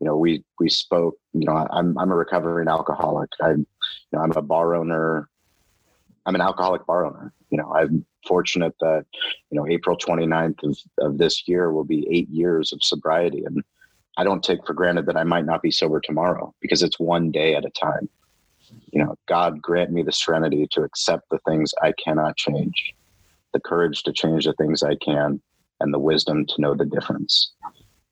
you 0.00 0.06
know 0.06 0.16
we 0.16 0.44
we 0.58 0.68
spoke. 0.68 1.16
You 1.32 1.46
know, 1.46 1.66
I'm 1.70 1.96
I'm 1.98 2.10
a 2.10 2.16
recovering 2.16 2.68
alcoholic. 2.68 3.30
I, 3.40 3.50
you 3.50 3.66
know, 4.12 4.20
I'm 4.20 4.32
a 4.32 4.42
bar 4.42 4.74
owner. 4.74 5.28
I'm 6.26 6.34
an 6.34 6.40
alcoholic 6.40 6.86
bar 6.86 7.06
owner. 7.06 7.32
You 7.50 7.58
know, 7.58 7.72
I'm 7.74 8.04
fortunate 8.26 8.74
that 8.80 9.06
you 9.50 9.56
know 9.56 9.66
April 9.66 9.96
29th 9.96 10.62
of, 10.64 10.78
of 10.98 11.18
this 11.18 11.48
year 11.48 11.72
will 11.72 11.84
be 11.84 12.06
eight 12.10 12.28
years 12.28 12.72
of 12.72 12.84
sobriety, 12.84 13.44
and 13.44 13.62
I 14.18 14.24
don't 14.24 14.44
take 14.44 14.66
for 14.66 14.74
granted 14.74 15.06
that 15.06 15.16
I 15.16 15.24
might 15.24 15.46
not 15.46 15.62
be 15.62 15.70
sober 15.70 16.00
tomorrow 16.00 16.54
because 16.60 16.82
it's 16.82 17.00
one 17.00 17.30
day 17.30 17.54
at 17.54 17.64
a 17.64 17.70
time 17.70 18.08
you 18.92 19.02
know, 19.02 19.14
God 19.28 19.60
grant 19.62 19.90
me 19.92 20.02
the 20.02 20.12
serenity 20.12 20.66
to 20.72 20.82
accept 20.82 21.24
the 21.30 21.38
things 21.46 21.72
I 21.82 21.92
cannot 22.02 22.36
change, 22.36 22.94
the 23.52 23.60
courage 23.60 24.02
to 24.04 24.12
change 24.12 24.44
the 24.44 24.52
things 24.54 24.82
I 24.82 24.96
can, 24.96 25.40
and 25.80 25.94
the 25.94 25.98
wisdom 25.98 26.46
to 26.46 26.60
know 26.60 26.74
the 26.74 26.84
difference. 26.84 27.52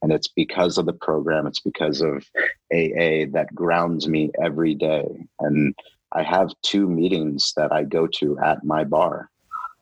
And 0.02 0.12
it's 0.12 0.28
because 0.28 0.78
of 0.78 0.86
the 0.86 0.92
program, 0.92 1.46
it's 1.46 1.60
because 1.60 2.00
of 2.00 2.24
AA 2.72 3.26
that 3.32 3.48
grounds 3.54 4.08
me 4.08 4.30
every 4.42 4.74
day. 4.74 5.04
And 5.40 5.74
I 6.12 6.22
have 6.22 6.54
two 6.62 6.88
meetings 6.88 7.52
that 7.56 7.72
I 7.72 7.84
go 7.84 8.06
to 8.18 8.38
at 8.38 8.64
my 8.64 8.84
bar 8.84 9.30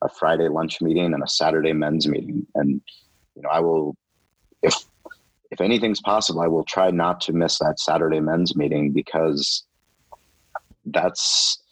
a 0.03 0.09
Friday 0.09 0.49
lunch 0.49 0.81
meeting 0.81 1.15
and 1.15 1.23
a 1.23 1.29
Saturday 1.29 1.73
men's 1.73 2.07
meeting. 2.07 2.47
And, 2.55 2.81
you 3.35 3.43
know, 3.43 3.49
I 3.49 3.61
will, 3.61 3.97
if, 4.63 4.75
if 5.51 5.61
anything's 5.61 6.01
possible, 6.01 6.43
I 6.43 6.49
will 6.49 6.65
try 6.65 6.91
not 6.91 7.21
to 7.23 7.33
miss 7.33 7.59
that 7.61 7.81
Saturday 7.81 8.21
men's 8.21 8.55
meeting 8.55 8.93
because 8.93 9.66
that's 10.87 11.63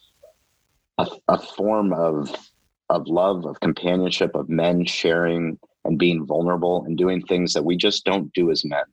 a, 0.98 1.06
a 1.28 1.38
form 1.38 1.92
of 1.92 2.34
of 2.90 3.06
love, 3.06 3.46
of 3.46 3.58
companionship, 3.60 4.34
of 4.34 4.48
men 4.48 4.84
sharing 4.84 5.58
and 5.84 5.98
being 5.98 6.26
vulnerable 6.26 6.84
and 6.84 6.98
doing 6.98 7.22
things 7.22 7.54
that 7.54 7.64
we 7.64 7.76
just 7.76 8.04
don't 8.04 8.32
do 8.34 8.50
as 8.50 8.64
men. 8.64 8.84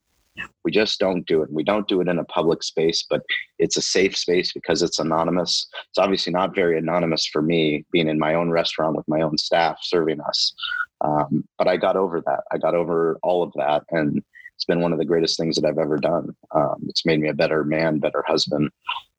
We 0.64 0.72
just 0.72 1.00
don't 1.00 1.26
do 1.26 1.42
it. 1.42 1.52
We 1.52 1.64
don't 1.64 1.88
do 1.88 2.02
it 2.02 2.08
in 2.08 2.20
a 2.20 2.24
public 2.26 2.64
space, 2.64 3.06
but 3.10 3.22
it's 3.60 3.78
a 3.78 3.82
safe 3.82 4.16
space 4.16 4.54
because 4.54 4.82
it's 4.82 5.00
anonymous. 5.00 5.68
It's 5.90 5.98
obviously 5.98 6.32
not 6.32 6.56
very 6.56 6.78
anonymous 6.78 7.26
for 7.26 7.42
me 7.42 7.86
being 7.92 8.08
in 8.08 8.20
my 8.20 8.36
own 8.36 8.50
restaurant 8.50 8.96
with 8.96 9.08
my 9.08 9.22
own 9.22 9.38
staff 9.38 9.80
serving 9.82 10.22
us. 10.22 10.54
Um, 11.02 11.44
but 11.58 11.68
I 11.68 11.78
got 11.78 11.98
over 11.98 12.22
that. 12.22 12.44
I 12.52 12.58
got 12.58 12.76
over 12.76 13.20
all 13.24 13.44
of 13.44 13.52
that. 13.56 13.84
And 13.90 14.24
it's 14.56 14.66
been 14.66 14.82
one 14.82 14.94
of 14.94 15.00
the 15.00 15.06
greatest 15.06 15.38
things 15.38 15.56
that 15.56 15.68
I've 15.68 15.80
ever 15.80 15.98
done. 15.98 16.36
Um, 16.54 16.86
it's 16.88 17.06
made 17.06 17.20
me 17.20 17.30
a 17.30 17.34
better 17.34 17.64
man, 17.64 18.00
better 18.00 18.24
husband, 18.28 18.70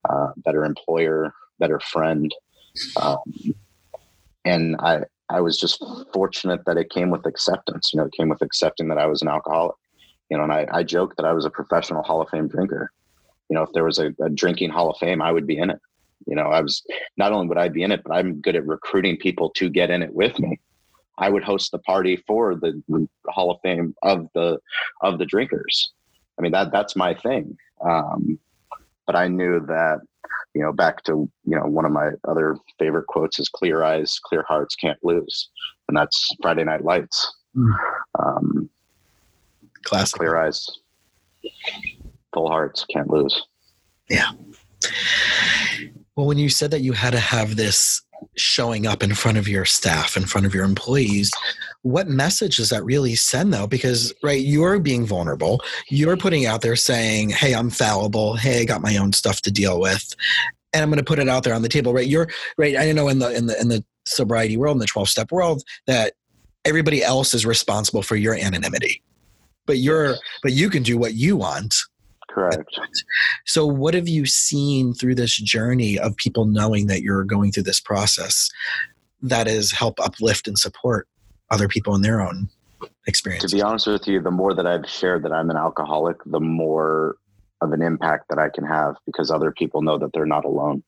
uh, 0.08 0.28
better 0.36 0.64
employer, 0.64 1.32
better 1.58 1.80
friend. 1.80 2.34
Um, 3.00 3.18
and 4.44 4.76
I, 4.80 5.04
I 5.28 5.40
was 5.40 5.58
just 5.58 5.84
fortunate 6.12 6.60
that 6.66 6.76
it 6.76 6.90
came 6.90 7.10
with 7.10 7.26
acceptance. 7.26 7.90
You 7.92 8.00
know, 8.00 8.06
it 8.06 8.12
came 8.12 8.28
with 8.28 8.42
accepting 8.42 8.88
that 8.88 8.98
I 8.98 9.06
was 9.06 9.22
an 9.22 9.28
alcoholic. 9.28 9.76
You 10.30 10.38
know, 10.38 10.44
and 10.44 10.52
I, 10.52 10.66
I 10.72 10.82
joke 10.82 11.16
that 11.16 11.26
I 11.26 11.32
was 11.32 11.44
a 11.44 11.50
professional 11.50 12.02
Hall 12.02 12.22
of 12.22 12.28
Fame 12.30 12.48
drinker. 12.48 12.90
You 13.48 13.56
know, 13.56 13.62
if 13.62 13.72
there 13.74 13.84
was 13.84 13.98
a, 13.98 14.14
a 14.22 14.30
drinking 14.30 14.70
Hall 14.70 14.90
of 14.90 14.96
Fame, 14.98 15.20
I 15.20 15.30
would 15.30 15.46
be 15.46 15.58
in 15.58 15.70
it. 15.70 15.78
You 16.26 16.36
know, 16.36 16.44
I 16.44 16.60
was 16.60 16.82
not 17.16 17.32
only 17.32 17.48
would 17.48 17.58
I 17.58 17.68
be 17.68 17.82
in 17.82 17.92
it, 17.92 18.02
but 18.04 18.14
I'm 18.14 18.40
good 18.40 18.56
at 18.56 18.66
recruiting 18.66 19.16
people 19.16 19.50
to 19.50 19.68
get 19.68 19.90
in 19.90 20.02
it 20.02 20.14
with 20.14 20.38
me. 20.38 20.60
I 21.18 21.28
would 21.28 21.44
host 21.44 21.70
the 21.70 21.78
party 21.78 22.16
for 22.26 22.54
the 22.54 22.80
Hall 23.28 23.50
of 23.50 23.60
Fame 23.62 23.94
of 24.02 24.26
the 24.34 24.58
of 25.02 25.18
the 25.18 25.26
drinkers. 25.26 25.92
I 26.38 26.42
mean 26.42 26.52
that 26.52 26.72
that's 26.72 26.96
my 26.96 27.14
thing. 27.14 27.56
Um, 27.84 28.38
but 29.06 29.16
I 29.16 29.28
knew 29.28 29.60
that, 29.66 30.00
you 30.54 30.62
know, 30.62 30.72
back 30.72 31.02
to, 31.04 31.28
you 31.44 31.56
know, 31.56 31.66
one 31.66 31.84
of 31.84 31.92
my 31.92 32.10
other 32.28 32.56
favorite 32.78 33.06
quotes 33.06 33.38
is 33.38 33.48
clear 33.48 33.82
eyes, 33.82 34.20
clear 34.24 34.44
hearts 34.46 34.74
can't 34.74 34.98
lose. 35.02 35.50
And 35.88 35.96
that's 35.96 36.28
Friday 36.40 36.64
Night 36.64 36.84
Lights. 36.84 37.34
Mm. 37.56 37.74
Um, 38.18 38.70
Classic. 39.84 40.18
Clear 40.18 40.36
eyes, 40.36 40.64
full 42.32 42.48
hearts 42.48 42.86
can't 42.92 43.10
lose. 43.10 43.42
Yeah. 44.08 44.30
Well, 46.14 46.26
when 46.26 46.38
you 46.38 46.48
said 46.48 46.70
that 46.70 46.82
you 46.82 46.92
had 46.92 47.12
to 47.12 47.18
have 47.18 47.56
this 47.56 48.02
showing 48.36 48.86
up 48.86 49.02
in 49.02 49.14
front 49.14 49.38
of 49.38 49.48
your 49.48 49.64
staff, 49.64 50.16
in 50.16 50.24
front 50.24 50.46
of 50.46 50.54
your 50.54 50.64
employees, 50.64 51.30
what 51.82 52.08
message 52.08 52.56
does 52.56 52.68
that 52.70 52.84
really 52.84 53.14
send 53.14 53.52
though? 53.52 53.66
Because, 53.66 54.12
right, 54.22 54.40
you're 54.40 54.78
being 54.78 55.06
vulnerable. 55.06 55.60
You're 55.88 56.16
putting 56.16 56.46
out 56.46 56.62
there 56.62 56.76
saying, 56.76 57.30
hey, 57.30 57.54
I'm 57.54 57.70
fallible. 57.70 58.36
Hey, 58.36 58.62
I 58.62 58.64
got 58.64 58.82
my 58.82 58.96
own 58.96 59.12
stuff 59.12 59.40
to 59.42 59.50
deal 59.50 59.80
with. 59.80 60.14
And 60.72 60.82
I'm 60.82 60.88
going 60.88 60.98
to 60.98 61.04
put 61.04 61.18
it 61.18 61.28
out 61.28 61.44
there 61.44 61.54
on 61.54 61.62
the 61.62 61.68
table, 61.68 61.92
right? 61.92 62.06
You're 62.06 62.28
right. 62.56 62.76
I 62.76 62.92
know 62.92 63.08
in 63.08 63.18
the 63.18 63.30
in 63.36 63.46
the 63.46 63.60
in 63.60 63.68
the 63.68 63.84
sobriety 64.06 64.56
world, 64.56 64.76
in 64.76 64.80
the 64.80 64.86
12 64.86 65.08
step 65.08 65.30
world, 65.30 65.62
that 65.86 66.14
everybody 66.64 67.02
else 67.02 67.34
is 67.34 67.44
responsible 67.44 68.02
for 68.02 68.16
your 68.16 68.34
anonymity. 68.34 69.02
But 69.66 69.78
you're 69.78 70.16
but 70.42 70.52
you 70.52 70.70
can 70.70 70.82
do 70.82 70.96
what 70.96 71.14
you 71.14 71.36
want 71.36 71.74
Correct. 72.32 72.80
So, 73.44 73.66
what 73.66 73.92
have 73.94 74.08
you 74.08 74.24
seen 74.24 74.94
through 74.94 75.16
this 75.16 75.36
journey 75.36 75.98
of 75.98 76.16
people 76.16 76.46
knowing 76.46 76.86
that 76.86 77.02
you're 77.02 77.24
going 77.24 77.52
through 77.52 77.64
this 77.64 77.80
process 77.80 78.48
that 79.20 79.46
is 79.46 79.70
help 79.70 80.00
uplift 80.00 80.48
and 80.48 80.58
support 80.58 81.08
other 81.50 81.68
people 81.68 81.94
in 81.94 82.00
their 82.00 82.22
own 82.22 82.48
experience? 83.06 83.50
To 83.50 83.54
be 83.54 83.60
honest 83.60 83.86
with 83.86 84.08
you, 84.08 84.22
the 84.22 84.30
more 84.30 84.54
that 84.54 84.66
I've 84.66 84.88
shared 84.88 85.24
that 85.24 85.32
I'm 85.32 85.50
an 85.50 85.58
alcoholic, 85.58 86.16
the 86.24 86.40
more 86.40 87.16
of 87.60 87.72
an 87.72 87.82
impact 87.82 88.26
that 88.30 88.38
I 88.38 88.48
can 88.48 88.64
have 88.64 88.96
because 89.04 89.30
other 89.30 89.52
people 89.52 89.82
know 89.82 89.98
that 89.98 90.12
they're 90.14 90.24
not 90.24 90.46
alone. 90.46 90.82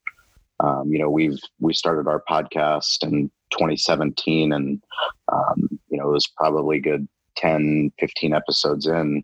Um, 0.60 0.90
you 0.90 0.98
know, 0.98 1.10
we've 1.10 1.38
we 1.60 1.74
started 1.74 2.08
our 2.08 2.22
podcast 2.28 3.02
in 3.02 3.30
2017, 3.50 4.52
and 4.52 4.82
um, 5.30 5.68
you 5.90 5.98
know, 5.98 6.08
it 6.08 6.12
was 6.12 6.26
probably 6.26 6.80
good 6.80 7.06
10, 7.36 7.92
15 7.98 8.32
episodes 8.32 8.86
in 8.86 9.22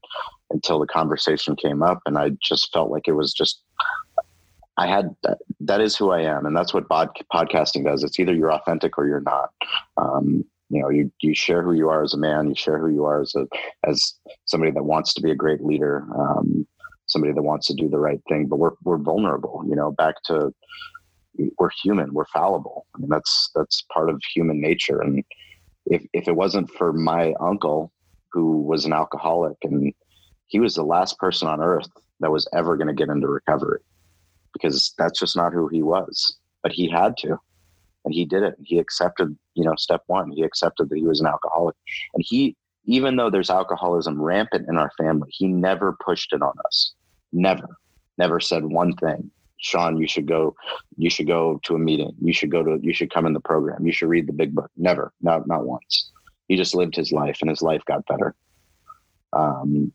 until 0.51 0.79
the 0.79 0.87
conversation 0.87 1.57
came 1.57 1.83
up 1.83 2.01
and 2.07 2.19
i 2.19 2.31
just 2.43 2.73
felt 2.73 2.91
like 2.91 3.07
it 3.07 3.13
was 3.13 3.33
just 3.33 3.63
i 4.77 4.87
had 4.87 5.15
that 5.61 5.81
is 5.81 5.97
who 5.97 6.11
i 6.11 6.21
am 6.21 6.47
and 6.47 6.57
that's 6.57 6.73
what 6.75 6.89
bod, 6.89 7.11
podcasting 7.33 7.85
does. 7.85 8.03
It's 8.03 8.19
either 8.19 8.35
you're 8.35 8.53
authentic 8.53 8.97
or 8.99 9.07
you're 9.07 9.21
not. 9.21 9.51
Um, 9.97 10.45
you 10.71 10.81
know 10.81 10.89
you 10.89 11.11
you 11.21 11.35
share 11.35 11.63
who 11.63 11.73
you 11.73 11.89
are 11.89 12.03
as 12.03 12.15
a 12.15 12.19
man 12.19 12.49
you 12.49 12.55
share 12.55 12.79
who 12.79 12.89
you 12.89 13.05
are 13.05 13.21
as 13.21 13.35
a 13.35 13.47
as 13.85 14.15
somebody 14.45 14.71
that 14.71 14.85
wants 14.85 15.13
to 15.15 15.21
be 15.21 15.33
a 15.33 15.35
great 15.35 15.63
leader 15.65 16.07
um, 16.17 16.67
somebody 17.07 17.33
that 17.33 17.43
wants 17.43 17.67
to 17.67 17.75
do 17.75 17.89
the 17.89 17.99
right 17.99 18.21
thing 18.29 18.47
but 18.47 18.61
we're 18.61 18.71
we're 18.85 18.97
vulnerable 18.97 19.65
you 19.69 19.75
know 19.75 19.91
back 19.91 20.15
to 20.23 20.55
we're 21.59 21.71
human 21.83 22.13
we're 22.13 22.27
fallible. 22.27 22.87
I 22.95 22.99
mean, 22.99 23.09
that's 23.09 23.51
that's 23.55 23.85
part 23.93 24.11
of 24.11 24.23
human 24.35 24.61
nature 24.61 25.01
and 25.01 25.25
if 25.87 26.05
if 26.13 26.29
it 26.29 26.37
wasn't 26.37 26.71
for 26.71 26.93
my 26.93 27.35
uncle 27.41 27.93
who 28.33 28.63
was 28.63 28.85
an 28.85 28.93
alcoholic 28.93 29.57
and 29.63 29.93
he 30.51 30.61
was 30.61 30.75
the 30.75 30.85
last 30.85 31.19
person 31.19 31.49
on 31.49 31.63
earth 31.63 31.89
that 32.21 32.31
was 32.33 32.47
ever 32.55 32.77
going 32.77 32.89
to 32.89 32.95
get 32.95 33.09
into 33.09 33.29
recovery. 33.29 33.81
because 34.53 34.95
that's 34.99 35.19
just 35.19 35.37
not 35.37 35.53
who 35.53 35.69
he 35.69 35.83
was. 35.83 36.37
But 36.63 36.73
he 36.73 36.89
had 36.91 37.17
to, 37.19 37.39
and 38.05 38.13
he 38.15 38.25
did 38.27 38.43
it. 38.43 38.57
He 38.63 38.79
accepted, 38.79 39.37
you 39.55 39.65
know, 39.65 39.75
step 39.77 40.03
one. 40.09 40.31
He 40.33 40.43
accepted 40.43 40.91
that 40.91 40.97
he 40.99 41.07
was 41.07 41.21
an 41.21 41.27
alcoholic, 41.27 41.77
and 42.15 42.25
he, 42.27 42.57
even 42.85 43.17
though 43.17 43.31
there's 43.31 43.51
alcoholism 43.51 44.21
rampant 44.21 44.69
in 44.69 44.77
our 44.77 44.91
family, 44.99 45.29
he 45.33 45.47
never 45.49 45.97
pushed 46.05 46.33
it 46.33 46.43
on 46.43 46.55
us. 46.67 46.95
Never, 47.33 47.69
never 48.19 48.41
said 48.41 48.65
one 48.65 48.95
thing. 48.97 49.31
Shawn, 49.59 49.99
you 49.99 50.09
should 50.09 50.27
go. 50.27 50.57
You 50.97 51.11
should 51.11 51.27
go 51.29 51.61
to 51.65 51.75
a 51.75 51.79
meeting. 51.79 52.13
You 52.21 52.33
should 52.33 52.51
go 52.51 52.63
to. 52.65 52.79
You 52.83 52.93
should 52.95 53.13
come 53.13 53.27
in 53.27 53.35
the 53.35 53.41
program. 53.41 53.87
You 53.87 53.93
should 53.93 54.09
read 54.09 54.27
the 54.27 54.33
big 54.33 54.55
book. 54.55 54.71
Never, 54.77 55.13
not 55.23 55.47
not 55.47 55.67
once. 55.67 56.11
He 56.49 56.57
just 56.57 56.75
lived 56.75 56.97
his 56.97 57.13
life, 57.13 57.39
and 57.43 57.51
his 57.51 57.63
life 57.63 57.85
got 57.87 58.05
better. 58.07 58.35
Um, 59.33 59.93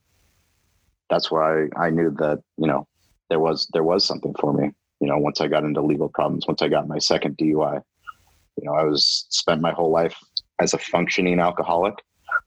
that's 1.09 1.31
where 1.31 1.69
I, 1.77 1.85
I 1.87 1.89
knew 1.89 2.11
that 2.17 2.41
you 2.57 2.67
know 2.67 2.87
there 3.29 3.39
was 3.39 3.67
there 3.73 3.83
was 3.83 4.05
something 4.05 4.33
for 4.39 4.53
me. 4.53 4.71
You 4.99 5.07
know, 5.07 5.17
once 5.17 5.41
I 5.41 5.47
got 5.47 5.63
into 5.63 5.81
legal 5.81 6.09
problems, 6.09 6.47
once 6.47 6.61
I 6.61 6.67
got 6.67 6.87
my 6.87 6.99
second 6.99 7.37
DUI, 7.37 7.81
you 8.57 8.63
know, 8.63 8.73
I 8.73 8.83
was 8.83 9.25
spent 9.29 9.61
my 9.61 9.71
whole 9.71 9.91
life 9.91 10.17
as 10.59 10.73
a 10.73 10.77
functioning 10.77 11.39
alcoholic. 11.39 11.95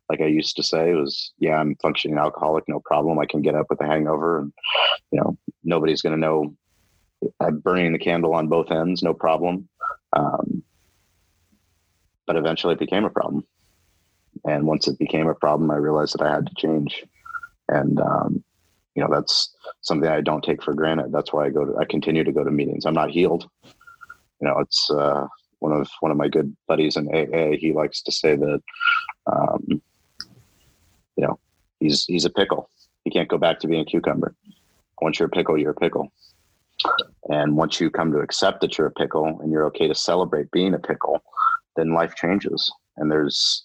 Like 0.09 0.21
I 0.21 0.27
used 0.27 0.57
to 0.57 0.63
say, 0.63 0.91
it 0.91 0.95
was 0.95 1.33
yeah, 1.39 1.59
I'm 1.59 1.77
functioning 1.77 2.19
alcoholic, 2.19 2.65
no 2.69 2.81
problem. 2.81 3.19
I 3.19 3.27
can 3.27 3.43
get 3.43 3.55
up 3.55 3.67
with 3.69 3.81
a 3.81 3.87
hangover, 3.87 4.41
and 4.41 4.53
you 5.13 5.21
know, 5.21 5.39
nobody's 5.65 6.03
going 6.03 6.15
to 6.15 6.21
know 6.21 6.55
I'm 7.41 7.59
burning 7.59 7.93
the 7.93 7.99
candle 7.99 8.35
on 8.35 8.49
both 8.49 8.71
ends, 8.71 9.03
no 9.03 9.15
problem. 9.15 9.69
Um, 10.13 10.63
but 12.27 12.37
eventually, 12.37 12.75
it 12.75 12.81
became 12.81 13.05
a 13.05 13.11
problem. 13.11 13.45
And 14.47 14.67
once 14.67 14.87
it 14.89 14.99
became 14.99 15.29
a 15.29 15.35
problem, 15.35 15.71
I 15.71 15.77
realized 15.77 16.15
that 16.15 16.27
I 16.27 16.33
had 16.33 16.47
to 16.47 16.55
change. 16.57 17.05
And 17.69 18.01
um, 18.01 18.45
you 18.99 19.05
know, 19.05 19.11
that's 19.13 19.55
something 19.83 20.11
I 20.11 20.21
don't 20.21 20.43
take 20.43 20.61
for 20.61 20.75
granted. 20.75 21.13
That's 21.13 21.33
why 21.33 21.47
I 21.47 21.51
go 21.51 21.65
to, 21.65 21.77
I 21.77 21.85
continue 21.85 22.25
to 22.25 22.33
go 22.33 22.43
to 22.43 22.51
meetings. 22.51 22.85
I'm 22.85 22.95
not 22.95 23.13
healed. 23.13 23.49
You 23.65 24.49
know, 24.49 24.59
it's 24.59 24.91
uh, 24.91 25.29
one 25.61 25.73
of 25.73 25.89
one 26.01 26.11
of 26.11 26.19
my 26.19 26.27
good 26.27 26.57
buddies 26.67 26.97
in 26.97 27.07
AA. 27.07 27.57
He 27.57 27.73
likes 27.73 28.03
to 28.03 28.11
say 28.11 28.35
that, 28.35 28.61
um, 29.27 29.65
you 29.69 29.81
know, 31.17 31.39
he's 31.79 32.07
he's 32.07 32.25
a 32.25 32.31
pickle. 32.31 32.71
He 33.05 33.11
can't 33.13 33.29
go 33.29 33.39
back 33.39 33.61
to 33.61 33.69
being 33.69 33.83
a 33.83 33.85
cucumber. 33.85 34.35
Once 35.01 35.21
you're 35.21 35.29
a 35.29 35.31
pickle, 35.31 35.57
you're 35.57 35.71
a 35.71 35.75
pickle. 35.75 36.11
And 37.29 37.57
once 37.57 37.81
you 37.81 37.91
come 37.91 38.11
to 38.11 38.19
accept 38.19 38.61
that 38.63 38.79
you're 38.79 38.89
a 38.89 38.93
pickle 38.93 39.39
and 39.41 39.53
you're 39.53 39.67
okay 39.67 39.87
to 39.87 39.95
celebrate 39.95 40.51
being 40.51 40.75
a 40.75 40.81
pickle, 40.81 41.23
then 41.77 41.95
life 41.95 42.17
changes. 42.17 42.69
And 42.97 43.13
there's, 43.13 43.65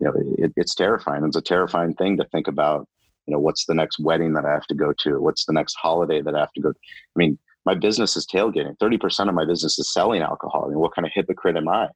you 0.00 0.06
know, 0.06 0.14
it, 0.38 0.52
it's 0.56 0.74
terrifying. 0.74 1.24
It's 1.24 1.36
a 1.36 1.40
terrifying 1.40 1.94
thing 1.94 2.16
to 2.16 2.24
think 2.24 2.48
about. 2.48 2.88
You 3.26 3.34
know, 3.34 3.38
what's 3.38 3.66
the 3.66 3.74
next 3.74 3.98
wedding 4.00 4.32
that 4.34 4.44
I 4.44 4.50
have 4.50 4.66
to 4.66 4.74
go 4.74 4.92
to? 5.00 5.20
What's 5.20 5.44
the 5.44 5.52
next 5.52 5.74
holiday 5.74 6.22
that 6.22 6.34
I 6.34 6.40
have 6.40 6.52
to 6.52 6.60
go? 6.60 6.72
To? 6.72 6.78
I 6.78 7.18
mean, 7.18 7.38
my 7.64 7.74
business 7.74 8.16
is 8.16 8.26
tailgating. 8.26 8.78
Thirty 8.78 8.98
percent 8.98 9.28
of 9.28 9.34
my 9.34 9.44
business 9.44 9.78
is 9.78 9.92
selling 9.92 10.22
alcohol. 10.22 10.64
I 10.64 10.68
mean, 10.68 10.78
what 10.78 10.94
kind 10.94 11.06
of 11.06 11.12
hypocrite 11.14 11.56
am 11.56 11.68
I? 11.68 11.88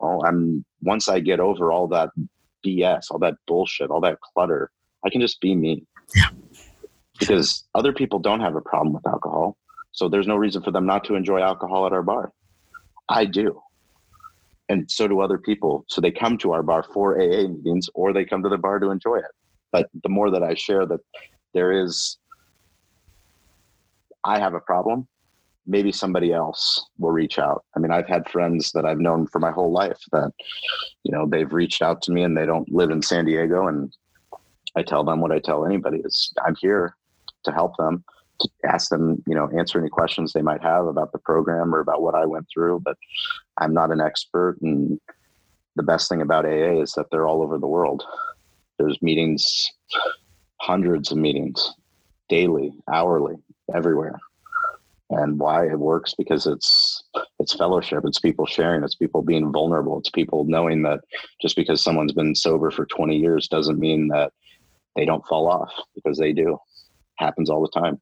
Well, 0.00 0.22
I'm 0.26 0.64
once 0.82 1.08
I 1.08 1.20
get 1.20 1.40
over 1.40 1.72
all 1.72 1.88
that 1.88 2.10
BS, 2.66 3.06
all 3.10 3.18
that 3.20 3.36
bullshit, 3.46 3.90
all 3.90 4.00
that 4.02 4.20
clutter, 4.20 4.70
I 5.04 5.10
can 5.10 5.20
just 5.20 5.40
be 5.40 5.54
me. 5.54 5.84
Yeah 6.14 6.28
because 7.18 7.64
other 7.74 7.92
people 7.92 8.18
don't 8.18 8.40
have 8.40 8.54
a 8.54 8.60
problem 8.60 8.94
with 8.94 9.06
alcohol. 9.06 9.56
So 9.92 10.08
there's 10.08 10.26
no 10.26 10.36
reason 10.36 10.62
for 10.62 10.70
them 10.70 10.86
not 10.86 11.04
to 11.04 11.14
enjoy 11.14 11.40
alcohol 11.40 11.86
at 11.86 11.92
our 11.92 12.02
bar. 12.02 12.32
I 13.08 13.24
do. 13.24 13.60
And 14.68 14.90
so 14.90 15.08
do 15.08 15.20
other 15.20 15.38
people. 15.38 15.84
So 15.88 16.00
they 16.00 16.10
come 16.10 16.38
to 16.38 16.52
our 16.52 16.62
bar 16.62 16.84
for 16.94 17.20
AA 17.20 17.48
meetings 17.48 17.88
or 17.94 18.12
they 18.12 18.24
come 18.24 18.42
to 18.42 18.48
the 18.48 18.58
bar 18.58 18.78
to 18.78 18.90
enjoy 18.90 19.16
it. 19.16 19.24
But 19.72 19.88
the 20.02 20.08
more 20.08 20.30
that 20.30 20.42
I 20.42 20.54
share 20.54 20.86
that 20.86 21.00
there 21.54 21.72
is, 21.72 22.18
I 24.24 24.38
have 24.38 24.54
a 24.54 24.60
problem, 24.60 25.06
maybe 25.66 25.92
somebody 25.92 26.32
else 26.32 26.86
will 26.98 27.10
reach 27.10 27.38
out. 27.38 27.64
I 27.76 27.78
mean, 27.78 27.92
I've 27.92 28.08
had 28.08 28.28
friends 28.28 28.72
that 28.72 28.84
I've 28.84 29.00
known 29.00 29.26
for 29.26 29.38
my 29.38 29.50
whole 29.50 29.70
life 29.70 30.00
that, 30.12 30.32
you 31.04 31.12
know, 31.12 31.26
they've 31.26 31.52
reached 31.52 31.82
out 31.82 32.02
to 32.02 32.12
me 32.12 32.22
and 32.22 32.36
they 32.36 32.46
don't 32.46 32.70
live 32.72 32.90
in 32.90 33.02
San 33.02 33.26
Diego. 33.26 33.68
And 33.68 33.94
I 34.76 34.82
tell 34.82 35.04
them 35.04 35.20
what 35.20 35.32
I 35.32 35.38
tell 35.38 35.66
anybody 35.66 35.98
is 35.98 36.32
I'm 36.44 36.56
here 36.56 36.96
to 37.44 37.52
help 37.52 37.76
them 37.76 38.04
to 38.40 38.48
ask 38.64 38.90
them 38.90 39.22
you 39.26 39.34
know 39.34 39.48
answer 39.56 39.78
any 39.78 39.88
questions 39.88 40.32
they 40.32 40.42
might 40.42 40.62
have 40.62 40.86
about 40.86 41.12
the 41.12 41.18
program 41.18 41.74
or 41.74 41.80
about 41.80 42.02
what 42.02 42.14
i 42.14 42.24
went 42.24 42.46
through 42.52 42.80
but 42.84 42.96
i'm 43.58 43.74
not 43.74 43.90
an 43.90 44.00
expert 44.00 44.56
and 44.62 45.00
the 45.76 45.82
best 45.82 46.08
thing 46.08 46.22
about 46.22 46.44
aa 46.44 46.80
is 46.80 46.92
that 46.92 47.06
they're 47.10 47.26
all 47.26 47.42
over 47.42 47.58
the 47.58 47.66
world 47.66 48.04
there's 48.78 49.00
meetings 49.02 49.70
hundreds 50.60 51.10
of 51.10 51.18
meetings 51.18 51.72
daily 52.28 52.72
hourly 52.92 53.36
everywhere 53.74 54.18
and 55.10 55.38
why 55.38 55.66
it 55.66 55.78
works 55.78 56.14
because 56.18 56.46
it's 56.46 57.04
it's 57.38 57.54
fellowship 57.54 58.04
it's 58.04 58.18
people 58.18 58.44
sharing 58.44 58.82
it's 58.82 58.94
people 58.94 59.22
being 59.22 59.50
vulnerable 59.50 59.98
it's 59.98 60.10
people 60.10 60.44
knowing 60.44 60.82
that 60.82 61.00
just 61.40 61.56
because 61.56 61.82
someone's 61.82 62.12
been 62.12 62.34
sober 62.34 62.70
for 62.70 62.84
20 62.86 63.16
years 63.16 63.48
doesn't 63.48 63.78
mean 63.78 64.08
that 64.08 64.32
they 64.96 65.06
don't 65.06 65.26
fall 65.26 65.48
off 65.48 65.72
because 65.94 66.18
they 66.18 66.32
do 66.32 66.58
happens 67.18 67.50
all 67.50 67.62
the 67.62 67.80
time. 67.80 68.00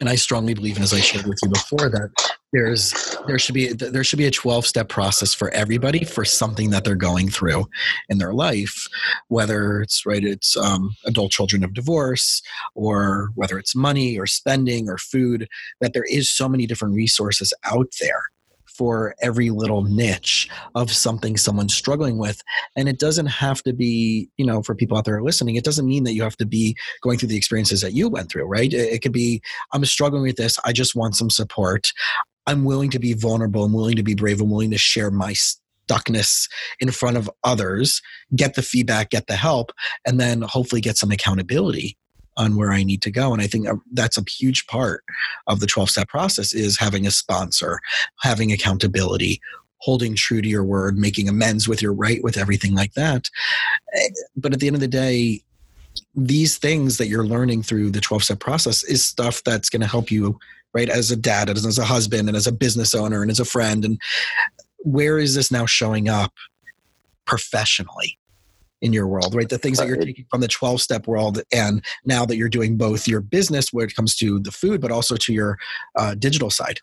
And 0.00 0.08
I 0.08 0.16
strongly 0.16 0.54
believe, 0.54 0.76
and 0.76 0.84
as 0.84 0.92
I 0.92 1.00
shared 1.00 1.26
with 1.26 1.38
you 1.42 1.48
before, 1.48 1.88
that 1.88 2.10
there's 2.54 3.16
there 3.26 3.38
should 3.38 3.54
be 3.54 3.72
there 3.72 4.04
should 4.04 4.18
be 4.18 4.26
a 4.26 4.30
12 4.30 4.64
step 4.64 4.88
process 4.88 5.34
for 5.34 5.50
everybody 5.50 6.04
for 6.04 6.24
something 6.24 6.70
that 6.70 6.84
they're 6.84 6.94
going 6.94 7.28
through 7.28 7.66
in 8.08 8.18
their 8.18 8.32
life, 8.32 8.86
whether 9.28 9.82
it's 9.82 10.06
right 10.06 10.24
it's 10.24 10.56
um, 10.56 10.94
adult 11.04 11.32
children 11.32 11.64
of 11.64 11.74
divorce 11.74 12.40
or 12.74 13.30
whether 13.34 13.58
it's 13.58 13.74
money 13.74 14.16
or 14.18 14.26
spending 14.26 14.88
or 14.88 14.98
food. 14.98 15.48
That 15.80 15.94
there 15.94 16.04
is 16.04 16.30
so 16.30 16.48
many 16.48 16.66
different 16.66 16.94
resources 16.94 17.52
out 17.64 17.92
there 18.00 18.22
for 18.74 19.14
every 19.22 19.50
little 19.50 19.82
niche 19.84 20.48
of 20.74 20.90
something 20.90 21.36
someone's 21.36 21.74
struggling 21.74 22.18
with. 22.18 22.42
And 22.76 22.88
it 22.88 22.98
doesn't 22.98 23.26
have 23.26 23.62
to 23.62 23.72
be, 23.72 24.28
you 24.36 24.44
know, 24.44 24.62
for 24.62 24.74
people 24.74 24.98
out 24.98 25.04
there 25.04 25.22
listening, 25.22 25.54
it 25.54 25.64
doesn't 25.64 25.86
mean 25.86 26.04
that 26.04 26.14
you 26.14 26.22
have 26.22 26.36
to 26.38 26.46
be 26.46 26.76
going 27.00 27.18
through 27.18 27.28
the 27.28 27.36
experiences 27.36 27.80
that 27.82 27.92
you 27.92 28.08
went 28.08 28.30
through, 28.30 28.46
right? 28.46 28.72
It, 28.72 28.92
it 28.92 29.02
could 29.02 29.12
be, 29.12 29.40
I'm 29.72 29.84
struggling 29.84 30.22
with 30.22 30.36
this. 30.36 30.58
I 30.64 30.72
just 30.72 30.96
want 30.96 31.14
some 31.14 31.30
support. 31.30 31.92
I'm 32.46 32.64
willing 32.64 32.90
to 32.90 32.98
be 32.98 33.12
vulnerable. 33.14 33.64
I'm 33.64 33.72
willing 33.72 33.96
to 33.96 34.02
be 34.02 34.14
brave. 34.14 34.40
I'm 34.40 34.50
willing 34.50 34.70
to 34.70 34.78
share 34.78 35.10
my 35.10 35.32
stuckness 35.32 36.48
in 36.80 36.90
front 36.90 37.16
of 37.16 37.30
others, 37.42 38.00
get 38.34 38.54
the 38.54 38.62
feedback, 38.62 39.10
get 39.10 39.26
the 39.26 39.36
help, 39.36 39.72
and 40.06 40.20
then 40.20 40.42
hopefully 40.42 40.80
get 40.80 40.96
some 40.96 41.10
accountability 41.10 41.96
on 42.36 42.56
where 42.56 42.72
I 42.72 42.82
need 42.82 43.02
to 43.02 43.10
go. 43.10 43.32
And 43.32 43.40
I 43.40 43.46
think 43.46 43.68
uh, 43.68 43.76
that's 43.92 44.18
a 44.18 44.24
huge 44.28 44.66
part 44.66 45.04
of 45.46 45.60
the 45.60 45.66
12 45.66 45.90
step 45.90 46.08
process 46.08 46.52
is 46.52 46.78
having 46.78 47.06
a 47.06 47.10
sponsor, 47.10 47.80
having 48.20 48.52
accountability, 48.52 49.40
holding 49.78 50.14
true 50.14 50.42
to 50.42 50.48
your 50.48 50.64
word, 50.64 50.98
making 50.98 51.28
amends 51.28 51.68
with 51.68 51.80
your 51.80 51.92
right 51.92 52.22
with 52.24 52.36
everything 52.36 52.74
like 52.74 52.94
that. 52.94 53.30
Eh, 53.94 54.08
but 54.36 54.52
at 54.52 54.60
the 54.60 54.66
end 54.66 54.76
of 54.76 54.80
the 54.80 54.88
day, 54.88 55.42
these 56.16 56.58
things 56.58 56.98
that 56.98 57.06
you're 57.06 57.26
learning 57.26 57.62
through 57.62 57.90
the 57.90 58.00
12 58.00 58.24
step 58.24 58.40
process 58.40 58.82
is 58.82 59.04
stuff 59.04 59.42
that's 59.44 59.68
going 59.68 59.82
to 59.82 59.86
help 59.86 60.10
you 60.10 60.38
right 60.74 60.88
as 60.88 61.10
a 61.10 61.16
dad 61.16 61.48
as, 61.48 61.64
as 61.64 61.78
a 61.78 61.84
husband 61.84 62.28
and 62.28 62.36
as 62.36 62.46
a 62.46 62.52
business 62.52 62.94
owner 62.94 63.22
and 63.22 63.30
as 63.30 63.40
a 63.40 63.44
friend 63.44 63.84
and 63.84 64.00
where 64.78 65.18
is 65.18 65.34
this 65.34 65.50
now 65.50 65.64
showing 65.66 66.08
up 66.08 66.32
professionally 67.24 68.18
in 68.84 68.92
your 68.92 69.06
world, 69.06 69.34
right? 69.34 69.48
The 69.48 69.56
things 69.56 69.78
that 69.78 69.88
you're 69.88 69.96
taking 69.96 70.26
from 70.30 70.42
the 70.42 70.48
12 70.48 70.80
step 70.82 71.06
world, 71.06 71.40
and 71.52 71.82
now 72.04 72.26
that 72.26 72.36
you're 72.36 72.50
doing 72.50 72.76
both 72.76 73.08
your 73.08 73.22
business 73.22 73.72
where 73.72 73.86
it 73.86 73.96
comes 73.96 74.14
to 74.16 74.38
the 74.40 74.52
food, 74.52 74.82
but 74.82 74.92
also 74.92 75.16
to 75.16 75.32
your 75.32 75.58
uh, 75.96 76.14
digital 76.14 76.50
side. 76.50 76.80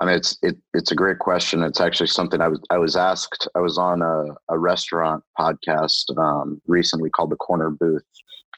I 0.00 0.06
mean, 0.06 0.14
it's 0.14 0.38
it, 0.40 0.56
it's 0.72 0.90
a 0.90 0.94
great 0.94 1.18
question. 1.18 1.62
It's 1.62 1.80
actually 1.80 2.06
something 2.06 2.40
I 2.40 2.48
was 2.48 2.60
I 2.70 2.78
was 2.78 2.96
asked. 2.96 3.46
I 3.54 3.60
was 3.60 3.76
on 3.76 4.00
a, 4.00 4.24
a 4.48 4.58
restaurant 4.58 5.22
podcast 5.38 6.16
um, 6.16 6.62
recently 6.66 7.10
called 7.10 7.30
The 7.30 7.36
Corner 7.36 7.68
Booth, 7.68 8.02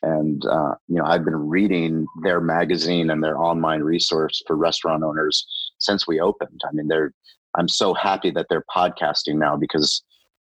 and 0.03 0.45
uh, 0.47 0.75
you 0.89 0.97
know 0.97 1.05
I've 1.05 1.25
been 1.25 1.37
reading 1.37 2.07
their 2.23 2.41
magazine 2.41 3.11
and 3.11 3.23
their 3.23 3.39
online 3.39 3.83
resource 3.83 4.43
for 4.47 4.57
restaurant 4.57 5.03
owners 5.03 5.47
since 5.79 6.07
we 6.07 6.21
opened. 6.21 6.61
I 6.69 6.73
mean, 6.73 6.89
they're 6.89 7.13
I'm 7.57 7.69
so 7.69 7.95
happy 7.95 8.31
that 8.31 8.47
they're 8.49 8.65
podcasting 8.75 9.37
now 9.37 9.57
because 9.57 10.03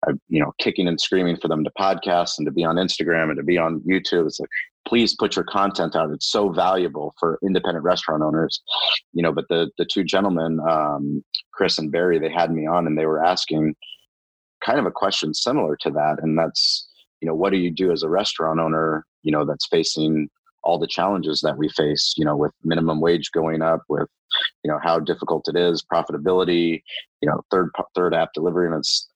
I, 0.06 0.12
you 0.28 0.40
know, 0.40 0.52
kicking 0.58 0.86
and 0.88 1.00
screaming 1.00 1.36
for 1.36 1.48
them 1.48 1.64
to 1.64 1.70
podcast 1.78 2.38
and 2.38 2.46
to 2.46 2.52
be 2.52 2.64
on 2.64 2.76
Instagram 2.76 3.28
and 3.28 3.36
to 3.36 3.42
be 3.42 3.58
on 3.58 3.80
YouTube. 3.80 4.26
It's 4.26 4.38
like, 4.38 4.50
please 4.86 5.16
put 5.16 5.36
your 5.36 5.44
content 5.44 5.96
out. 5.96 6.10
It's 6.10 6.30
so 6.30 6.50
valuable 6.50 7.14
for 7.18 7.38
independent 7.44 7.84
restaurant 7.84 8.22
owners, 8.22 8.62
you 9.12 9.22
know. 9.22 9.32
But 9.32 9.46
the 9.48 9.70
the 9.78 9.84
two 9.84 10.04
gentlemen, 10.04 10.60
um, 10.68 11.24
Chris 11.52 11.78
and 11.78 11.90
Barry, 11.90 12.18
they 12.18 12.30
had 12.30 12.52
me 12.52 12.66
on 12.66 12.86
and 12.86 12.98
they 12.98 13.06
were 13.06 13.24
asking 13.24 13.74
kind 14.64 14.78
of 14.78 14.86
a 14.86 14.90
question 14.90 15.34
similar 15.34 15.76
to 15.80 15.90
that, 15.90 16.18
and 16.22 16.38
that's 16.38 16.87
you 17.20 17.26
know, 17.26 17.34
what 17.34 17.50
do 17.50 17.58
you 17.58 17.70
do 17.70 17.90
as 17.92 18.02
a 18.02 18.08
restaurant 18.08 18.60
owner, 18.60 19.04
you 19.22 19.32
know, 19.32 19.44
that's 19.44 19.66
facing 19.66 20.28
all 20.62 20.78
the 20.78 20.86
challenges 20.86 21.40
that 21.40 21.56
we 21.56 21.68
face, 21.70 22.14
you 22.16 22.24
know, 22.24 22.36
with 22.36 22.52
minimum 22.64 23.00
wage 23.00 23.30
going 23.32 23.62
up, 23.62 23.82
with 23.88 24.08
you 24.62 24.70
know 24.70 24.78
how 24.82 24.98
difficult 24.98 25.48
it 25.48 25.56
is, 25.56 25.84
profitability, 25.90 26.82
you 27.20 27.28
know, 27.28 27.40
third 27.50 27.70
third 27.94 28.14
app 28.14 28.32
delivery, 28.34 28.66
and 28.66 28.76
it's 28.76 29.08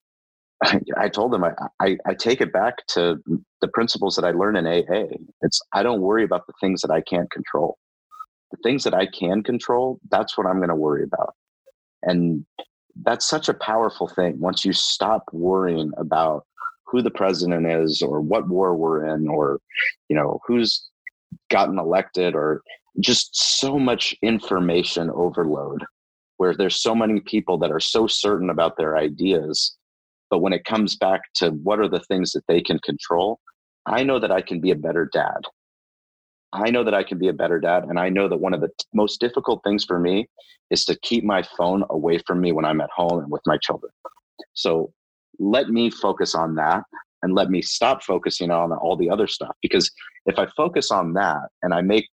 I, 0.97 1.09
told 1.09 1.33
them 1.33 1.45
I, 1.45 1.53
I, 1.81 1.97
I, 2.07 2.15
take 2.15 2.41
it 2.41 2.53
back 2.53 2.87
to 2.89 3.19
the 3.61 3.69
principles 3.69 4.15
that 4.15 4.25
I 4.25 4.31
learned 4.31 4.59
in 4.59 4.67
AA. 4.67 5.17
It's 5.41 5.61
I 5.73 5.83
don't 5.83 6.01
worry 6.01 6.23
about 6.25 6.47
the 6.47 6.53
things 6.61 6.83
that 6.83 6.91
I 6.91 7.01
can't 7.01 7.31
control. 7.31 7.79
The 8.53 8.59
things 8.63 8.85
that 8.85 8.95
I 8.95 9.07
can 9.07 9.43
control, 9.43 9.99
that's 10.11 10.39
what 10.39 10.47
I'm 10.47 10.59
going 10.59 10.69
to 10.69 10.77
worry 10.77 11.03
about. 11.03 11.35
And 12.03 12.45
that's 13.03 13.27
such 13.27 13.49
a 13.49 13.55
powerful 13.55 14.07
thing. 14.07 14.39
Once 14.39 14.65
you 14.65 14.73
stop 14.73 15.25
worrying 15.33 15.91
about 15.97 16.45
who 16.93 17.03
the 17.03 17.11
president 17.11 17.66
is 17.66 18.03
or 18.03 18.20
what 18.20 18.49
war 18.49 18.76
we're 18.76 19.07
in 19.07 19.26
or, 19.28 19.59
you 20.09 20.14
know, 20.14 20.38
who's 20.47 20.88
gotten 21.51 21.78
elected 21.78 22.34
or 22.34 22.62
just 23.01 23.61
so 23.61 23.78
much 23.78 24.14
information 24.22 25.11
overload 25.11 25.82
where 26.36 26.55
there's 26.55 26.82
so 26.82 26.95
many 26.95 27.20
people 27.20 27.57
that 27.59 27.70
are 27.70 27.80
so 27.80 28.07
certain 28.07 28.51
about 28.51 28.76
their 28.76 28.97
ideas. 28.97 29.76
But 30.30 30.40
when 30.40 30.53
it 30.53 30.64
comes 30.64 30.97
back 30.97 31.22
to 31.36 31.51
what 31.51 31.78
are 31.80 31.88
the 31.88 32.01
things 32.01 32.32
that 32.32 32.45
they 32.47 32.61
can 32.61 32.78
control 32.80 33.40
i 33.86 34.03
know 34.03 34.18
that 34.18 34.30
i 34.30 34.40
can 34.40 34.61
be 34.61 34.70
a 34.70 34.76
better 34.76 35.09
dad. 35.12 35.40
I 36.53 36.70
know 36.70 36.84
that 36.84 36.95
i 36.95 37.03
can 37.03 37.18
be 37.18 37.28
a 37.28 37.32
better 37.32 37.59
dad 37.59 37.84
and 37.84 37.99
i 37.99 38.09
know 38.09 38.28
that 38.28 38.36
one 38.36 38.55
of 38.55 38.61
the 38.61 38.68
t- 38.68 38.86
most 38.95 39.20
difficult 39.20 39.62
things 39.64 39.84
for 39.84 39.99
me 39.99 40.28
is 40.70 40.84
to 40.84 40.99
keep 41.01 41.24
my 41.24 41.43
phone 41.57 41.84
away 41.90 42.18
from 42.26 42.40
me 42.40 42.53
when 42.53 42.64
i'm 42.64 42.80
at 42.80 42.90
home 42.95 43.18
and 43.20 43.30
with 43.30 43.43
my 43.47 43.59
children. 43.59 43.93
So 44.55 44.93
let 45.43 45.68
me 45.68 45.90
focus 45.90 46.34
on 46.34 46.55
that 46.55 46.82
and 47.22 47.34
let 47.34 47.51
me 47.51 47.62
stop 47.62 48.03
focusing 48.03 48.51
on 48.51 48.72
all 48.72 48.97
the 48.97 49.11
other 49.11 49.26
stuff 49.26 49.55
because 49.62 49.90
if 50.26 50.38
i 50.38 50.47
focus 50.57 50.90
on 50.90 51.12
that 51.12 51.49
and 51.62 51.74
i 51.74 51.80
make 51.80 52.09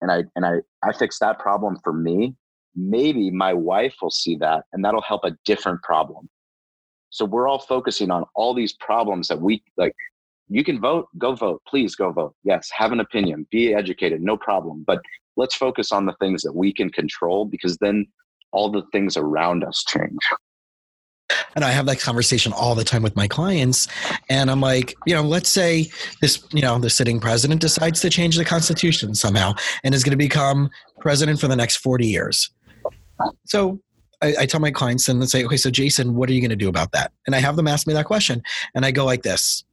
and 0.00 0.10
i 0.10 0.22
and 0.34 0.44
i 0.46 0.54
i 0.82 0.92
fix 0.92 1.18
that 1.18 1.38
problem 1.38 1.76
for 1.84 1.92
me 1.92 2.34
maybe 2.76 3.30
my 3.30 3.52
wife 3.54 3.96
will 4.00 4.10
see 4.10 4.36
that 4.36 4.64
and 4.72 4.84
that'll 4.84 5.00
help 5.00 5.24
a 5.24 5.36
different 5.44 5.82
problem. 5.82 6.28
So 7.10 7.24
we're 7.24 7.48
all 7.48 7.58
focusing 7.58 8.10
on 8.10 8.24
all 8.34 8.54
these 8.54 8.74
problems 8.74 9.28
that 9.28 9.40
we 9.40 9.62
like. 9.76 9.94
You 10.48 10.62
can 10.62 10.80
vote, 10.80 11.08
go 11.18 11.34
vote. 11.34 11.62
Please 11.66 11.96
go 11.96 12.12
vote. 12.12 12.34
Yes, 12.44 12.70
have 12.76 12.92
an 12.92 13.00
opinion, 13.00 13.46
be 13.50 13.74
educated, 13.74 14.20
no 14.20 14.36
problem. 14.36 14.84
But 14.86 15.00
let's 15.36 15.56
focus 15.56 15.90
on 15.90 16.06
the 16.06 16.14
things 16.20 16.42
that 16.42 16.54
we 16.54 16.72
can 16.72 16.90
control 16.90 17.46
because 17.46 17.76
then 17.78 18.06
all 18.52 18.70
the 18.70 18.82
things 18.92 19.16
around 19.16 19.64
us 19.64 19.82
change. 19.88 20.18
And 21.54 21.64
I 21.64 21.70
have 21.70 21.86
that 21.86 21.98
conversation 22.00 22.52
all 22.52 22.74
the 22.74 22.84
time 22.84 23.02
with 23.02 23.16
my 23.16 23.26
clients. 23.26 23.88
And 24.28 24.50
I'm 24.50 24.60
like, 24.60 24.94
you 25.06 25.14
know, 25.14 25.22
let's 25.22 25.50
say 25.50 25.90
this, 26.20 26.44
you 26.52 26.62
know, 26.62 26.78
the 26.78 26.90
sitting 26.90 27.18
president 27.18 27.60
decides 27.60 28.00
to 28.02 28.10
change 28.10 28.36
the 28.36 28.44
Constitution 28.44 29.14
somehow 29.14 29.54
and 29.82 29.94
is 29.94 30.04
going 30.04 30.12
to 30.12 30.16
become 30.16 30.70
president 31.00 31.40
for 31.40 31.48
the 31.48 31.56
next 31.56 31.76
40 31.76 32.06
years. 32.06 32.50
So 33.46 33.80
I, 34.22 34.34
I, 34.40 34.46
tell 34.46 34.60
my 34.60 34.70
clients 34.70 35.08
and 35.08 35.20
they 35.20 35.26
say, 35.26 35.44
okay, 35.44 35.56
so 35.56 35.70
Jason, 35.70 36.14
what 36.14 36.28
are 36.28 36.32
you 36.32 36.40
going 36.40 36.50
to 36.50 36.56
do 36.56 36.68
about 36.68 36.92
that? 36.92 37.12
And 37.26 37.34
I 37.34 37.38
have 37.38 37.56
them 37.56 37.66
ask 37.66 37.86
me 37.86 37.94
that 37.94 38.04
question. 38.04 38.42
And 38.74 38.84
I 38.84 38.90
go 38.90 39.04
like 39.04 39.22
this 39.22 39.64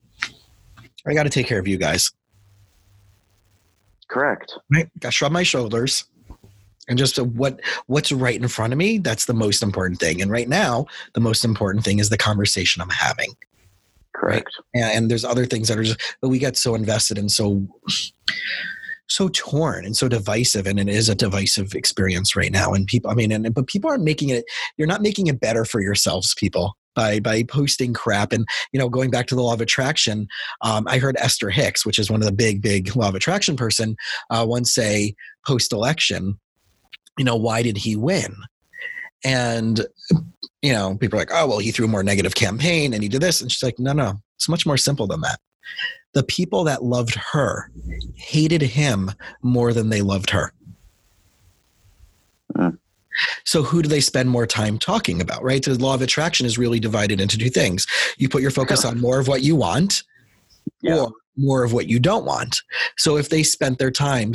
I 1.05 1.13
got 1.13 1.23
to 1.23 1.29
take 1.29 1.47
care 1.47 1.59
of 1.59 1.67
you 1.67 1.77
guys. 1.77 2.11
Correct. 4.09 4.53
Right? 4.71 4.89
I 5.03 5.09
shrug 5.09 5.31
my 5.31 5.43
shoulders 5.43 6.05
and 6.87 6.97
just 6.97 7.17
what 7.19 7.59
what's 7.87 8.11
right 8.11 8.41
in 8.41 8.47
front 8.47 8.73
of 8.73 8.77
me 8.77 8.97
that's 8.97 9.25
the 9.25 9.33
most 9.33 9.63
important 9.63 9.99
thing 9.99 10.21
and 10.21 10.31
right 10.31 10.49
now 10.49 10.85
the 11.13 11.19
most 11.19 11.45
important 11.45 11.83
thing 11.83 11.99
is 11.99 12.09
the 12.09 12.17
conversation 12.17 12.81
i'm 12.81 12.89
having 12.89 13.33
correct 14.15 14.51
right? 14.75 14.83
and, 14.83 14.97
and 14.97 15.11
there's 15.11 15.25
other 15.25 15.45
things 15.45 15.67
that 15.67 15.77
are 15.77 15.83
just 15.83 15.99
that 16.21 16.29
we 16.29 16.39
get 16.39 16.57
so 16.57 16.75
invested 16.75 17.17
in 17.17 17.29
so 17.29 17.65
so 19.09 19.29
torn 19.29 19.85
and 19.85 19.95
so 19.95 20.07
divisive 20.07 20.65
and 20.65 20.79
it 20.79 20.89
is 20.89 21.09
a 21.09 21.15
divisive 21.15 21.73
experience 21.75 22.35
right 22.35 22.51
now 22.51 22.73
and 22.73 22.87
people 22.87 23.11
i 23.11 23.13
mean 23.13 23.31
and 23.31 23.53
but 23.53 23.67
people 23.67 23.89
aren't 23.89 24.03
making 24.03 24.29
it 24.29 24.45
you're 24.77 24.87
not 24.87 25.01
making 25.01 25.27
it 25.27 25.39
better 25.39 25.65
for 25.65 25.81
yourselves 25.81 26.33
people 26.35 26.75
by 26.95 27.19
by 27.19 27.43
posting 27.43 27.93
crap 27.93 28.31
and 28.31 28.47
you 28.71 28.79
know 28.79 28.89
going 28.89 29.09
back 29.09 29.27
to 29.27 29.35
the 29.35 29.41
law 29.41 29.53
of 29.53 29.61
attraction 29.61 30.27
um, 30.61 30.85
i 30.87 30.97
heard 30.97 31.17
esther 31.19 31.49
hicks 31.49 31.85
which 31.85 31.99
is 31.99 32.09
one 32.09 32.21
of 32.21 32.25
the 32.25 32.33
big 32.33 32.61
big 32.61 32.95
law 32.95 33.09
of 33.09 33.15
attraction 33.15 33.55
person 33.55 33.95
uh, 34.29 34.45
once 34.47 34.73
say 34.73 35.13
post 35.45 35.73
election 35.73 36.39
you 37.17 37.25
know 37.25 37.35
why 37.35 37.61
did 37.61 37.77
he 37.77 37.95
win 37.95 38.35
and 39.23 39.85
you 40.61 40.73
know 40.73 40.95
people 40.97 41.17
are 41.17 41.21
like 41.21 41.31
oh 41.33 41.47
well 41.47 41.59
he 41.59 41.71
threw 41.71 41.87
more 41.87 42.03
negative 42.03 42.35
campaign 42.35 42.93
and 42.93 43.03
he 43.03 43.09
did 43.09 43.21
this 43.21 43.41
and 43.41 43.51
she's 43.51 43.63
like 43.63 43.79
no 43.79 43.93
no 43.93 44.13
it's 44.35 44.49
much 44.49 44.65
more 44.65 44.77
simple 44.77 45.07
than 45.07 45.21
that 45.21 45.39
the 46.13 46.23
people 46.23 46.63
that 46.63 46.83
loved 46.83 47.15
her 47.15 47.71
hated 48.15 48.61
him 48.61 49.11
more 49.41 49.73
than 49.73 49.89
they 49.89 50.01
loved 50.01 50.29
her. 50.29 50.53
Mm. 52.55 52.77
So 53.43 53.63
who 53.63 53.81
do 53.81 53.89
they 53.89 53.99
spend 53.99 54.29
more 54.29 54.47
time 54.47 54.79
talking 54.79 55.21
about, 55.21 55.43
right? 55.43 55.63
The 55.63 55.77
law 55.77 55.93
of 55.93 56.01
attraction 56.01 56.45
is 56.45 56.57
really 56.57 56.79
divided 56.79 57.19
into 57.19 57.37
two 57.37 57.49
things. 57.49 57.85
You 58.17 58.29
put 58.29 58.41
your 58.41 58.51
focus 58.51 58.85
on 58.85 58.99
more 58.99 59.19
of 59.19 59.27
what 59.27 59.41
you 59.41 59.55
want 59.55 60.03
yeah. 60.81 60.97
or 60.97 61.11
more 61.35 61.63
of 61.63 61.73
what 61.73 61.87
you 61.87 61.99
don't 61.99 62.25
want. 62.25 62.61
So 62.97 63.17
if 63.17 63.29
they 63.29 63.43
spent 63.43 63.79
their 63.79 63.91
time 63.91 64.33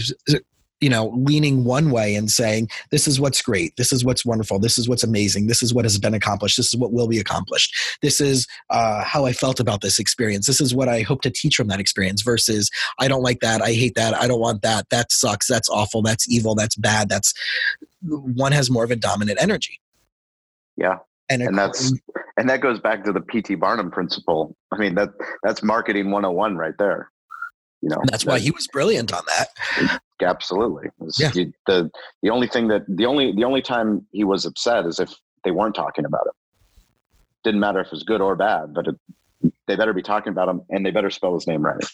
you 0.81 0.89
know, 0.89 1.09
leaning 1.17 1.65
one 1.65 1.91
way 1.91 2.15
and 2.15 2.31
saying, 2.31 2.69
this 2.91 3.09
is 3.09 3.21
what's 3.21 3.43
great. 3.43 3.77
This 3.77 3.93
is 3.93 4.05
what's 4.05 4.25
wonderful. 4.25 4.59
This 4.59 4.79
is 4.79 4.89
what's 4.89 5.03
amazing. 5.03 5.47
This 5.47 5.63
is 5.63 5.75
what 5.75 5.85
has 5.85 5.99
been 5.99 6.15
accomplished. 6.15 6.57
This 6.57 6.69
is 6.69 6.77
what 6.77 6.93
will 6.93 7.09
be 7.09 7.19
accomplished. 7.19 7.75
This 8.01 8.21
is 8.21 8.47
uh, 8.71 9.03
how 9.03 9.25
I 9.25 9.33
felt 9.33 9.59
about 9.59 9.81
this 9.81 9.99
experience. 9.99 10.47
This 10.47 10.61
is 10.61 10.75
what 10.75 10.89
I 10.89 11.03
hope 11.03 11.23
to 11.23 11.31
teach 11.31 11.57
from 11.57 11.69
that 11.69 11.81
experience 11.81 12.23
versus 12.23 12.71
I 12.99 13.09
don't 13.09 13.23
like 13.23 13.41
that. 13.41 13.61
I 13.61 13.73
hate 13.73 13.95
that. 13.97 14.15
I 14.15 14.29
don't 14.29 14.41
want 14.41 14.63
that. 14.63 14.89
That 14.91 15.11
sucks. 15.11 15.49
That's 15.49 15.69
awful. 15.69 16.03
That's 16.03 16.29
evil. 16.29 16.55
That's 16.55 16.77
bad. 16.77 17.09
That's 17.09 17.35
one 18.03 18.53
has 18.53 18.71
more 18.71 18.85
of 18.85 18.91
a 18.91 18.97
dominant 18.97 19.39
energy. 19.41 19.81
Yeah. 20.77 20.99
And, 21.31 21.43
and 21.43 21.59
that's 21.59 21.93
and 22.39 22.49
that 22.49 22.63
goes 22.63 22.81
back 22.81 23.05
to 23.05 23.13
the 23.13 23.21
PT 23.21 23.61
Barnum 23.61 23.91
principle. 23.91 24.57
I 24.73 24.79
mean 24.79 24.95
that 24.95 25.11
that's 25.43 25.63
marketing 25.63 26.11
101 26.11 26.57
right 26.57 26.73
there. 26.79 27.11
You 27.83 27.91
know, 27.91 28.03
that's 28.07 28.25
why 28.25 28.39
he 28.39 28.51
was 28.51 28.67
brilliant 28.69 29.13
on 29.13 29.23
that. 29.27 30.01
Absolutely. 30.23 30.89
Yeah. 31.19 31.31
The, 31.31 31.53
the 31.67 31.91
the 32.23 32.31
only 32.31 32.49
thing 32.49 32.69
that 32.69 32.83
the 32.89 33.07
only 33.07 33.33
the 33.33 33.45
only 33.45 33.63
time 33.63 34.07
he 34.13 34.25
was 34.25 34.45
upset 34.45 34.87
is 34.87 34.99
if 34.99 35.13
they 35.45 35.51
weren't 35.51 35.75
talking 35.75 36.05
about 36.05 36.27
it. 36.27 36.33
Didn't 37.45 37.61
matter 37.61 37.81
if 37.81 37.87
it 37.87 37.93
was 37.93 38.03
good 38.03 38.21
or 38.21 38.35
bad, 38.37 38.75
but 38.75 38.89
it, 38.89 39.53
they 39.67 39.77
better 39.77 39.93
be 39.93 40.03
talking 40.03 40.33
about 40.33 40.49
him 40.49 40.63
and 40.71 40.85
they 40.85 40.91
better 40.91 41.11
spell 41.11 41.35
his 41.35 41.47
name 41.47 41.65
right. 41.65 41.85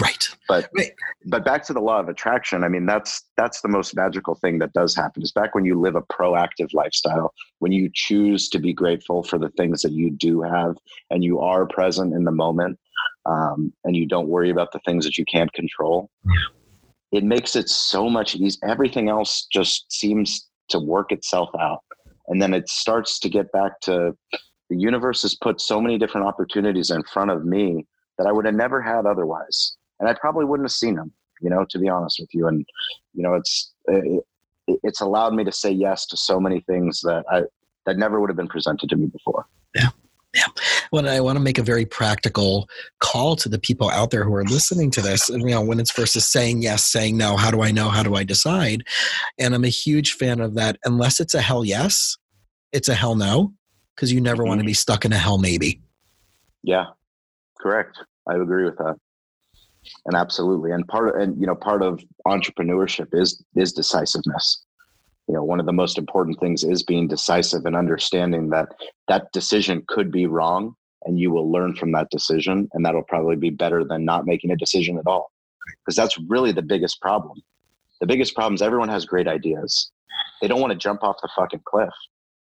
Right. 0.00 0.28
But 0.48 0.68
right. 0.76 0.92
but 1.26 1.44
back 1.44 1.64
to 1.66 1.72
the 1.72 1.80
law 1.80 2.00
of 2.00 2.08
attraction. 2.08 2.64
I 2.64 2.68
mean, 2.68 2.84
that's 2.84 3.22
that's 3.36 3.60
the 3.60 3.68
most 3.68 3.94
magical 3.94 4.34
thing 4.34 4.58
that 4.58 4.72
does 4.72 4.94
happen. 4.94 5.22
Is 5.22 5.30
back 5.30 5.54
when 5.54 5.64
you 5.64 5.78
live 5.78 5.94
a 5.94 6.02
proactive 6.02 6.74
lifestyle, 6.74 7.32
when 7.60 7.70
you 7.70 7.90
choose 7.94 8.48
to 8.48 8.58
be 8.58 8.72
grateful 8.72 9.22
for 9.22 9.38
the 9.38 9.50
things 9.50 9.82
that 9.82 9.92
you 9.92 10.10
do 10.10 10.42
have, 10.42 10.76
and 11.10 11.22
you 11.22 11.38
are 11.40 11.66
present 11.66 12.12
in 12.12 12.24
the 12.24 12.32
moment, 12.32 12.78
um, 13.26 13.72
and 13.84 13.96
you 13.96 14.06
don't 14.06 14.28
worry 14.28 14.50
about 14.50 14.72
the 14.72 14.80
things 14.80 15.04
that 15.04 15.16
you 15.16 15.24
can't 15.24 15.52
control. 15.52 16.10
It 17.14 17.22
makes 17.22 17.54
it 17.54 17.68
so 17.68 18.10
much 18.10 18.34
easier. 18.34 18.68
Everything 18.68 19.08
else 19.08 19.46
just 19.52 19.90
seems 19.92 20.48
to 20.68 20.80
work 20.80 21.12
itself 21.12 21.48
out, 21.60 21.84
and 22.26 22.42
then 22.42 22.52
it 22.52 22.68
starts 22.68 23.20
to 23.20 23.28
get 23.28 23.52
back 23.52 23.80
to 23.82 24.16
the 24.68 24.76
universe 24.76 25.22
has 25.22 25.36
put 25.36 25.60
so 25.60 25.80
many 25.80 25.96
different 25.96 26.26
opportunities 26.26 26.90
in 26.90 27.04
front 27.04 27.30
of 27.30 27.44
me 27.44 27.86
that 28.18 28.26
I 28.26 28.32
would 28.32 28.46
have 28.46 28.54
never 28.54 28.82
had 28.82 29.06
otherwise, 29.06 29.76
and 30.00 30.08
I 30.08 30.14
probably 30.14 30.44
wouldn't 30.44 30.68
have 30.68 30.74
seen 30.74 30.96
them. 30.96 31.12
You 31.40 31.50
know, 31.50 31.64
to 31.70 31.78
be 31.78 31.88
honest 31.88 32.18
with 32.18 32.30
you, 32.32 32.48
and 32.48 32.66
you 33.12 33.22
know, 33.22 33.34
it's 33.34 33.72
it, 33.86 34.24
it's 34.82 35.00
allowed 35.00 35.34
me 35.34 35.44
to 35.44 35.52
say 35.52 35.70
yes 35.70 36.06
to 36.06 36.16
so 36.16 36.40
many 36.40 36.60
things 36.62 37.00
that 37.02 37.24
I 37.30 37.42
that 37.86 37.96
never 37.96 38.20
would 38.20 38.30
have 38.30 38.36
been 38.36 38.48
presented 38.48 38.90
to 38.90 38.96
me 38.96 39.06
before. 39.06 39.46
Yeah. 39.74 39.90
Yeah. 40.34 40.46
Well, 40.90 41.08
I 41.08 41.20
want 41.20 41.36
to 41.36 41.42
make 41.42 41.58
a 41.58 41.62
very 41.62 41.86
practical 41.86 42.68
call 42.98 43.36
to 43.36 43.48
the 43.48 43.58
people 43.58 43.88
out 43.90 44.10
there 44.10 44.24
who 44.24 44.34
are 44.34 44.44
listening 44.44 44.90
to 44.92 45.00
this. 45.00 45.30
And, 45.30 45.42
you 45.42 45.54
know, 45.54 45.62
when 45.62 45.78
it's 45.78 45.92
versus 45.92 46.26
saying 46.26 46.62
yes, 46.62 46.84
saying 46.84 47.16
no, 47.16 47.36
how 47.36 47.52
do 47.52 47.62
I 47.62 47.70
know? 47.70 47.88
How 47.88 48.02
do 48.02 48.16
I 48.16 48.24
decide? 48.24 48.82
And 49.38 49.54
I'm 49.54 49.64
a 49.64 49.68
huge 49.68 50.14
fan 50.14 50.40
of 50.40 50.54
that. 50.54 50.78
Unless 50.84 51.20
it's 51.20 51.34
a 51.34 51.40
hell 51.40 51.64
yes, 51.64 52.16
it's 52.72 52.88
a 52.88 52.94
hell 52.94 53.14
no, 53.14 53.52
because 53.94 54.12
you 54.12 54.20
never 54.20 54.42
mm-hmm. 54.42 54.48
want 54.48 54.60
to 54.60 54.66
be 54.66 54.74
stuck 54.74 55.04
in 55.04 55.12
a 55.12 55.18
hell 55.18 55.38
maybe. 55.38 55.80
Yeah, 56.64 56.86
correct. 57.60 57.96
I 58.28 58.34
agree 58.34 58.64
with 58.64 58.78
that. 58.78 58.96
And 60.06 60.16
absolutely. 60.16 60.72
And 60.72 60.86
part 60.88 61.08
of, 61.08 61.20
and, 61.20 61.40
you 61.40 61.46
know, 61.46 61.54
part 61.54 61.82
of 61.82 62.02
entrepreneurship 62.26 63.08
is, 63.12 63.44
is 63.54 63.72
decisiveness 63.72 64.63
you 65.28 65.34
know 65.34 65.42
one 65.42 65.60
of 65.60 65.66
the 65.66 65.72
most 65.72 65.98
important 65.98 66.38
things 66.40 66.64
is 66.64 66.82
being 66.82 67.08
decisive 67.08 67.66
and 67.66 67.76
understanding 67.76 68.50
that 68.50 68.68
that 69.08 69.30
decision 69.32 69.82
could 69.88 70.10
be 70.10 70.26
wrong 70.26 70.74
and 71.04 71.18
you 71.18 71.30
will 71.30 71.50
learn 71.50 71.74
from 71.74 71.92
that 71.92 72.08
decision 72.10 72.68
and 72.72 72.84
that'll 72.84 73.02
probably 73.02 73.36
be 73.36 73.50
better 73.50 73.84
than 73.84 74.04
not 74.04 74.26
making 74.26 74.50
a 74.50 74.56
decision 74.56 74.98
at 74.98 75.06
all. 75.06 75.30
Because 75.80 75.96
that's 75.96 76.18
really 76.28 76.52
the 76.52 76.62
biggest 76.62 77.00
problem. 77.00 77.42
The 78.00 78.06
biggest 78.06 78.34
problem 78.34 78.54
is 78.54 78.62
everyone 78.62 78.88
has 78.88 79.04
great 79.04 79.28
ideas. 79.28 79.90
They 80.40 80.48
don't 80.48 80.60
want 80.60 80.72
to 80.72 80.78
jump 80.78 81.02
off 81.02 81.16
the 81.22 81.28
fucking 81.36 81.62
cliff. 81.64 81.92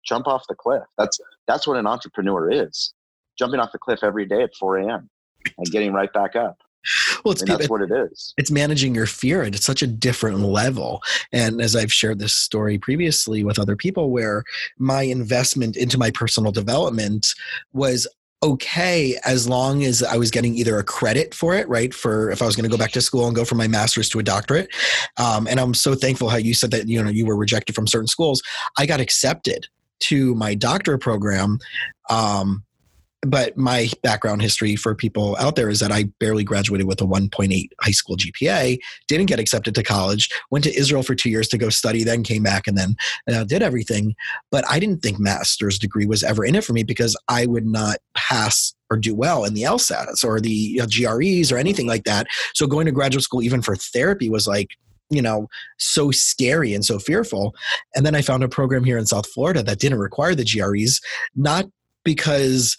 Jump 0.03 0.27
off 0.27 0.43
the 0.47 0.55
cliff. 0.55 0.83
That's 0.97 1.19
that's 1.47 1.67
what 1.67 1.77
an 1.77 1.87
entrepreneur 1.87 2.51
is. 2.51 2.93
Jumping 3.37 3.59
off 3.59 3.71
the 3.71 3.79
cliff 3.79 4.03
every 4.03 4.25
day 4.25 4.41
at 4.41 4.55
4 4.55 4.77
a.m 4.79 5.09
and 5.57 5.67
getting 5.67 5.93
right 5.93 6.11
back 6.13 6.35
up 6.35 6.57
well, 7.23 7.33
it's, 7.33 7.43
that's 7.43 7.69
what 7.69 7.81
it 7.81 7.91
is. 7.91 8.33
It's 8.37 8.51
managing 8.51 8.95
your 8.95 9.05
fear 9.05 9.43
at 9.43 9.55
such 9.55 9.81
a 9.81 9.87
different 9.87 10.39
level. 10.39 11.01
And 11.31 11.61
as 11.61 11.75
I've 11.75 11.91
shared 11.91 12.19
this 12.19 12.33
story 12.33 12.77
previously 12.77 13.43
with 13.43 13.59
other 13.59 13.75
people, 13.75 14.09
where 14.11 14.43
my 14.77 15.03
investment 15.03 15.75
into 15.75 15.97
my 15.97 16.11
personal 16.11 16.51
development 16.51 17.33
was 17.73 18.07
okay 18.43 19.17
as 19.25 19.47
long 19.47 19.83
as 19.83 20.03
I 20.03 20.15
was 20.15 20.29
getting 20.29 20.55
either 20.55 20.77
a 20.77 20.83
credit 20.83 21.33
for 21.33 21.55
it, 21.55 21.67
right? 21.67 21.93
For 21.93 22.29
if 22.29 22.41
I 22.41 22.45
was 22.45 22.55
going 22.55 22.69
to 22.69 22.75
go 22.75 22.77
back 22.77 22.91
to 22.91 23.01
school 23.01 23.25
and 23.25 23.35
go 23.35 23.43
from 23.43 23.57
my 23.57 23.67
master's 23.67 24.09
to 24.09 24.19
a 24.19 24.23
doctorate. 24.23 24.69
Um, 25.17 25.47
and 25.47 25.59
I'm 25.59 25.73
so 25.73 25.95
thankful 25.95 26.29
how 26.29 26.37
you 26.37 26.53
said 26.53 26.71
that, 26.71 26.87
you 26.87 27.01
know, 27.01 27.09
you 27.09 27.25
were 27.25 27.35
rejected 27.35 27.73
from 27.73 27.87
certain 27.87 28.07
schools. 28.07 28.41
I 28.77 28.85
got 28.85 28.99
accepted 28.99 29.67
to 29.99 30.35
my 30.35 30.53
doctorate 30.53 31.01
program 31.01 31.57
um, 32.09 32.63
but 33.23 33.57
my 33.57 33.89
background 34.03 34.41
history 34.41 34.75
for 34.75 34.93
people 34.93 35.35
out 35.39 35.55
there 35.55 35.69
is 35.69 35.79
that 35.79 35.91
I 35.91 36.05
barely 36.19 36.43
graduated 36.43 36.87
with 36.87 37.01
a 37.01 37.05
1.8 37.05 37.69
high 37.81 37.91
school 37.91 38.15
GPA, 38.15 38.77
didn't 39.07 39.25
get 39.25 39.39
accepted 39.39 39.73
to 39.75 39.83
college, 39.83 40.29
went 40.51 40.63
to 40.65 40.77
Israel 40.77 41.03
for 41.03 41.15
two 41.15 41.29
years 41.29 41.47
to 41.49 41.57
go 41.57 41.69
study, 41.69 42.03
then 42.03 42.23
came 42.23 42.43
back 42.43 42.67
and 42.67 42.77
then 42.77 42.95
uh, 43.31 43.43
did 43.43 43.63
everything. 43.63 44.15
But 44.51 44.65
I 44.69 44.79
didn't 44.79 45.01
think 45.01 45.19
master's 45.19 45.79
degree 45.79 46.05
was 46.05 46.23
ever 46.23 46.45
in 46.45 46.55
it 46.55 46.63
for 46.63 46.73
me 46.73 46.83
because 46.83 47.17
I 47.27 47.47
would 47.47 47.65
not 47.65 47.97
pass 48.15 48.75
or 48.89 48.97
do 48.97 49.15
well 49.15 49.43
in 49.45 49.53
the 49.53 49.63
LSATs 49.63 50.23
or 50.23 50.39
the 50.39 50.49
you 50.49 50.79
know, 50.79 50.87
GREs 50.87 51.51
or 51.51 51.57
anything 51.57 51.87
like 51.87 52.03
that. 52.03 52.27
So 52.53 52.67
going 52.67 52.85
to 52.85 52.91
graduate 52.91 53.23
school, 53.23 53.41
even 53.41 53.61
for 53.61 53.75
therapy, 53.75 54.29
was 54.29 54.47
like, 54.47 54.69
you 55.09 55.21
know, 55.21 55.47
so 55.77 56.11
scary 56.11 56.73
and 56.73 56.85
so 56.85 56.99
fearful. 56.99 57.55
And 57.95 58.05
then 58.05 58.15
I 58.15 58.21
found 58.21 58.43
a 58.43 58.49
program 58.49 58.83
here 58.83 58.97
in 58.97 59.05
South 59.05 59.27
Florida 59.27 59.63
that 59.63 59.79
didn't 59.79 59.99
require 59.99 60.35
the 60.35 60.45
GREs, 60.45 61.01
not 61.35 61.65
because 62.07 62.77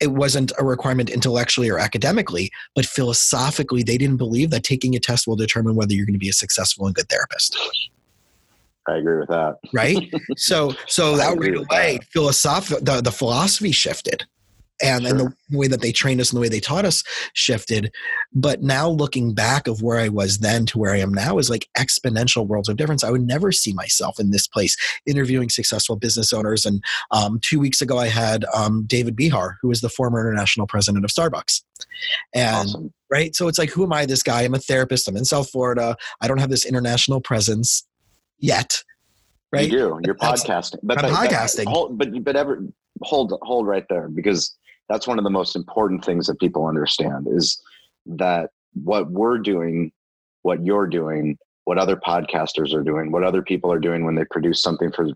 it 0.00 0.12
wasn't 0.12 0.50
a 0.58 0.64
requirement 0.64 1.10
intellectually 1.10 1.68
or 1.68 1.78
academically, 1.78 2.50
but 2.74 2.86
philosophically, 2.86 3.82
they 3.82 3.98
didn't 3.98 4.16
believe 4.16 4.48
that 4.48 4.64
taking 4.64 4.96
a 4.96 4.98
test 4.98 5.26
will 5.26 5.36
determine 5.36 5.76
whether 5.76 5.92
you're 5.92 6.06
going 6.06 6.14
to 6.14 6.18
be 6.18 6.30
a 6.30 6.32
successful 6.32 6.86
and 6.86 6.94
good 6.94 7.08
therapist. 7.10 7.54
I 8.88 8.96
agree 8.96 9.18
with 9.18 9.28
that. 9.28 9.58
Right. 9.74 10.10
So, 10.38 10.72
so 10.88 11.16
that 11.18 11.38
right 11.38 11.54
away, 11.54 11.98
philosoph- 12.16 12.82
the, 12.82 13.02
the 13.02 13.12
philosophy 13.12 13.72
shifted 13.72 14.24
and, 14.82 15.02
sure. 15.02 15.10
and 15.10 15.20
the 15.20 15.58
way 15.58 15.68
that 15.68 15.80
they 15.80 15.92
trained 15.92 16.20
us 16.20 16.30
and 16.30 16.36
the 16.36 16.40
way 16.40 16.48
they 16.48 16.60
taught 16.60 16.84
us 16.84 17.02
shifted. 17.34 17.92
But 18.32 18.62
now 18.62 18.88
looking 18.88 19.34
back 19.34 19.66
of 19.66 19.82
where 19.82 19.98
i 19.98 20.08
was 20.08 20.38
then 20.38 20.66
to 20.66 20.78
where 20.78 20.92
i 20.92 20.98
am 20.98 21.12
now 21.12 21.38
is 21.38 21.50
like 21.50 21.68
exponential 21.76 22.46
worlds 22.46 22.68
of 22.68 22.76
difference. 22.76 23.04
I 23.04 23.10
would 23.10 23.26
never 23.26 23.52
see 23.52 23.72
myself 23.72 24.18
in 24.18 24.30
this 24.30 24.46
place 24.46 24.76
interviewing 25.06 25.48
successful 25.48 25.96
business 25.96 26.32
owners. 26.32 26.64
And 26.64 26.82
um, 27.10 27.38
two 27.42 27.58
weeks 27.58 27.80
ago 27.80 27.98
i 27.98 28.08
had 28.08 28.44
um, 28.54 28.84
david 28.86 29.16
behar 29.16 29.58
who 29.60 29.70
is 29.70 29.80
the 29.80 29.88
former 29.88 30.20
international 30.20 30.66
president 30.66 31.04
of 31.04 31.10
starbucks. 31.10 31.62
And 32.34 32.68
awesome. 32.68 32.92
right? 33.10 33.34
So 33.34 33.48
it's 33.48 33.58
like 33.58 33.70
who 33.70 33.84
am 33.84 33.92
i 33.92 34.06
this 34.06 34.22
guy? 34.22 34.42
I'm 34.42 34.54
a 34.54 34.58
therapist. 34.58 35.08
I'm 35.08 35.16
in 35.16 35.24
south 35.24 35.50
florida. 35.50 35.96
I 36.20 36.28
don't 36.28 36.38
have 36.38 36.50
this 36.50 36.64
international 36.64 37.20
presence 37.20 37.86
yet. 38.38 38.82
Right? 39.52 39.70
you 39.70 39.78
do. 39.78 40.00
You're 40.02 40.14
podcasting. 40.14 40.78
But, 40.82 41.04
I'm 41.04 41.12
but, 41.12 41.28
podcasting. 41.30 41.98
but 41.98 42.24
but 42.24 42.36
ever 42.36 42.64
hold 43.02 43.38
hold 43.42 43.66
right 43.66 43.84
there 43.88 44.08
because 44.08 44.56
that's 44.92 45.06
one 45.06 45.18
of 45.18 45.24
the 45.24 45.30
most 45.30 45.56
important 45.56 46.04
things 46.04 46.26
that 46.26 46.38
people 46.38 46.66
understand 46.66 47.26
is 47.30 47.62
that 48.04 48.50
what 48.74 49.10
we're 49.10 49.38
doing 49.38 49.90
what 50.42 50.62
you're 50.64 50.86
doing 50.86 51.38
what 51.64 51.78
other 51.78 51.96
podcasters 51.96 52.74
are 52.74 52.82
doing 52.82 53.10
what 53.10 53.24
other 53.24 53.42
people 53.42 53.72
are 53.72 53.78
doing 53.78 54.04
when 54.04 54.14
they 54.16 54.24
produce 54.30 54.62
something 54.62 54.92
for 54.92 55.08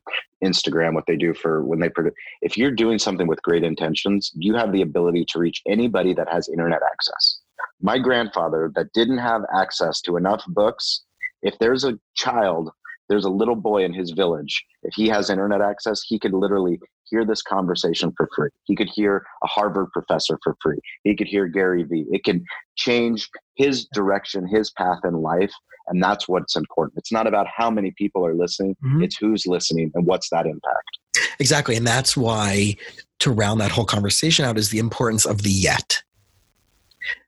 instagram 0.43 0.95
what 0.95 1.05
they 1.07 1.17
do 1.17 1.35
for 1.35 1.63
when 1.63 1.79
they 1.79 1.91
produce 1.91 2.15
if 2.41 2.57
you're 2.57 2.71
doing 2.71 2.99
something 2.99 3.27
with 3.27 3.43
great 3.43 3.63
intentions 3.63 4.33
you 4.35 4.55
have 4.55 4.73
the 4.73 4.83
ability 4.83 5.27
to 5.29 5.39
reach 5.39 5.61
anybody 5.69 6.15
that 6.15 6.29
has 6.31 6.49
internet 6.49 6.81
access. 6.91 7.41
My 7.81 7.99
grandfather 7.99 8.73
that 8.75 8.93
didn't 8.95 9.19
have 9.19 9.43
access 9.55 10.01
to 10.03 10.17
enough 10.17 10.43
books 10.49 11.03
if 11.43 11.59
there's 11.59 11.85
a 11.85 11.99
child 12.15 12.71
there's 13.09 13.27
a 13.27 13.31
little 13.31 13.57
boy 13.57 13.85
in 13.85 13.93
his 13.93 14.13
village 14.13 14.65
if 14.85 14.95
he 14.95 15.07
has 15.09 15.29
internet 15.29 15.61
access 15.61 16.03
he 16.03 16.19
could 16.19 16.33
literally 16.33 16.81
hear 17.09 17.25
this 17.25 17.43
conversation 17.43 18.13
for 18.17 18.29
free. 18.35 18.51
He 18.65 18.77
could 18.77 18.89
hear 18.89 19.25
a 19.43 19.47
Harvard 19.47 19.91
professor 19.93 20.39
for 20.43 20.57
free. 20.63 20.79
He 21.05 21.17
could 21.17 21.27
hear 21.27 21.47
Gary 21.47 21.85
Vee. 21.85 22.07
It 22.11 22.25
can 22.25 22.45
change 22.77 23.29
his 23.55 23.87
direction, 23.93 24.47
his 24.47 24.71
path 24.71 24.99
in 25.05 25.15
life. 25.15 25.53
And 25.89 26.03
that's 26.03 26.29
what's 26.29 26.57
important. 26.57 26.99
It's 26.99 27.13
not 27.13 27.27
about 27.27 27.47
how 27.55 27.71
many 27.71 27.93
people 27.93 28.27
are 28.27 28.35
listening, 28.35 28.77
mm-hmm. 28.85 29.03
it's 29.03 29.17
who's 29.17 29.47
listening 29.47 29.93
and 29.95 30.07
what's 30.07 30.31
that 30.31 30.47
impact. 30.47 30.99
Exactly. 31.39 31.77
And 31.77 31.87
that's 31.87 32.17
why, 32.17 32.77
to 33.21 33.31
round 33.31 33.61
that 33.61 33.71
whole 33.71 33.85
conversation 33.85 34.45
out, 34.45 34.59
is 34.59 34.71
the 34.71 34.79
importance 34.79 35.25
of 35.25 35.43
the 35.43 35.51
yet 35.51 36.03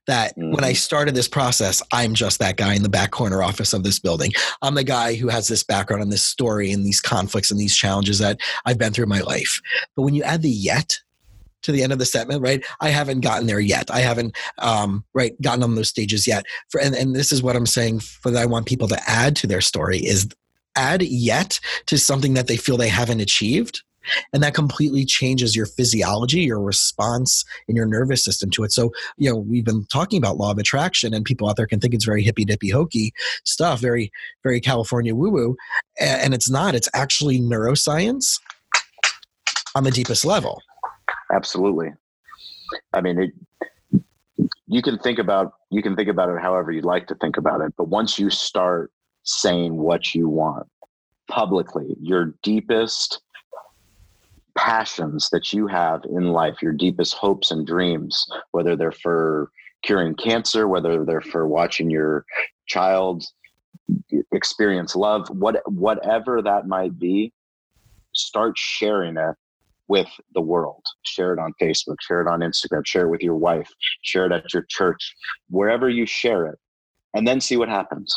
that 0.09 0.37
mm-hmm. 0.37 0.53
when 0.53 0.65
I 0.65 0.71
mm-hmm. 0.71 0.77
started 0.77 1.15
this 1.15 1.29
process, 1.29 1.81
I'm 1.93 2.15
just 2.15 2.41
that 2.41 2.57
guy 2.57 2.75
in 2.75 2.83
the 2.83 2.89
back 2.89 3.13
corner 3.13 3.43
office 3.43 3.73
of 3.73 3.85
this 3.85 4.01
building. 4.01 4.33
I'm 4.63 4.75
the 4.75 4.83
guy 4.83 5.15
who 5.15 5.29
has 5.29 5.47
this 5.47 5.63
background 5.63 6.03
and 6.03 6.11
this 6.11 6.25
story 6.25 6.73
and 6.73 6.85
these 6.85 7.01
conflicts 7.01 7.53
and 7.53 7.61
these 7.61 7.77
challenges 7.77 8.19
that 8.19 8.41
I've 8.67 8.79
been 8.79 8.93
through 8.93 9.05
in 9.05 9.11
my 9.11 9.21
life. 9.21 9.61
But 9.95 10.03
when 10.03 10.15
you 10.15 10.25
add 10.25 10.43
the 10.43 10.51
yet 10.51 10.99
to 11.63 11.73
the 11.73 11.83
end 11.83 11.93
of 11.93 11.99
the 11.99 12.07
statement, 12.07 12.41
right? 12.41 12.65
I 12.81 12.91
haven't 12.91 13.21
gotten 13.21 13.47
there 13.47 13.61
yet. 13.61 13.91
I 13.91 14.01
haven't, 14.01 14.37
um, 14.59 15.05
right, 15.13 15.41
gotten 15.43 15.63
on 15.63 15.75
those 15.75 15.89
stages 15.89 16.27
yet. 16.27 16.45
For, 16.69 16.81
and, 16.81 16.95
and 16.95 17.15
this 17.15 17.33
is 17.33 17.43
what 17.43 17.57
I'm 17.57 17.67
saying 17.67 18.01
for 18.01 18.31
that 18.31 18.43
I 18.43 18.47
want 18.47 18.67
people 18.67 18.89
to 18.89 19.01
add 19.09 19.35
to 19.37 19.47
their 19.47 19.61
story 19.61 19.99
is 19.99 20.29
add 20.77 21.03
yet 21.03 21.59
to 21.87 21.99
something 21.99 22.35
that 22.35 22.47
they 22.47 22.57
feel 22.57 22.77
they 22.77 22.89
haven't 22.89 23.21
achieved 23.21 23.83
and 24.33 24.43
that 24.43 24.55
completely 24.55 25.05
changes 25.05 25.55
your 25.57 25.67
physiology 25.67 26.41
your 26.41 26.61
response 26.61 27.45
in 27.67 27.77
your 27.77 27.87
nervous 27.87 28.25
system 28.25 28.51
to 28.51 28.65
it. 28.65 28.73
So 28.73 28.93
you 29.17 29.31
know 29.31 29.37
we've 29.37 29.65
been 29.65 29.85
talking 29.87 30.19
about 30.19 30.37
law 30.37 30.51
of 30.51 30.59
attraction 30.59 31.15
and 31.15 31.25
people 31.25 31.49
out 31.49 31.57
there 31.57 31.67
can 31.67 31.81
think 31.81 31.95
it's 31.95 32.05
very 32.05 32.23
hippy 32.23 32.45
dippy 32.45 32.71
hokey 32.71 33.13
stuff 33.45 33.81
very 33.81 34.11
very 34.43 34.61
california 34.61 35.15
woo 35.15 35.31
woo 35.31 35.57
and 36.01 36.35
it's 36.35 36.51
not. 36.51 36.75
It's 36.75 36.89
actually 36.95 37.41
neuroscience 37.41 38.41
on 39.75 39.85
the 39.85 39.91
deepest 39.91 40.25
level. 40.25 40.63
Absolutely. 41.33 41.93
I 42.93 43.01
mean 43.01 43.19
it, 43.19 44.03
you 44.67 44.83
can 44.83 44.99
think 44.99 45.19
about 45.19 45.53
you 45.71 45.83
can 45.83 45.97
think 45.97 46.09
about 46.09 46.29
it 46.29 46.41
however 46.41 46.71
you'd 46.71 46.85
like 46.85 47.07
to 47.09 47.15
think 47.17 47.37
about 47.37 47.61
it 47.61 47.73
but 47.77 47.89
once 47.89 48.19
you 48.19 48.31
start 48.31 48.93
saying 49.25 49.77
what 49.77 50.15
you 50.15 50.29
want 50.29 50.67
publicly 51.29 51.97
your 52.01 52.35
deepest 52.43 53.21
passions 54.59 55.31
that 55.31 55.53
you 55.53 55.69
have 55.69 56.05
in 56.05 56.33
life, 56.33 56.61
your 56.61 56.73
deepest 56.73 57.15
hopes 57.15 57.53
and 57.53 57.65
dreams, 57.65 58.27
whether 58.51 58.75
they're 58.75 58.91
for 58.91 59.51
curing 59.85 60.15
cancer, 60.17 60.67
whether 60.67 61.05
they're 61.05 61.21
for 61.21 61.47
watching 61.47 61.89
your 61.89 62.25
child 62.67 63.25
experience 64.33 64.97
love, 64.97 65.29
what 65.31 65.63
whatever 65.71 66.43
that 66.43 66.67
might 66.67 66.99
be, 66.99 67.33
start 68.13 68.59
sharing 68.59 69.17
it 69.17 69.37
with 69.87 70.09
the 70.35 70.41
world. 70.41 70.85
Share 71.03 71.33
it 71.33 71.39
on 71.39 71.55
Facebook, 71.63 71.97
share 72.01 72.21
it 72.21 72.29
on 72.29 72.41
Instagram, 72.41 72.85
share 72.85 73.07
it 73.07 73.11
with 73.11 73.23
your 73.23 73.37
wife, 73.37 73.71
share 74.03 74.27
it 74.27 74.33
at 74.33 74.53
your 74.53 74.65
church, 74.69 75.15
wherever 75.51 75.89
you 75.89 76.05
share 76.05 76.47
it, 76.47 76.59
and 77.15 77.27
then 77.27 77.41
see 77.41 77.57
what 77.57 77.69
happens. 77.69 78.15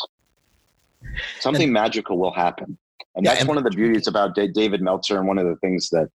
Something 1.38 1.64
and, 1.64 1.72
magical 1.72 2.18
will 2.18 2.32
happen. 2.34 2.76
And 3.14 3.24
yeah, 3.24 3.32
that's 3.32 3.42
and, 3.42 3.48
one 3.48 3.58
of 3.58 3.64
the 3.64 3.70
beauties 3.70 4.06
about 4.06 4.34
David 4.34 4.80
Meltzer, 4.80 5.18
and 5.18 5.26
one 5.26 5.38
of 5.38 5.46
the 5.46 5.56
things 5.56 5.88
that 5.90 6.08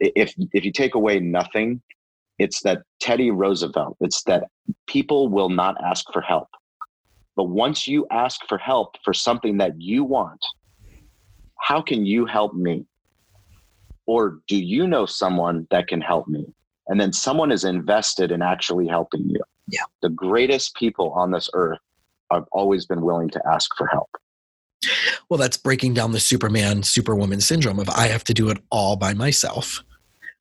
if 0.00 0.34
if 0.52 0.64
you 0.64 0.72
take 0.72 0.94
away 0.94 1.18
nothing, 1.20 1.80
it's 2.38 2.62
that 2.62 2.82
Teddy 3.00 3.30
Roosevelt. 3.30 3.96
It's 4.00 4.22
that 4.24 4.44
people 4.86 5.28
will 5.28 5.48
not 5.48 5.76
ask 5.84 6.04
for 6.12 6.20
help. 6.20 6.48
But 7.34 7.44
once 7.44 7.86
you 7.86 8.06
ask 8.10 8.40
for 8.48 8.58
help 8.58 8.96
for 9.04 9.12
something 9.12 9.58
that 9.58 9.80
you 9.80 10.04
want, 10.04 10.40
how 11.58 11.82
can 11.82 12.06
you 12.06 12.26
help 12.26 12.54
me? 12.54 12.86
Or 14.06 14.38
do 14.46 14.56
you 14.56 14.86
know 14.86 15.04
someone 15.04 15.66
that 15.70 15.88
can 15.88 16.00
help 16.00 16.28
me? 16.28 16.46
And 16.88 17.00
then 17.00 17.12
someone 17.12 17.50
is 17.50 17.64
invested 17.64 18.30
in 18.30 18.40
actually 18.40 18.86
helping 18.86 19.28
you. 19.28 19.40
Yeah. 19.68 19.82
The 20.00 20.10
greatest 20.10 20.76
people 20.76 21.10
on 21.12 21.32
this 21.32 21.50
earth 21.52 21.80
have 22.30 22.44
always 22.52 22.86
been 22.86 23.02
willing 23.02 23.28
to 23.30 23.42
ask 23.50 23.70
for 23.76 23.86
help. 23.88 24.10
Well, 25.28 25.38
that's 25.38 25.56
breaking 25.56 25.94
down 25.94 26.12
the 26.12 26.20
Superman, 26.20 26.82
Superwoman 26.82 27.40
syndrome 27.40 27.78
of 27.78 27.88
I 27.88 28.08
have 28.08 28.24
to 28.24 28.34
do 28.34 28.48
it 28.48 28.58
all 28.70 28.96
by 28.96 29.14
myself. 29.14 29.82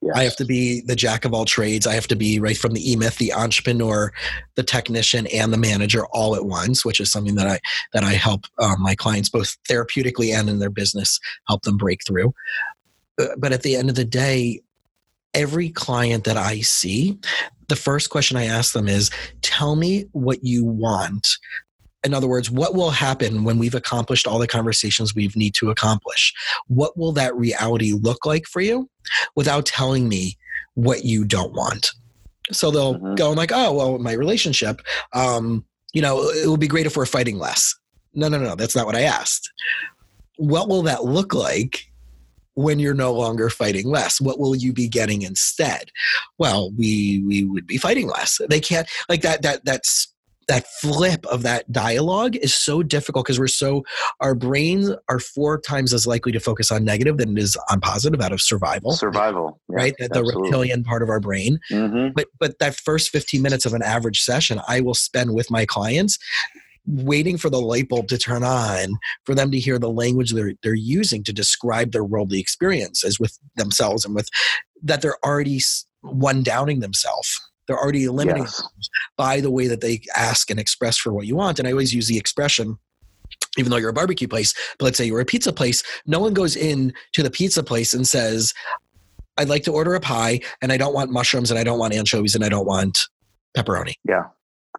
Yes. 0.02 0.16
I 0.16 0.24
have 0.24 0.36
to 0.36 0.46
be 0.46 0.82
the 0.82 0.96
jack 0.96 1.26
of 1.26 1.34
all 1.34 1.46
trades. 1.46 1.88
I 1.88 1.94
have 1.94 2.08
to 2.08 2.16
be 2.16 2.40
right 2.40 2.58
from 2.58 2.74
the 2.74 2.92
E 2.92 2.96
Myth, 2.96 3.18
the 3.18 3.34
entrepreneur, 3.34 4.12
the 4.56 4.62
technician, 4.62 5.26
and 5.28 5.52
the 5.52 5.58
manager 5.58 6.06
all 6.08 6.36
at 6.36 6.46
once, 6.46 6.86
which 6.86 7.00
is 7.00 7.12
something 7.12 7.36
that 7.36 7.48
I 7.48 7.60
that 7.94 8.04
I 8.04 8.12
help 8.12 8.46
um, 8.60 8.82
my 8.82 8.94
clients 8.94 9.30
both 9.30 9.58
therapeutically 9.68 10.32
and 10.32 10.50
in 10.50 10.60
their 10.60 10.70
business 10.70 11.20
help 11.48 11.64
them 11.64 11.78
break 11.78 12.06
through. 12.06 12.34
Uh, 13.20 13.28
but 13.38 13.52
at 13.52 13.64
the 13.64 13.76
end 13.76 13.90
of 13.90 13.96
the 13.96 14.06
day, 14.06 14.62
every 15.34 15.70
client 15.70 16.26
that 16.26 16.38
I 16.38 16.60
see, 16.60 17.18
the 17.68 17.76
first 17.76 18.12
question 18.12 18.38
I 18.38 18.46
ask 18.46 18.74
them 18.74 18.88
is, 18.88 19.10
"Tell 19.42 19.76
me 19.76 20.06
what 20.12 20.44
you 20.44 20.66
want 20.66 21.28
in 22.06 22.14
other 22.14 22.28
words, 22.28 22.52
what 22.52 22.76
will 22.76 22.92
happen 22.92 23.44
when 23.44 23.58
we've 23.58 23.76
accomplished 23.76 24.28
all 24.28 24.40
the 24.40 24.48
conversations 24.48 25.16
we 25.16 25.30
need 25.36 25.54
to 25.56 25.70
accomplish? 25.70 26.34
What 26.68 26.98
will 26.98 27.12
that 27.14 27.36
reality 27.36 27.94
look 27.94 28.26
like 28.26 28.46
for 28.46 28.62
you 28.62 28.90
without 29.36 29.66
telling 29.66 30.08
me 30.08 30.38
what 30.76 31.04
you 31.04 31.26
don't 31.26 31.54
want? 31.54 31.92
So 32.52 32.70
they'll 32.72 32.96
mm-hmm. 32.96 33.16
go 33.16 33.32
like, 33.32 33.52
oh, 33.54 33.74
well, 33.74 33.98
my 33.98 34.14
relationship, 34.14 34.82
um, 35.14 35.66
you 35.94 36.02
know, 36.02 36.30
it 36.30 36.48
would 36.48 36.60
be 36.60 36.68
great 36.68 36.86
if 36.86 36.96
we're 36.96 37.06
fighting 37.06 37.40
less. 37.40 37.74
No, 38.14 38.28
no, 38.28 38.38
no, 38.38 38.56
that's 38.56 38.76
not 38.76 38.86
what 38.86 38.96
I 38.96 39.02
asked. 39.02 39.52
What 40.38 40.70
will 40.70 40.84
that 40.84 41.06
look 41.06 41.34
like 41.34 41.86
when 42.56 42.80
you're 42.80 42.94
no 42.94 43.12
longer 43.14 43.50
fighting 43.50 43.88
less 43.88 44.22
what 44.22 44.40
will 44.40 44.56
you 44.56 44.72
be 44.72 44.88
getting 44.88 45.22
instead 45.24 45.92
well 46.40 46.72
we 46.78 47.22
we 47.28 47.44
would 47.44 47.68
be 47.68 47.78
fighting 47.78 48.08
less 48.08 48.40
they 48.50 48.62
can't 48.62 48.88
like 49.10 49.22
that 49.22 49.42
that 49.42 49.64
that's 49.66 50.15
that 50.48 50.68
flip 50.68 51.26
of 51.28 51.44
that 51.44 51.72
dialogue 51.72 52.36
is 52.36 52.54
so 52.54 52.84
difficult 52.84 53.26
because 53.26 53.40
we're 53.40 53.48
so 53.48 53.84
our 54.20 54.36
brains 54.36 54.92
are 55.10 55.20
four 55.20 55.60
times 55.60 55.94
as 55.94 56.06
likely 56.06 56.32
to 56.32 56.40
focus 56.40 56.72
on 56.72 56.84
negative 56.84 57.18
than 57.18 57.38
it 57.38 57.42
is 57.42 57.58
on 57.70 57.80
positive 57.82 58.22
out 58.22 58.32
of 58.32 58.42
survival. 58.42 58.94
Survival. 58.94 59.60
Yeah, 59.70 59.76
right? 59.76 59.96
The 59.98 60.24
reptilian 60.24 60.84
part 60.84 61.02
of 61.02 61.10
our 61.10 61.20
brain. 61.20 61.60
Mm-hmm. 61.72 62.10
but 62.16 62.28
but 62.40 62.60
that 62.60 62.76
first 62.76 63.10
15 63.10 63.42
minutes 63.42 63.66
of 63.66 63.74
an 63.74 63.82
average 63.82 64.22
session 64.22 64.62
i 64.68 64.80
will 64.80 64.94
spend 64.94 65.34
with 65.34 65.50
my 65.50 65.66
clients 65.66 66.18
waiting 66.86 67.38
for 67.38 67.50
the 67.50 67.62
light 67.62 67.90
bulb 67.90 68.08
to 68.08 68.18
turn 68.18 68.44
on 68.44 68.98
for 69.24 69.34
them 69.34 69.52
to 69.52 69.60
hear 69.60 69.80
the 69.80 69.90
language 69.90 70.32
they're, 70.32 70.54
they're 70.62 70.74
using 70.74 71.24
to 71.24 71.34
describe 71.34 71.92
their 71.92 72.04
worldly 72.04 72.40
experiences 72.40 73.20
with 73.20 73.38
themselves 73.56 74.06
and 74.06 74.14
with 74.14 74.30
that 74.84 75.02
they're 75.02 75.18
already 75.26 75.60
one 76.02 76.44
downing 76.44 76.80
themselves 76.80 77.40
they're 77.68 77.78
already 77.78 78.04
eliminating 78.06 78.44
yes. 78.44 78.64
by 79.18 79.40
the 79.40 79.52
way 79.52 79.68
that 79.68 79.82
they 79.82 80.02
ask 80.16 80.50
and 80.50 80.60
express 80.60 80.98
for 80.98 81.14
what 81.14 81.26
you 81.26 81.36
want 81.36 81.60
and 81.60 81.68
i 81.68 81.72
always 81.72 81.94
use 81.94 82.08
the 82.08 82.18
expression 82.18 82.78
even 83.58 83.72
though 83.72 83.78
you're 83.78 83.90
a 83.90 83.94
barbecue 83.94 84.28
place 84.28 84.54
but 84.78 84.86
let's 84.86 84.98
say 84.98 85.06
you're 85.06 85.20
a 85.20 85.26
pizza 85.26 85.52
place 85.52 85.84
no 86.06 86.20
one 86.20 86.34
goes 86.34 86.56
in 86.56 86.94
to 87.14 87.24
the 87.24 87.32
pizza 87.32 87.64
place 87.64 87.94
and 87.94 88.08
says 88.08 88.54
i'd 89.38 89.50
like 89.50 89.64
to 89.64 89.72
order 89.72 89.96
a 89.96 90.00
pie 90.00 90.40
and 90.62 90.72
i 90.72 90.78
don't 90.78 90.94
want 90.94 91.12
mushrooms 91.12 91.52
and 91.52 91.60
i 91.60 91.64
don't 91.64 91.80
want 91.80 91.94
anchovies 91.94 92.36
and 92.36 92.44
i 92.44 92.50
don't 92.50 92.66
want 92.66 93.00
pepperoni 93.56 93.94
yeah 94.08 94.24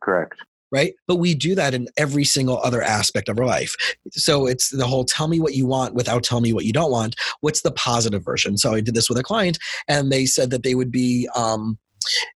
correct 0.03 0.43
right? 0.73 0.95
But 1.07 1.17
we 1.17 1.35
do 1.35 1.55
that 1.55 1.75
in 1.75 1.89
every 1.97 2.25
single 2.25 2.59
other 2.59 2.83
aspect 2.83 3.29
of 3.29 3.39
our 3.39 3.47
life. 3.47 3.75
So 4.11 4.47
it's 4.47 4.71
the 4.71 4.87
whole 4.87 5.05
tell 5.05 5.29
me 5.29 5.41
what 5.41 5.55
you 5.55 5.67
want 5.67 5.95
without 5.95 6.23
telling 6.23 6.43
me 6.43 6.53
what 6.53 6.65
you 6.65 6.73
don't 6.73 6.91
want. 6.91 7.17
What's 7.41 7.63
the 7.63 7.71
positive 7.73 8.25
version? 8.25 8.57
So 8.59 8.75
I 8.75 8.81
did 8.81 8.95
this 8.95 9.09
with 9.09 9.19
a 9.19 9.23
client, 9.23 9.59
and 9.89 10.11
they 10.11 10.27
said 10.27 10.51
that 10.51 10.63
they 10.63 10.75
would 10.75 10.91
be 10.91 11.29
um, 11.35 11.79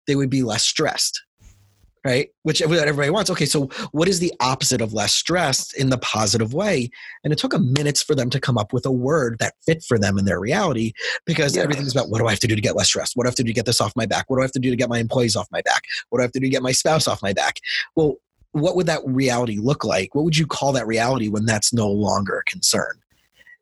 they 0.07 0.15
would 0.15 0.29
be 0.29 0.43
less 0.43 0.63
stressed. 0.63 1.21
Right, 2.03 2.29
which 2.41 2.63
everybody 2.63 3.11
wants. 3.11 3.29
Okay, 3.29 3.45
so 3.45 3.67
what 3.91 4.07
is 4.07 4.17
the 4.17 4.33
opposite 4.39 4.81
of 4.81 4.91
less 4.91 5.13
stressed 5.13 5.77
in 5.77 5.91
the 5.91 5.99
positive 5.99 6.51
way? 6.51 6.89
And 7.23 7.31
it 7.31 7.37
took 7.37 7.53
a 7.53 7.59
minutes 7.59 8.01
for 8.01 8.15
them 8.15 8.31
to 8.31 8.39
come 8.39 8.57
up 8.57 8.73
with 8.73 8.87
a 8.87 8.91
word 8.91 9.37
that 9.37 9.53
fit 9.67 9.83
for 9.83 9.99
them 9.99 10.17
in 10.17 10.25
their 10.25 10.39
reality 10.39 10.93
because 11.27 11.55
yes. 11.55 11.63
everything's 11.63 11.93
about 11.93 12.09
what 12.09 12.17
do 12.17 12.25
I 12.25 12.31
have 12.31 12.39
to 12.39 12.47
do 12.47 12.55
to 12.55 12.61
get 12.61 12.75
less 12.75 12.87
stressed? 12.87 13.15
What 13.15 13.25
do 13.25 13.27
I 13.27 13.29
have 13.29 13.35
to 13.35 13.43
do 13.43 13.49
to 13.49 13.53
get 13.53 13.67
this 13.67 13.79
off 13.79 13.95
my 13.95 14.07
back? 14.07 14.31
What 14.31 14.37
do 14.37 14.41
I 14.41 14.45
have 14.45 14.51
to 14.53 14.59
do 14.59 14.71
to 14.71 14.75
get 14.75 14.89
my 14.89 14.97
employees 14.97 15.35
off 15.35 15.47
my 15.51 15.61
back? 15.61 15.83
What 16.09 16.17
do 16.17 16.21
I 16.21 16.25
have 16.25 16.31
to 16.31 16.39
do 16.39 16.47
to 16.47 16.49
get 16.49 16.63
my 16.63 16.71
spouse 16.71 17.07
off 17.07 17.21
my 17.21 17.33
back? 17.33 17.59
Well, 17.95 18.15
what 18.53 18.75
would 18.75 18.87
that 18.87 19.01
reality 19.05 19.59
look 19.59 19.85
like? 19.85 20.15
What 20.15 20.25
would 20.25 20.37
you 20.37 20.47
call 20.47 20.71
that 20.71 20.87
reality 20.87 21.29
when 21.29 21.45
that's 21.45 21.71
no 21.71 21.87
longer 21.87 22.39
a 22.39 22.43
concern? 22.49 23.00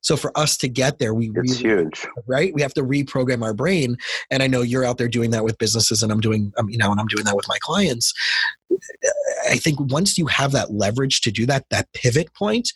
So 0.02 0.16
for 0.16 0.38
us 0.38 0.58
to 0.58 0.68
get 0.68 1.00
there, 1.00 1.14
we 1.14 1.30
it's 1.30 1.62
really, 1.62 1.84
huge, 1.84 2.08
right? 2.26 2.54
We 2.54 2.62
have 2.62 2.74
to 2.76 2.84
reprogram 2.84 3.43
our 3.43 3.54
brain. 3.54 3.97
And 4.32 4.41
I 4.41 4.47
know 4.47 4.62
you're 4.62 4.86
out 4.86 4.97
there 4.97 5.08
doing 5.08 5.32
that 5.32 5.43
with 5.43 5.58
businesses, 5.58 6.02
and 6.02 6.12
I'm 6.12 6.22
doing, 6.22 6.54
um, 6.58 6.70
you 6.70 6.78
know, 6.78 6.91
and 6.91 7.00
I'm 7.00 7.08
doing 7.08 7.26
that 7.26 7.36
with 7.36 7.47
my 7.47 7.58
clients. 7.60 8.14
I 9.50 9.58
think 9.58 9.80
once 9.80 10.18
you 10.18 10.28
have 10.28 10.52
that 10.54 10.72
leverage 10.72 11.22
to 11.22 11.32
do 11.32 11.45
that, 11.47 11.66
that 11.70 11.91
pivot 11.93 12.34
point, 12.34 12.70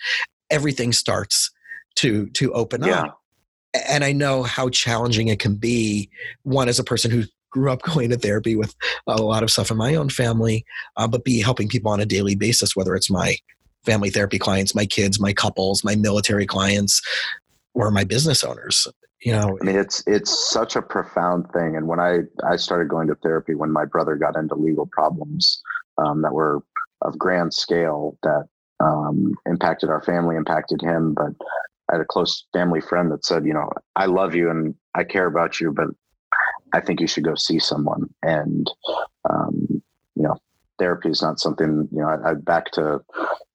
everything 0.49 0.91
starts 0.91 1.49
to 1.95 2.27
to 2.31 2.51
open 2.53 2.83
yeah. 2.83 3.03
up. 3.03 3.19
And 3.89 4.03
I 4.03 4.11
know 4.11 4.43
how 4.43 4.69
challenging 4.69 5.29
it 5.29 5.39
can 5.39 5.55
be. 5.55 6.09
One 6.43 6.67
as 6.67 6.77
a 6.77 6.83
person 6.83 7.09
who 7.09 7.23
grew 7.49 7.71
up 7.71 7.81
going 7.93 8.09
to 8.09 8.17
therapy 8.17 8.55
with 8.55 8.75
a 9.07 9.21
lot 9.21 9.43
of 9.43 9.51
stuff 9.51 9.71
in 9.71 9.77
my 9.77 9.95
own 9.95 10.09
family, 10.09 10.65
uh, 10.97 11.07
but 11.07 11.23
be 11.23 11.41
helping 11.41 11.69
people 11.69 11.91
on 11.91 12.01
a 12.01 12.05
daily 12.05 12.35
basis, 12.35 12.75
whether 12.75 12.95
it's 12.95 13.09
my 13.09 13.37
family 13.85 14.09
therapy 14.09 14.39
clients, 14.39 14.75
my 14.75 14.85
kids, 14.85 15.19
my 15.19 15.33
couples, 15.33 15.83
my 15.83 15.95
military 15.95 16.45
clients, 16.45 17.01
or 17.73 17.91
my 17.91 18.03
business 18.03 18.43
owners. 18.43 18.87
You 19.21 19.31
know, 19.31 19.57
I 19.61 19.63
mean, 19.63 19.77
it's 19.77 20.03
it's 20.05 20.49
such 20.49 20.75
a 20.75 20.81
profound 20.81 21.49
thing. 21.53 21.77
And 21.77 21.87
when 21.87 21.99
I 21.99 22.19
I 22.45 22.57
started 22.57 22.89
going 22.89 23.07
to 23.07 23.15
therapy 23.15 23.55
when 23.55 23.71
my 23.71 23.85
brother 23.85 24.15
got 24.15 24.35
into 24.35 24.55
legal 24.55 24.85
problems 24.87 25.61
um, 25.97 26.21
that 26.23 26.33
were 26.33 26.61
of 27.01 27.17
grand 27.17 27.53
scale 27.53 28.17
that 28.23 28.47
um, 28.79 29.33
impacted 29.45 29.89
our 29.89 30.01
family, 30.01 30.35
impacted 30.35 30.81
him, 30.81 31.13
but 31.13 31.31
I 31.89 31.95
had 31.95 32.01
a 32.01 32.05
close 32.05 32.45
family 32.53 32.81
friend 32.81 33.11
that 33.11 33.25
said, 33.25 33.45
you 33.45 33.53
know, 33.53 33.69
I 33.95 34.05
love 34.05 34.35
you 34.35 34.49
and 34.49 34.75
I 34.95 35.03
care 35.03 35.27
about 35.27 35.59
you, 35.59 35.71
but 35.71 35.87
I 36.73 36.81
think 36.81 36.99
you 36.99 37.07
should 37.07 37.23
go 37.23 37.35
see 37.35 37.59
someone. 37.59 38.09
And, 38.23 38.69
um, 39.29 39.72
therapy 40.79 41.09
is 41.09 41.21
not 41.21 41.39
something, 41.39 41.87
you 41.91 42.01
know, 42.01 42.07
I, 42.07 42.31
I 42.31 42.33
back 42.33 42.71
to 42.71 43.01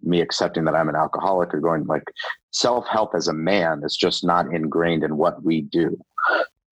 me 0.02 0.20
accepting 0.20 0.64
that 0.64 0.74
I'm 0.74 0.88
an 0.88 0.96
alcoholic 0.96 1.52
or 1.52 1.60
going 1.60 1.84
like 1.86 2.04
self 2.50 2.86
help 2.86 3.14
as 3.14 3.28
a 3.28 3.32
man 3.32 3.82
is 3.84 3.96
just 3.96 4.24
not 4.24 4.52
ingrained 4.52 5.04
in 5.04 5.16
what 5.16 5.42
we 5.42 5.62
do. 5.62 5.98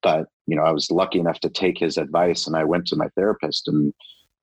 But, 0.02 0.28
you 0.46 0.56
know, 0.56 0.62
I 0.62 0.72
was 0.72 0.90
lucky 0.90 1.18
enough 1.18 1.40
to 1.40 1.50
take 1.50 1.78
his 1.78 1.96
advice 1.96 2.46
and 2.46 2.56
I 2.56 2.64
went 2.64 2.86
to 2.88 2.96
my 2.96 3.08
therapist 3.16 3.68
and, 3.68 3.86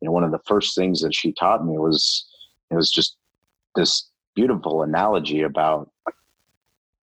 you 0.02 0.08
know, 0.08 0.12
one 0.12 0.24
of 0.24 0.32
the 0.32 0.42
first 0.46 0.76
things 0.76 1.02
that 1.02 1.16
she 1.16 1.32
taught 1.34 1.66
me 1.66 1.78
was, 1.78 2.28
it 2.70 2.76
was 2.76 2.90
just 2.90 3.18
this 3.76 4.10
beautiful 4.36 4.84
analogy 4.84 5.42
about 5.42 5.90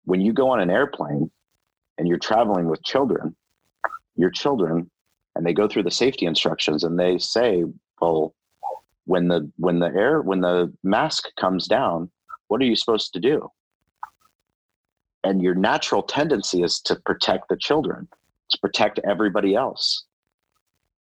when 0.05 0.21
you 0.21 0.33
go 0.33 0.49
on 0.49 0.59
an 0.59 0.69
airplane 0.69 1.31
and 1.97 2.07
you're 2.07 2.19
traveling 2.19 2.67
with 2.67 2.83
children, 2.83 3.35
your 4.15 4.29
children 4.29 4.89
and 5.35 5.45
they 5.45 5.53
go 5.53 5.67
through 5.67 5.83
the 5.83 5.91
safety 5.91 6.25
instructions 6.25 6.83
and 6.83 6.99
they 6.99 7.17
say 7.17 7.63
well 7.99 8.33
when 9.05 9.27
the 9.27 9.51
when 9.57 9.79
the 9.79 9.87
air 9.87 10.21
when 10.21 10.41
the 10.41 10.71
mask 10.83 11.25
comes 11.39 11.67
down 11.67 12.09
what 12.47 12.61
are 12.61 12.65
you 12.65 12.75
supposed 12.75 13.13
to 13.13 13.19
do? 13.19 13.49
And 15.23 15.41
your 15.41 15.55
natural 15.55 16.03
tendency 16.03 16.63
is 16.63 16.81
to 16.81 16.97
protect 16.97 17.47
the 17.47 17.55
children 17.55 18.07
to 18.49 18.57
protect 18.59 18.99
everybody 19.07 19.55
else. 19.55 20.03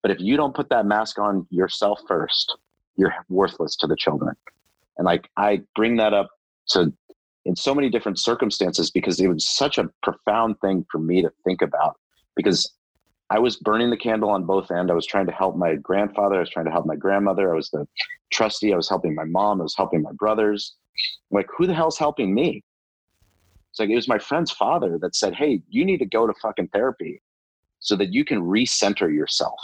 But 0.03 0.11
if 0.11 0.21
you 0.21 0.37
don't 0.37 0.55
put 0.55 0.69
that 0.69 0.85
mask 0.85 1.19
on 1.19 1.47
yourself 1.51 2.01
first 2.07 2.57
you're 2.97 3.15
worthless 3.29 3.77
to 3.77 3.87
the 3.87 3.97
children. 3.97 4.35
And 4.97 5.07
like 5.07 5.29
i 5.37 5.63
bring 5.75 5.97
that 5.97 6.13
up 6.13 6.29
to 6.71 6.93
in 7.45 7.57
so 7.57 7.75
many 7.75 7.89
different 7.89 8.19
circumstances 8.19 8.91
because 8.91 9.19
it 9.19 9.27
was 9.29 9.47
such 9.47 9.79
a 9.79 9.89
profound 10.03 10.61
thing 10.61 10.85
for 10.93 10.99
me 10.99 11.23
to 11.23 11.33
think 11.45 11.63
about. 11.63 11.97
Because 12.37 12.71
I 13.31 13.39
was 13.39 13.57
burning 13.57 13.91
the 13.91 13.97
candle 13.97 14.31
on 14.31 14.45
both 14.45 14.71
ends. 14.71 14.91
I 14.91 14.95
was 14.95 15.07
trying 15.07 15.27
to 15.27 15.33
help 15.33 15.57
my 15.57 15.75
grandfather. 15.75 16.37
I 16.37 16.41
was 16.41 16.51
trying 16.51 16.65
to 16.65 16.71
help 16.71 16.87
my 16.87 16.97
grandmother. 16.97 17.53
I 17.53 17.57
was 17.57 17.71
the 17.71 17.87
trustee. 18.31 18.73
I 18.73 18.77
was 18.77 18.89
helping 18.89 19.15
my 19.15 19.25
mom. 19.25 19.61
I 19.61 19.65
was 19.65 19.77
helping 19.77 20.03
my 20.03 20.13
brothers. 20.13 20.77
I'm 21.31 21.37
like, 21.37 21.49
who 21.57 21.67
the 21.67 21.75
hell's 21.75 21.99
helping 21.99 22.35
me? 22.35 22.65
It's 23.71 23.79
like, 23.79 23.91
it 23.91 23.95
was 23.95 24.09
my 24.09 24.19
friend's 24.19 24.51
father 24.51 24.99
that 25.03 25.15
said, 25.15 25.35
Hey, 25.35 25.61
you 25.69 25.85
need 25.85 25.99
to 25.99 26.07
go 26.07 26.27
to 26.27 26.33
fucking 26.41 26.69
therapy 26.69 27.21
so 27.81 27.97
that 27.97 28.13
you 28.13 28.25
can 28.25 28.41
recenter 28.41 29.13
yourself. 29.15 29.61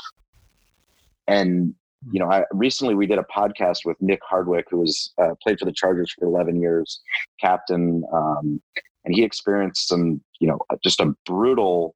And, 1.26 1.74
you 2.12 2.20
know, 2.20 2.30
I 2.30 2.44
recently 2.52 2.94
we 2.94 3.06
did 3.06 3.18
a 3.18 3.24
podcast 3.34 3.78
with 3.86 3.96
Nick 4.00 4.20
Hardwick, 4.28 4.66
who 4.70 4.78
was 4.78 5.14
uh, 5.20 5.34
played 5.42 5.58
for 5.58 5.64
the 5.64 5.72
Chargers 5.72 6.12
for 6.12 6.26
11 6.26 6.60
years, 6.60 7.00
captain. 7.40 8.04
Um, 8.12 8.62
and 9.06 9.14
he 9.14 9.24
experienced 9.24 9.88
some, 9.88 10.22
you 10.38 10.48
know, 10.48 10.58
just 10.82 11.00
a 11.00 11.14
brutal 11.24 11.94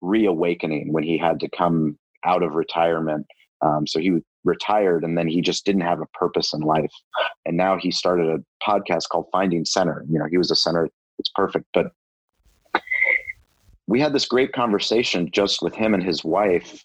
reawakening 0.00 0.92
when 0.92 1.04
he 1.04 1.18
had 1.18 1.40
to 1.40 1.48
come 1.50 1.98
out 2.24 2.42
of 2.42 2.54
retirement. 2.54 3.26
Um, 3.60 3.86
so 3.86 3.98
he 4.00 4.20
retired 4.44 5.04
and 5.04 5.16
then 5.16 5.28
he 5.28 5.40
just 5.40 5.64
didn't 5.64 5.82
have 5.82 6.00
a 6.00 6.06
purpose 6.06 6.52
in 6.52 6.60
life. 6.60 6.92
And 7.44 7.56
now 7.56 7.76
he 7.78 7.90
started 7.90 8.28
a 8.28 8.38
podcast 8.64 9.08
called 9.10 9.26
Finding 9.32 9.64
Center. 9.64 10.04
You 10.08 10.18
know, 10.18 10.26
he 10.30 10.38
was 10.38 10.50
a 10.50 10.56
center. 10.56 10.88
It's 11.18 11.30
perfect. 11.34 11.66
But 11.74 11.92
we 13.86 14.00
had 14.00 14.12
this 14.12 14.26
great 14.26 14.52
conversation 14.52 15.30
just 15.32 15.62
with 15.62 15.74
him 15.74 15.94
and 15.94 16.02
his 16.02 16.22
wife, 16.22 16.84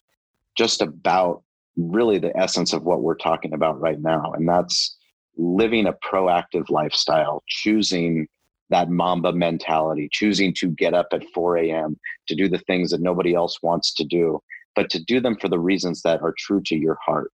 just 0.56 0.82
about 0.82 1.44
really 1.76 2.18
the 2.18 2.36
essence 2.38 2.74
of 2.74 2.84
what 2.84 3.02
we're 3.02 3.16
talking 3.16 3.54
about 3.54 3.80
right 3.80 4.00
now. 4.00 4.32
And 4.34 4.48
that's 4.48 4.98
living 5.38 5.88
a 5.88 5.94
proactive 5.94 6.70
lifestyle, 6.70 7.44
choosing 7.48 8.28
that 8.74 8.90
Mamba 8.90 9.32
mentality, 9.32 10.10
choosing 10.12 10.52
to 10.56 10.68
get 10.68 10.96
up 10.96 11.06
at 11.12 11.24
4 11.32 11.58
a.m. 11.58 11.96
to 12.28 12.34
do 12.36 12.50
the 12.50 12.58
things 12.58 12.90
that 12.90 13.02
nobody 13.02 13.36
else 13.36 13.62
wants 13.62 13.94
to 13.94 14.04
do, 14.04 14.42
but 14.76 14.90
to 14.90 15.04
do 15.04 15.22
them 15.22 15.38
for 15.40 15.48
the 15.48 15.60
reasons 15.60 16.02
that 16.02 16.24
are 16.24 16.34
true 16.40 16.60
to 16.66 16.76
your 16.76 16.98
heart. 17.06 17.32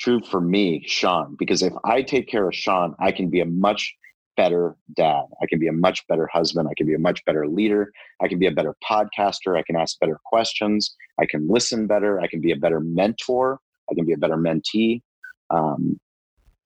True 0.00 0.20
for 0.20 0.40
me, 0.40 0.82
Shawn, 0.84 1.36
because 1.38 1.62
if 1.62 1.72
I 1.84 2.02
take 2.02 2.26
care 2.26 2.48
of 2.48 2.56
Shawn, 2.56 2.96
I 2.98 3.12
can 3.12 3.30
be 3.30 3.38
a 3.40 3.44
much 3.46 3.94
better 4.36 4.74
dad. 4.96 5.26
I 5.40 5.46
can 5.48 5.60
be 5.60 5.68
a 5.68 5.72
much 5.72 6.04
better 6.08 6.28
husband. 6.32 6.66
I 6.68 6.74
can 6.76 6.88
be 6.88 6.94
a 6.94 6.98
much 6.98 7.24
better 7.24 7.46
leader. 7.46 7.92
I 8.20 8.26
can 8.26 8.40
be 8.40 8.48
a 8.48 8.52
better 8.52 8.74
podcaster. 8.84 9.56
I 9.56 9.62
can 9.62 9.76
ask 9.76 9.96
better 10.00 10.18
questions. 10.24 10.96
I 11.20 11.26
can 11.26 11.48
listen 11.48 11.86
better. 11.86 12.20
I 12.20 12.26
can 12.26 12.40
be 12.40 12.50
a 12.50 12.56
better 12.56 12.80
mentor. 12.80 13.60
I 13.88 13.94
can 13.94 14.06
be 14.06 14.12
a 14.12 14.18
better 14.18 14.36
mentee. 14.36 15.02
Um, 15.50 16.00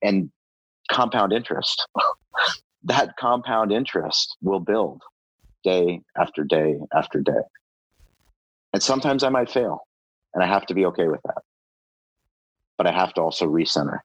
and 0.02 0.30
compound 0.90 1.34
interest. 1.34 1.86
that 2.84 3.16
compound 3.16 3.72
interest 3.72 4.36
will 4.42 4.60
build 4.60 5.02
day 5.64 6.00
after 6.16 6.44
day 6.44 6.76
after 6.94 7.20
day. 7.20 7.42
And 8.72 8.82
sometimes 8.82 9.22
I 9.22 9.28
might 9.28 9.50
fail, 9.50 9.80
and 10.34 10.42
I 10.42 10.46
have 10.46 10.66
to 10.66 10.74
be 10.74 10.86
okay 10.86 11.08
with 11.08 11.20
that. 11.24 11.42
But 12.78 12.86
I 12.86 12.92
have 12.92 13.14
to 13.14 13.20
also 13.20 13.46
recenter 13.46 13.98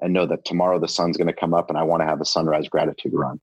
and 0.00 0.12
know 0.12 0.26
that 0.26 0.44
tomorrow 0.44 0.78
the 0.78 0.88
sun's 0.88 1.16
going 1.16 1.26
to 1.26 1.34
come 1.34 1.52
up 1.52 1.68
and 1.68 1.78
I 1.78 1.82
want 1.82 2.00
to 2.00 2.06
have 2.06 2.20
a 2.20 2.24
sunrise 2.24 2.68
gratitude 2.68 3.12
run. 3.12 3.40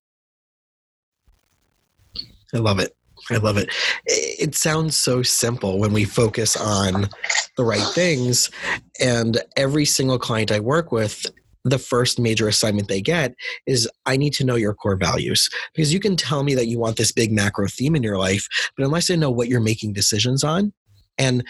I 2.54 2.58
love 2.58 2.80
it. 2.80 2.96
I 3.30 3.38
love 3.38 3.58
it. 3.58 3.70
It 4.06 4.56
sounds 4.56 4.96
so 4.96 5.22
simple 5.22 5.80
when 5.80 5.92
we 5.92 6.06
focus 6.06 6.56
on 6.56 7.10
the 7.58 7.64
right 7.64 7.88
things. 7.94 8.50
And 9.00 9.40
every 9.56 9.86
single 9.86 10.18
client 10.20 10.52
I 10.52 10.60
work 10.60 10.92
with, 10.92 11.26
the 11.70 11.80
first 11.80 12.20
major 12.20 12.48
assignment 12.48 12.88
they 12.88 13.02
get 13.02 13.36
is 13.66 13.90
I 14.06 14.18
need 14.18 14.34
to 14.34 14.46
know 14.46 14.56
your 14.56 14.74
core 14.74 14.96
values. 14.96 15.50
Because 15.74 15.94
you 15.94 16.00
can 16.00 16.16
tell 16.16 16.44
me 16.44 16.56
that 16.56 16.68
you 16.68 16.80
want 16.80 16.98
this 16.98 17.12
big 17.12 17.32
macro 17.32 17.68
theme 17.68 17.96
in 17.96 18.04
your 18.04 18.18
life, 18.18 18.48
but 18.76 18.86
unless 18.86 19.10
I 19.10 19.16
know 19.16 19.32
what 19.32 19.48
you're 19.48 19.60
making 19.60 19.94
decisions 19.94 20.44
on, 20.44 20.74
and 21.18 21.44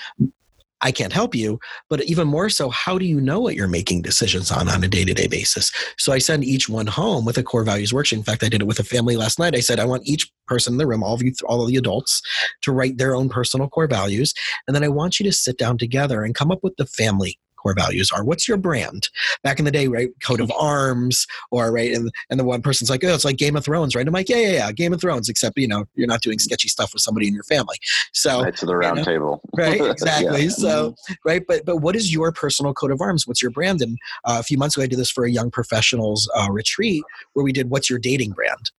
I 0.81 0.91
can't 0.91 1.13
help 1.13 1.33
you. 1.33 1.59
But 1.89 2.03
even 2.03 2.27
more 2.27 2.49
so, 2.49 2.69
how 2.69 2.97
do 2.97 3.05
you 3.05 3.19
know 3.19 3.39
what 3.39 3.55
you're 3.55 3.67
making 3.67 4.03
decisions 4.03 4.51
on 4.51 4.69
on 4.69 4.83
a 4.83 4.87
day 4.87 5.03
to 5.05 5.13
day 5.13 5.27
basis? 5.27 5.71
So 5.97 6.13
I 6.13 6.19
send 6.19 6.43
each 6.43 6.69
one 6.69 6.87
home 6.87 7.25
with 7.25 7.37
a 7.37 7.43
core 7.43 7.63
values 7.63 7.91
worksheet. 7.91 8.17
In 8.17 8.23
fact, 8.23 8.43
I 8.43 8.49
did 8.49 8.61
it 8.61 8.67
with 8.67 8.79
a 8.79 8.83
family 8.83 9.17
last 9.17 9.39
night. 9.39 9.55
I 9.55 9.59
said, 9.59 9.79
I 9.79 9.85
want 9.85 10.07
each 10.07 10.31
person 10.45 10.75
in 10.75 10.77
the 10.77 10.87
room, 10.87 11.03
all 11.03 11.15
of 11.15 11.23
you, 11.23 11.33
all 11.47 11.61
of 11.61 11.67
the 11.67 11.77
adults, 11.77 12.21
to 12.61 12.71
write 12.71 12.97
their 12.97 13.15
own 13.15 13.29
personal 13.29 13.69
core 13.69 13.87
values. 13.87 14.33
And 14.67 14.75
then 14.75 14.83
I 14.83 14.87
want 14.87 15.19
you 15.19 15.23
to 15.25 15.33
sit 15.33 15.57
down 15.57 15.77
together 15.77 16.23
and 16.23 16.35
come 16.35 16.51
up 16.51 16.63
with 16.63 16.75
the 16.77 16.85
family 16.85 17.39
core 17.57 17.73
values 17.75 18.11
are. 18.11 18.23
What's 18.23 18.47
your 18.47 18.57
brand? 18.57 19.09
Back 19.43 19.59
in 19.59 19.65
the 19.65 19.71
day, 19.71 19.87
right? 19.87 20.09
Coat 20.23 20.39
of 20.39 20.51
arms, 20.57 21.27
or 21.51 21.71
right, 21.71 21.91
and 21.91 22.11
and 22.29 22.39
the 22.39 22.43
one 22.43 22.61
person's 22.61 22.89
like, 22.89 23.03
oh, 23.03 23.13
it's 23.13 23.25
like 23.25 23.37
Game 23.37 23.55
of 23.55 23.65
Thrones, 23.65 23.95
right? 23.95 24.07
I'm 24.07 24.13
like, 24.13 24.29
yeah, 24.29 24.37
yeah, 24.37 24.51
yeah, 24.51 24.71
Game 24.71 24.93
of 24.93 25.01
Thrones, 25.01 25.29
except 25.29 25.57
you 25.57 25.67
know, 25.67 25.85
you're 25.95 26.07
not 26.07 26.21
doing 26.21 26.39
sketchy 26.39 26.69
stuff 26.69 26.93
with 26.93 27.01
somebody 27.01 27.27
in 27.27 27.33
your 27.33 27.43
family. 27.43 27.77
So 28.13 28.43
right 28.43 28.55
to 28.55 28.65
the 28.65 28.75
round 28.75 28.99
you 28.99 29.05
know, 29.05 29.11
table, 29.11 29.41
right? 29.55 29.81
Exactly. 29.81 30.43
Yeah. 30.43 30.49
So 30.49 30.95
right, 31.25 31.43
but 31.47 31.65
but 31.65 31.77
what 31.77 31.95
is 31.95 32.13
your 32.13 32.31
personal 32.31 32.73
coat 32.73 32.91
of 32.91 33.01
arms? 33.01 33.27
What's 33.27 33.41
your 33.41 33.51
brand? 33.51 33.81
And 33.81 33.97
uh, 34.25 34.37
a 34.39 34.43
few 34.43 34.57
months 34.57 34.77
ago, 34.77 34.83
I 34.83 34.87
did 34.87 34.99
this 34.99 35.11
for 35.11 35.25
a 35.25 35.31
young 35.31 35.51
professionals 35.51 36.29
uh, 36.35 36.47
retreat 36.51 37.03
where 37.33 37.43
we 37.43 37.51
did, 37.51 37.69
what's 37.69 37.89
your 37.89 37.99
dating 37.99 38.31
brand? 38.31 38.71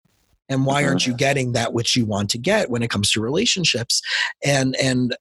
and 0.49 0.65
why 0.65 0.85
aren't 0.85 1.07
you 1.07 1.15
getting 1.15 1.53
that 1.53 1.73
which 1.73 1.95
you 1.95 2.07
want 2.07 2.31
to 2.31 2.39
get 2.39 2.71
when 2.71 2.83
it 2.83 2.89
comes 2.91 3.11
to 3.13 3.21
relationships 3.21 4.01
and 4.45 4.75
and 4.77 5.17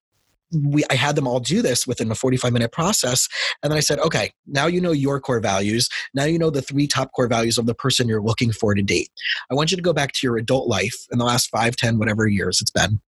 we 0.51 0.83
I 0.89 0.95
had 0.95 1.15
them 1.15 1.27
all 1.27 1.39
do 1.39 1.61
this 1.61 1.85
within 1.85 2.11
a 2.11 2.15
45 2.15 2.53
minute 2.53 2.71
process. 2.71 3.27
And 3.61 3.71
then 3.71 3.77
I 3.77 3.81
said, 3.81 3.99
okay, 3.99 4.31
now 4.45 4.67
you 4.67 4.79
know 4.79 4.91
your 4.91 5.19
core 5.19 5.39
values. 5.39 5.89
Now 6.13 6.25
you 6.25 6.39
know 6.39 6.49
the 6.49 6.61
three 6.61 6.87
top 6.87 7.11
core 7.13 7.27
values 7.27 7.57
of 7.57 7.65
the 7.65 7.75
person 7.75 8.07
you're 8.07 8.21
looking 8.21 8.51
for 8.51 8.73
to 8.73 8.81
date. 8.81 9.09
I 9.51 9.55
want 9.55 9.71
you 9.71 9.77
to 9.77 9.83
go 9.83 9.93
back 9.93 10.13
to 10.13 10.19
your 10.23 10.37
adult 10.37 10.67
life 10.67 10.95
in 11.11 11.19
the 11.19 11.25
last 11.25 11.49
five, 11.49 11.75
ten, 11.75 11.99
whatever 11.99 12.27
years 12.27 12.61
it's 12.61 12.71
been, 12.71 13.01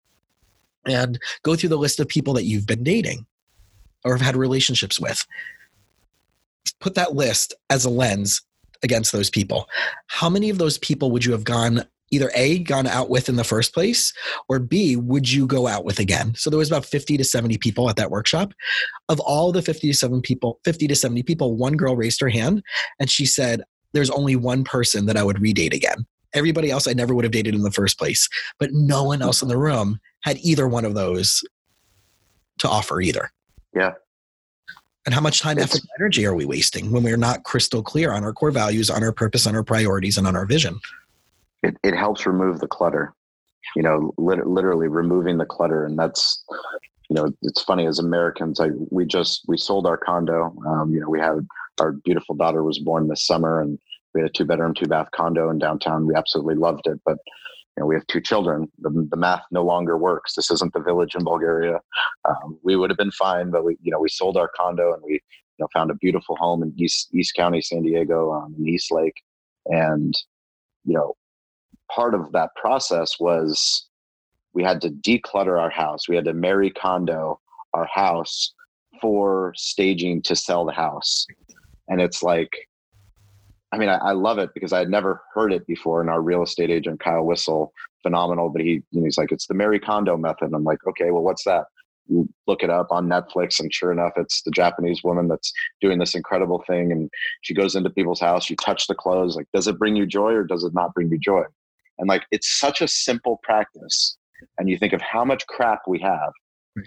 and 0.86 1.18
go 1.42 1.54
through 1.54 1.70
the 1.70 1.78
list 1.78 2.00
of 2.00 2.08
people 2.08 2.34
that 2.34 2.44
you've 2.44 2.66
been 2.66 2.82
dating 2.82 3.26
or 4.04 4.12
have 4.12 4.24
had 4.24 4.36
relationships 4.36 5.00
with. 5.00 5.26
Put 6.80 6.94
that 6.94 7.14
list 7.14 7.54
as 7.70 7.84
a 7.84 7.90
lens 7.90 8.42
against 8.82 9.12
those 9.12 9.30
people. 9.30 9.68
How 10.06 10.28
many 10.28 10.50
of 10.50 10.58
those 10.58 10.78
people 10.78 11.10
would 11.10 11.24
you 11.24 11.32
have 11.32 11.44
gone 11.44 11.84
either 12.10 12.30
A, 12.34 12.58
gone 12.60 12.86
out 12.86 13.10
with 13.10 13.28
in 13.28 13.36
the 13.36 13.44
first 13.44 13.74
place, 13.74 14.12
or 14.48 14.58
B, 14.58 14.96
would 14.96 15.30
you 15.30 15.46
go 15.46 15.66
out 15.66 15.84
with 15.84 15.98
again? 15.98 16.34
So 16.36 16.50
there 16.50 16.58
was 16.58 16.70
about 16.70 16.84
50 16.84 17.16
to 17.16 17.24
70 17.24 17.58
people 17.58 17.88
at 17.88 17.96
that 17.96 18.10
workshop. 18.10 18.52
Of 19.08 19.20
all 19.20 19.52
the 19.52 19.62
50 19.62 19.88
to 19.88 19.96
7 19.96 20.20
people, 20.20 20.60
50 20.64 20.88
to 20.88 20.94
70 20.94 21.22
people, 21.22 21.56
one 21.56 21.76
girl 21.76 21.96
raised 21.96 22.20
her 22.20 22.28
hand 22.28 22.62
and 22.98 23.10
she 23.10 23.26
said, 23.26 23.62
There's 23.92 24.10
only 24.10 24.36
one 24.36 24.64
person 24.64 25.06
that 25.06 25.16
I 25.16 25.22
would 25.22 25.36
redate 25.36 25.74
again. 25.74 26.06
Everybody 26.34 26.70
else 26.70 26.86
I 26.86 26.92
never 26.92 27.14
would 27.14 27.24
have 27.24 27.32
dated 27.32 27.54
in 27.54 27.62
the 27.62 27.70
first 27.70 27.98
place. 27.98 28.28
But 28.58 28.70
no 28.72 29.04
one 29.04 29.22
else 29.22 29.42
in 29.42 29.48
the 29.48 29.56
room 29.56 29.98
had 30.22 30.38
either 30.38 30.68
one 30.68 30.84
of 30.84 30.94
those 30.94 31.42
to 32.58 32.68
offer 32.68 33.00
either. 33.00 33.30
Yeah. 33.74 33.92
And 35.06 35.14
how 35.14 35.20
much 35.22 35.40
time, 35.40 35.58
effort, 35.58 35.80
and 35.80 35.88
energy 35.98 36.26
are 36.26 36.34
we 36.34 36.44
wasting 36.44 36.92
when 36.92 37.02
we're 37.02 37.16
not 37.16 37.44
crystal 37.44 37.82
clear 37.82 38.12
on 38.12 38.24
our 38.24 38.32
core 38.34 38.50
values, 38.50 38.90
on 38.90 39.02
our 39.02 39.12
purpose, 39.12 39.46
on 39.46 39.56
our 39.56 39.62
priorities, 39.62 40.18
and 40.18 40.26
on 40.26 40.36
our 40.36 40.44
vision? 40.44 40.78
It, 41.62 41.76
it 41.82 41.94
helps 41.94 42.26
remove 42.26 42.60
the 42.60 42.68
clutter 42.68 43.14
you 43.76 43.82
know 43.82 44.12
lit- 44.18 44.46
literally 44.46 44.88
removing 44.88 45.38
the 45.38 45.46
clutter 45.46 45.84
and 45.84 45.98
that's 45.98 46.44
you 47.08 47.14
know 47.14 47.30
it's 47.42 47.62
funny 47.62 47.86
as 47.86 47.98
americans 47.98 48.60
i 48.60 48.68
we 48.90 49.04
just 49.04 49.42
we 49.48 49.56
sold 49.56 49.86
our 49.86 49.96
condo 49.96 50.54
um, 50.66 50.92
you 50.92 51.00
know 51.00 51.08
we 51.08 51.18
had 51.18 51.46
our 51.80 51.92
beautiful 51.92 52.34
daughter 52.34 52.62
was 52.62 52.78
born 52.78 53.08
this 53.08 53.26
summer 53.26 53.60
and 53.60 53.78
we 54.14 54.20
had 54.20 54.30
a 54.30 54.32
two 54.32 54.44
bedroom 54.44 54.74
two 54.74 54.86
bath 54.86 55.08
condo 55.14 55.50
in 55.50 55.58
downtown 55.58 56.06
we 56.06 56.14
absolutely 56.14 56.54
loved 56.54 56.86
it 56.86 57.00
but 57.04 57.18
you 57.78 57.82
know, 57.82 57.86
we 57.86 57.94
have 57.94 58.06
two 58.08 58.20
children. 58.20 58.66
The, 58.80 59.06
the 59.08 59.16
math 59.16 59.44
no 59.52 59.62
longer 59.62 59.96
works. 59.96 60.34
This 60.34 60.50
isn't 60.50 60.72
the 60.72 60.80
village 60.80 61.14
in 61.14 61.22
Bulgaria. 61.22 61.78
Um, 62.28 62.58
we 62.64 62.74
would 62.74 62.90
have 62.90 62.96
been 62.96 63.12
fine, 63.12 63.52
but 63.52 63.64
we, 63.64 63.76
you 63.80 63.92
know, 63.92 64.00
we 64.00 64.08
sold 64.08 64.36
our 64.36 64.48
condo 64.48 64.94
and 64.94 65.02
we, 65.04 65.12
you 65.12 65.20
know, 65.60 65.68
found 65.72 65.92
a 65.92 65.94
beautiful 65.94 66.34
home 66.34 66.64
in 66.64 66.74
East 66.76 67.14
East 67.14 67.34
County, 67.36 67.62
San 67.62 67.82
Diego, 67.82 68.32
um, 68.32 68.52
in 68.58 68.68
East 68.68 68.90
Lake, 68.90 69.22
and 69.66 70.12
you 70.84 70.94
know, 70.94 71.14
part 71.94 72.14
of 72.14 72.32
that 72.32 72.50
process 72.56 73.18
was 73.18 73.86
we 74.54 74.62
had 74.62 74.80
to 74.82 74.90
declutter 74.90 75.60
our 75.60 75.70
house. 75.70 76.08
We 76.08 76.16
had 76.16 76.24
to 76.26 76.34
Marie 76.34 76.70
Kondo 76.70 77.40
our 77.74 77.86
house 77.86 78.54
for 79.00 79.52
staging 79.56 80.22
to 80.22 80.34
sell 80.34 80.64
the 80.64 80.72
house. 80.72 81.26
And 81.88 82.00
it's 82.00 82.22
like, 82.22 82.50
I 83.72 83.78
mean, 83.78 83.88
I, 83.88 83.96
I 83.96 84.12
love 84.12 84.38
it 84.38 84.50
because 84.54 84.72
I 84.72 84.78
had 84.78 84.90
never 84.90 85.22
heard 85.34 85.52
it 85.52 85.66
before. 85.66 86.00
And 86.00 86.10
our 86.10 86.22
real 86.22 86.42
estate 86.42 86.70
agent, 86.70 87.00
Kyle 87.00 87.24
Whistle, 87.24 87.72
phenomenal, 88.02 88.48
but 88.48 88.62
he, 88.62 88.82
you 88.90 89.00
know, 89.00 89.04
he's 89.04 89.18
like, 89.18 89.32
it's 89.32 89.46
the 89.46 89.54
Marie 89.54 89.78
Kondo 89.78 90.16
method. 90.16 90.52
I'm 90.54 90.64
like, 90.64 90.78
okay, 90.86 91.10
well, 91.10 91.22
what's 91.22 91.44
that? 91.44 91.64
You 92.06 92.26
look 92.46 92.62
it 92.62 92.70
up 92.70 92.86
on 92.90 93.06
Netflix, 93.06 93.60
and 93.60 93.72
sure 93.72 93.92
enough, 93.92 94.12
it's 94.16 94.40
the 94.42 94.50
Japanese 94.50 95.04
woman 95.04 95.28
that's 95.28 95.52
doing 95.82 95.98
this 95.98 96.14
incredible 96.14 96.64
thing. 96.66 96.90
And 96.90 97.10
she 97.42 97.52
goes 97.52 97.74
into 97.76 97.90
people's 97.90 98.20
house, 98.20 98.48
you 98.48 98.56
touch 98.56 98.86
the 98.86 98.94
clothes, 98.94 99.36
like, 99.36 99.46
does 99.52 99.66
it 99.66 99.78
bring 99.78 99.94
you 99.94 100.06
joy 100.06 100.32
or 100.32 100.44
does 100.44 100.64
it 100.64 100.72
not 100.72 100.94
bring 100.94 101.10
you 101.10 101.18
joy? 101.18 101.42
And 101.98 102.08
like, 102.08 102.24
it's 102.30 102.58
such 102.58 102.80
a 102.80 102.88
simple 102.88 103.40
practice. 103.42 104.16
And 104.58 104.68
you 104.68 104.78
think 104.78 104.92
of 104.92 105.00
how 105.00 105.24
much 105.24 105.46
crap 105.46 105.80
we 105.88 105.98
have. 106.00 106.32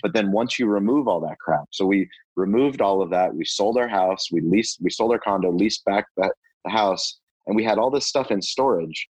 But 0.02 0.14
then 0.14 0.32
once 0.32 0.58
you 0.58 0.68
remove 0.68 1.08
all 1.08 1.20
that 1.22 1.38
crap, 1.40 1.66
so 1.72 1.86
we 1.86 2.10
removed 2.38 2.82
all 2.82 3.02
of 3.02 3.10
that, 3.10 3.36
we 3.36 3.44
sold 3.44 3.78
our 3.78 3.90
house, 3.90 4.28
we 4.32 4.40
leased, 4.40 4.80
we 4.82 4.90
sold 4.90 5.12
our 5.12 5.20
condo, 5.20 5.52
leased 5.52 5.84
back 5.84 6.06
that 6.16 6.32
the 6.64 6.72
house, 6.72 7.20
and 7.48 7.56
we 7.56 7.64
had 7.64 7.78
all 7.78 7.92
this 7.92 8.08
stuff 8.08 8.32
in 8.32 8.42
storage. 8.42 9.10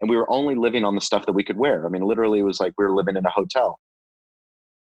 And 0.00 0.08
we 0.08 0.16
were 0.16 0.30
only 0.30 0.54
living 0.54 0.84
on 0.84 0.94
the 0.94 1.00
stuff 1.00 1.26
that 1.26 1.32
we 1.32 1.42
could 1.42 1.56
wear. 1.56 1.86
I 1.86 1.88
mean, 1.88 2.02
literally, 2.02 2.38
it 2.38 2.44
was 2.44 2.60
like 2.60 2.72
we 2.78 2.84
were 2.84 2.94
living 2.94 3.16
in 3.16 3.26
a 3.26 3.30
hotel. 3.30 3.78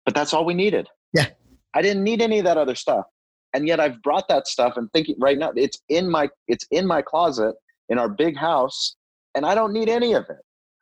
But 0.06 0.14
that's 0.14 0.34
all 0.34 0.46
we 0.46 0.54
needed. 0.54 0.88
Yeah. 1.14 1.28
I 1.74 1.82
didn't 1.82 2.04
need 2.04 2.22
any 2.22 2.40
of 2.40 2.46
that 2.46 2.58
other 2.58 2.76
stuff. 2.76 3.06
And 3.54 3.68
yet 3.68 3.80
I've 3.80 4.02
brought 4.02 4.28
that 4.30 4.48
stuff 4.48 4.78
and 4.78 4.92
thinking 4.92 5.16
right 5.20 5.38
now 5.38 5.52
it's 5.56 5.80
in 5.90 6.10
my 6.10 6.30
it's 6.48 6.66
in 6.72 6.86
my 6.86 7.02
closet 7.02 7.56
in 7.90 7.98
our 7.98 8.10
big 8.10 8.36
house, 8.36 8.96
and 9.36 9.46
I 9.46 9.56
don't 9.56 9.74
need 9.74 9.90
any 9.90 10.14
of 10.14 10.26
it. 10.30 10.38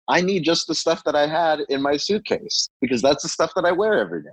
I 0.08 0.22
need 0.22 0.44
just 0.44 0.68
the 0.68 0.76
stuff 0.76 1.04
that 1.06 1.16
I 1.16 1.28
had 1.28 1.62
in 1.70 1.82
my 1.82 1.98
suitcase 1.98 2.70
because 2.82 3.02
that's 3.02 3.24
the 3.24 3.30
stuff 3.30 3.52
that 3.56 3.66
I 3.66 3.72
wear 3.72 4.00
every 4.00 4.22
day. 4.22 4.30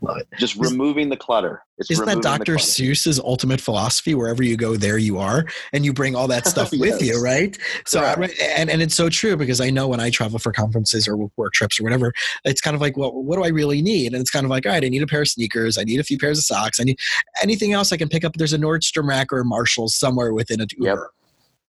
Love 0.00 0.18
it. 0.18 0.28
Just 0.38 0.56
removing 0.56 1.08
the 1.08 1.16
clutter. 1.16 1.62
It's 1.78 1.90
Isn't 1.90 2.04
that 2.06 2.22
Dr. 2.22 2.56
Seuss's 2.56 3.18
ultimate 3.18 3.60
philosophy? 3.60 4.14
Wherever 4.14 4.42
you 4.42 4.56
go, 4.56 4.76
there 4.76 4.98
you 4.98 5.18
are, 5.18 5.46
and 5.72 5.84
you 5.84 5.92
bring 5.92 6.14
all 6.14 6.28
that 6.28 6.46
stuff 6.54 6.70
with 6.72 7.02
you, 7.02 7.22
right? 7.22 7.56
So, 7.86 8.02
and 8.02 8.68
and 8.68 8.82
it's 8.82 8.94
so 8.94 9.08
true 9.08 9.36
because 9.36 9.60
I 9.60 9.70
know 9.70 9.88
when 9.88 10.00
I 10.00 10.10
travel 10.10 10.38
for 10.38 10.52
conferences 10.52 11.08
or 11.08 11.30
work 11.36 11.52
trips 11.54 11.80
or 11.80 11.84
whatever, 11.84 12.12
it's 12.44 12.60
kind 12.60 12.74
of 12.74 12.82
like, 12.82 12.96
well, 12.96 13.12
what 13.12 13.36
do 13.36 13.44
I 13.44 13.48
really 13.48 13.80
need? 13.80 14.12
And 14.12 14.20
it's 14.20 14.30
kind 14.30 14.44
of 14.44 14.50
like, 14.50 14.66
all 14.66 14.72
right, 14.72 14.84
I 14.84 14.88
need 14.88 15.02
a 15.02 15.06
pair 15.06 15.22
of 15.22 15.28
sneakers, 15.28 15.78
I 15.78 15.84
need 15.84 16.00
a 16.00 16.04
few 16.04 16.18
pairs 16.18 16.38
of 16.38 16.44
socks, 16.44 16.80
I 16.80 16.84
need 16.84 16.98
anything 17.42 17.72
else 17.72 17.92
I 17.92 17.96
can 17.96 18.08
pick 18.08 18.24
up. 18.24 18.34
There's 18.34 18.52
a 18.52 18.58
Nordstrom 18.58 19.08
rack 19.08 19.32
or 19.32 19.40
a 19.40 19.44
Marshalls 19.44 19.94
somewhere 19.94 20.34
within 20.34 20.60
a 20.60 20.66
Uber. 20.76 20.86
Yep. 20.86 20.98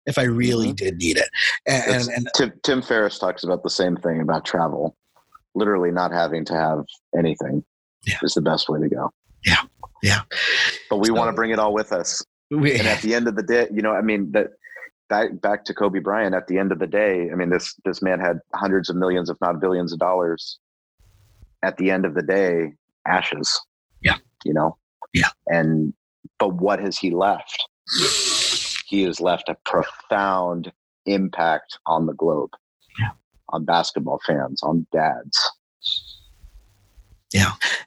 If 0.06 0.18
I 0.18 0.24
really 0.24 0.72
Mhm. 0.72 0.76
did 0.76 0.98
need 0.98 1.18
it, 1.18 1.30
and, 1.68 1.84
and, 1.96 2.10
and 2.10 2.30
Tim, 2.36 2.54
Tim 2.64 2.82
Ferriss 2.82 3.18
talks 3.20 3.44
about 3.44 3.64
the 3.64 3.70
same 3.70 3.98
thing 3.98 4.22
about 4.22 4.46
travel. 4.46 4.96
Literally 5.56 5.92
not 5.92 6.12
having 6.12 6.46
to 6.46 6.54
have 6.54 6.84
anything 7.18 7.64
Yeah. 8.04 8.18
is 8.22 8.34
the 8.34 8.42
best 8.42 8.70
way 8.70 8.80
to 8.80 8.88
go. 8.90 9.12
Yeah. 9.46 9.62
Yeah. 10.04 10.22
But 10.90 10.98
we 10.98 11.08
So- 11.08 11.14
want 11.14 11.30
to 11.30 11.34
bring 11.34 11.52
it 11.52 11.60
all 11.60 11.74
with 11.74 11.92
us. 11.92 12.24
we, 12.52 12.78
And 12.78 12.88
at 12.88 13.02
the 13.02 13.16
end 13.16 13.28
of 13.28 13.36
the 13.36 13.42
day, 13.44 13.68
you 13.74 13.82
know, 13.82 13.92
I 13.94 14.02
mean 14.02 14.32
that 14.34 14.50
back 15.10 15.30
back 15.42 15.66
to 15.66 15.74
Kobe 15.74 16.00
Bryant. 16.00 16.36
At 16.36 16.48
the 16.48 16.58
end 16.60 16.72
of 16.72 16.78
the 16.80 16.88
day, 16.88 17.30
I 17.32 17.36
mean 17.36 17.50
this 17.50 17.74
this 17.86 18.02
man 18.04 18.20
had 18.20 18.40
hundreds 18.54 18.90
of 18.90 18.96
millions, 18.96 19.30
if 19.30 19.38
not 19.42 19.60
billions, 19.60 19.92
of 19.94 19.98
dollars. 20.00 20.60
At 21.64 21.78
the 21.78 21.90
end 21.90 22.06
of 22.06 22.14
the 22.14 22.22
day, 22.22 22.74
ashes. 23.08 23.60
Yeah. 24.02 24.18
You 24.44 24.54
know. 24.54 24.78
Yeah. 25.14 25.30
And 25.48 25.94
but 26.38 26.54
what 26.56 26.80
has 26.80 26.98
he 26.98 27.10
left? 27.12 27.64
He 28.86 29.04
has 29.04 29.20
left 29.20 29.50
a 29.50 29.58
profound 29.66 30.72
impact 31.06 31.80
on 31.86 32.06
the 32.06 32.14
globe. 32.14 32.52
Yeah. 33.00 33.12
On 33.50 33.66
basketball 33.66 34.20
fans, 34.26 34.62
on 34.64 34.88
dads. 34.92 35.52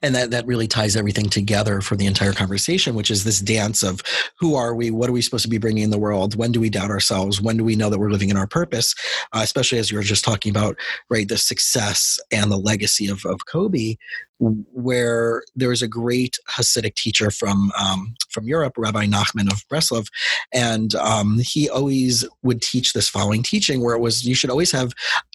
And 0.02 0.14
that 0.14 0.30
that 0.30 0.46
really 0.46 0.68
ties 0.68 0.96
everything 0.96 1.28
together 1.28 1.80
for 1.80 1.96
the 1.96 2.06
entire 2.06 2.32
conversation 2.32 2.94
which 2.94 3.10
is 3.10 3.24
this 3.24 3.40
dance 3.40 3.82
of 3.82 4.02
who 4.38 4.54
are 4.54 4.74
we? 4.74 4.90
What 4.90 5.08
are 5.08 5.12
we 5.12 5.22
supposed 5.22 5.44
to 5.44 5.48
be 5.48 5.58
bringing 5.58 5.84
in 5.84 5.90
the 5.90 5.98
world? 5.98 6.36
When 6.36 6.52
do 6.52 6.60
we 6.60 6.70
doubt 6.70 6.90
ourselves? 6.90 7.40
When 7.40 7.56
do 7.56 7.64
we 7.64 7.76
know 7.76 7.90
that 7.90 7.98
we're 7.98 8.10
living 8.10 8.30
in 8.30 8.36
our 8.36 8.46
purpose? 8.46 8.94
Uh, 9.32 9.40
especially 9.42 9.78
as 9.78 9.90
you 9.90 9.96
were 9.96 10.02
just 10.02 10.24
talking 10.24 10.50
about 10.50 10.76
right 11.10 11.28
the 11.28 11.38
success 11.38 12.18
and 12.30 12.50
the 12.50 12.56
legacy 12.56 13.08
of, 13.08 13.24
of 13.24 13.46
kobe 13.46 13.96
where 14.40 15.42
there 15.56 15.70
was 15.70 15.82
a 15.82 15.88
great 15.88 16.38
hasidic 16.48 16.94
teacher 16.94 17.30
from 17.30 17.72
um, 17.78 18.14
from 18.30 18.46
europe 18.46 18.74
rabbi 18.76 19.04
nachman 19.04 19.50
of 19.50 19.66
breslov. 19.68 20.06
And 20.52 20.94
um, 20.94 21.40
he 21.40 21.68
always 21.68 22.24
would 22.42 22.62
teach 22.62 22.92
this 22.92 23.08
following 23.08 23.42
teaching 23.42 23.82
where 23.82 23.96
it 23.96 24.00
was 24.00 24.24
you 24.24 24.34
should 24.34 24.50
always 24.50 24.72
have 24.72 24.92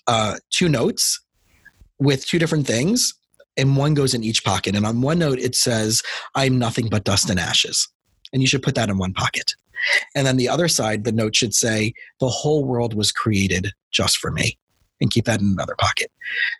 uh, 0.07 0.35
two 0.49 0.69
notes 0.69 1.19
with 1.99 2.25
two 2.25 2.39
different 2.39 2.67
things 2.67 3.13
and 3.57 3.77
one 3.77 3.93
goes 3.93 4.13
in 4.13 4.23
each 4.23 4.43
pocket. 4.43 4.75
And 4.75 4.85
on 4.85 5.01
one 5.01 5.19
note, 5.19 5.39
it 5.39 5.55
says, 5.55 6.01
I'm 6.35 6.57
nothing 6.57 6.89
but 6.89 7.03
dust 7.03 7.29
and 7.29 7.39
ashes. 7.39 7.87
And 8.31 8.41
you 8.41 8.47
should 8.47 8.63
put 8.63 8.75
that 8.75 8.89
in 8.89 8.97
one 8.97 9.13
pocket. 9.13 9.55
And 10.15 10.25
then 10.25 10.37
the 10.37 10.49
other 10.49 10.67
side, 10.67 11.03
the 11.03 11.11
note 11.11 11.35
should 11.35 11.53
say, 11.53 11.93
The 12.19 12.29
whole 12.29 12.65
world 12.65 12.93
was 12.93 13.11
created 13.11 13.71
just 13.91 14.17
for 14.17 14.31
me. 14.31 14.57
And 15.01 15.11
keep 15.11 15.25
that 15.25 15.41
in 15.41 15.47
another 15.47 15.75
pocket. 15.77 16.11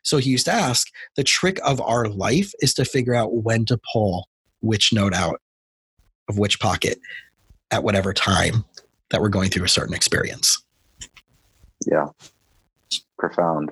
So 0.04 0.18
he 0.18 0.30
used 0.30 0.46
to 0.46 0.52
ask, 0.52 0.88
the 1.16 1.24
trick 1.24 1.60
of 1.64 1.80
our 1.80 2.10
life 2.10 2.52
is 2.60 2.74
to 2.74 2.84
figure 2.84 3.16
out 3.16 3.34
when 3.34 3.64
to 3.66 3.80
pull 3.94 4.28
which 4.60 4.92
note 4.92 5.14
out 5.14 5.40
of 6.28 6.38
which 6.38 6.60
pocket 6.60 7.00
at 7.72 7.84
whatever 7.84 8.12
time 8.12 8.66
that 9.12 9.22
we're 9.22 9.30
going 9.30 9.50
through 9.50 9.66
a 9.66 9.70
certain 9.70 9.94
experience. 9.94 10.62
Yeah. 11.86 12.08
Profound. 13.18 13.72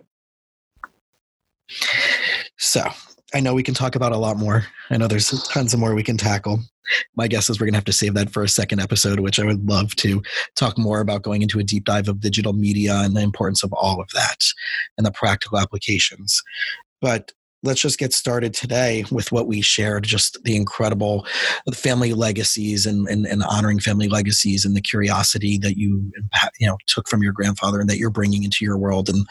So 2.58 2.84
I 3.34 3.40
know 3.40 3.54
we 3.54 3.64
can 3.64 3.74
talk 3.74 3.96
about 3.96 4.12
a 4.12 4.18
lot 4.18 4.38
more. 4.38 4.66
I 4.90 4.98
know 4.98 5.08
there's 5.08 5.30
tons 5.50 5.74
of 5.74 5.80
more 5.80 5.96
we 5.96 6.04
can 6.04 6.18
tackle. 6.18 6.60
My 7.16 7.28
guess 7.28 7.50
is 7.50 7.60
we're 7.60 7.68
going 7.68 7.74
to 7.74 7.78
have 7.78 7.86
to 7.86 7.94
save 7.94 8.16
that 8.16 8.32
for 8.32 8.44
a 8.44 8.50
second 8.50 8.82
episode, 8.82 9.20
which 9.20 9.40
I 9.40 9.46
would 9.46 9.68
love 9.68 9.96
to 9.98 10.22
talk 10.56 10.78
more 10.78 11.00
about 11.00 11.22
going 11.22 11.42
into 11.42 11.60
a 11.60 11.64
deep 11.64 11.86
dive 11.86 12.10
of 12.10 12.20
digital 12.20 12.54
media 12.54 12.96
and 12.98 13.16
the 13.16 13.22
importance 13.22 13.64
of 13.64 13.72
all 13.74 14.02
of 14.02 14.10
that 14.14 14.44
and 14.98 15.06
the 15.06 15.12
practical 15.12 15.58
applications. 15.58 16.42
But 17.00 17.32
let's 17.64 17.82
just 17.82 18.00
get 18.00 18.14
started 18.14 18.54
today 18.54 19.06
with 19.12 19.32
what 19.32 19.48
we 19.48 19.62
shared 19.62 20.04
just 20.04 20.44
the 20.44 20.56
incredible 20.56 21.26
family 21.74 22.14
legacies 22.14 22.86
and, 22.86 23.08
and, 23.08 23.26
and, 23.26 23.44
honoring 23.44 23.80
family 23.80 24.08
legacies 24.08 24.66
and 24.66 24.76
the 24.76 24.82
curiosity 24.82 25.58
that 25.60 25.78
you 25.78 26.12
you 26.60 26.68
know 26.68 26.78
took 26.88 27.08
from 27.08 27.22
your 27.22 27.34
grandfather 27.34 27.80
and 27.80 27.90
that 27.90 27.98
you're 27.98 28.10
bringing 28.10 28.44
into 28.44 28.66
your 28.66 28.78
world 28.78 29.10
and 29.10 29.28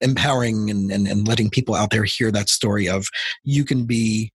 empowering 0.00 0.70
and, 0.70 0.90
and, 0.90 1.06
and 1.08 1.26
letting 1.26 1.50
people 1.50 1.74
out 1.74 1.90
there 1.90 2.04
hear 2.04 2.30
that 2.30 2.48
story 2.48 2.88
of 2.88 3.08
you 3.44 3.64
can 3.64 3.84
be 3.84 4.32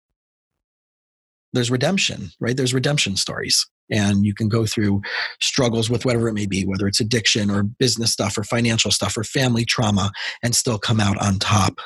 there's 1.54 1.72
redemption 1.72 2.30
right? 2.40 2.56
There's 2.56 2.74
redemption 2.74 3.16
stories. 3.16 3.68
And 3.90 4.26
you 4.26 4.34
can 4.34 4.48
go 4.48 4.66
through 4.66 5.02
struggles 5.42 5.90
with 5.90 6.06
whatever 6.06 6.30
it 6.30 6.34
may 6.34 6.46
be 6.46 6.66
whether 6.66 6.88
it's 6.88 7.02
addiction 7.02 7.50
or 7.50 7.64
business 7.64 8.12
stuff 8.14 8.38
or 8.38 8.44
financial 8.44 8.92
stuff 8.92 9.18
or 9.18 9.24
family 9.24 9.66
trauma 9.66 10.12
and 10.42 10.56
still 10.56 10.80
come 10.80 11.00
out 11.00 11.18
on 11.22 11.40
top 11.40 11.80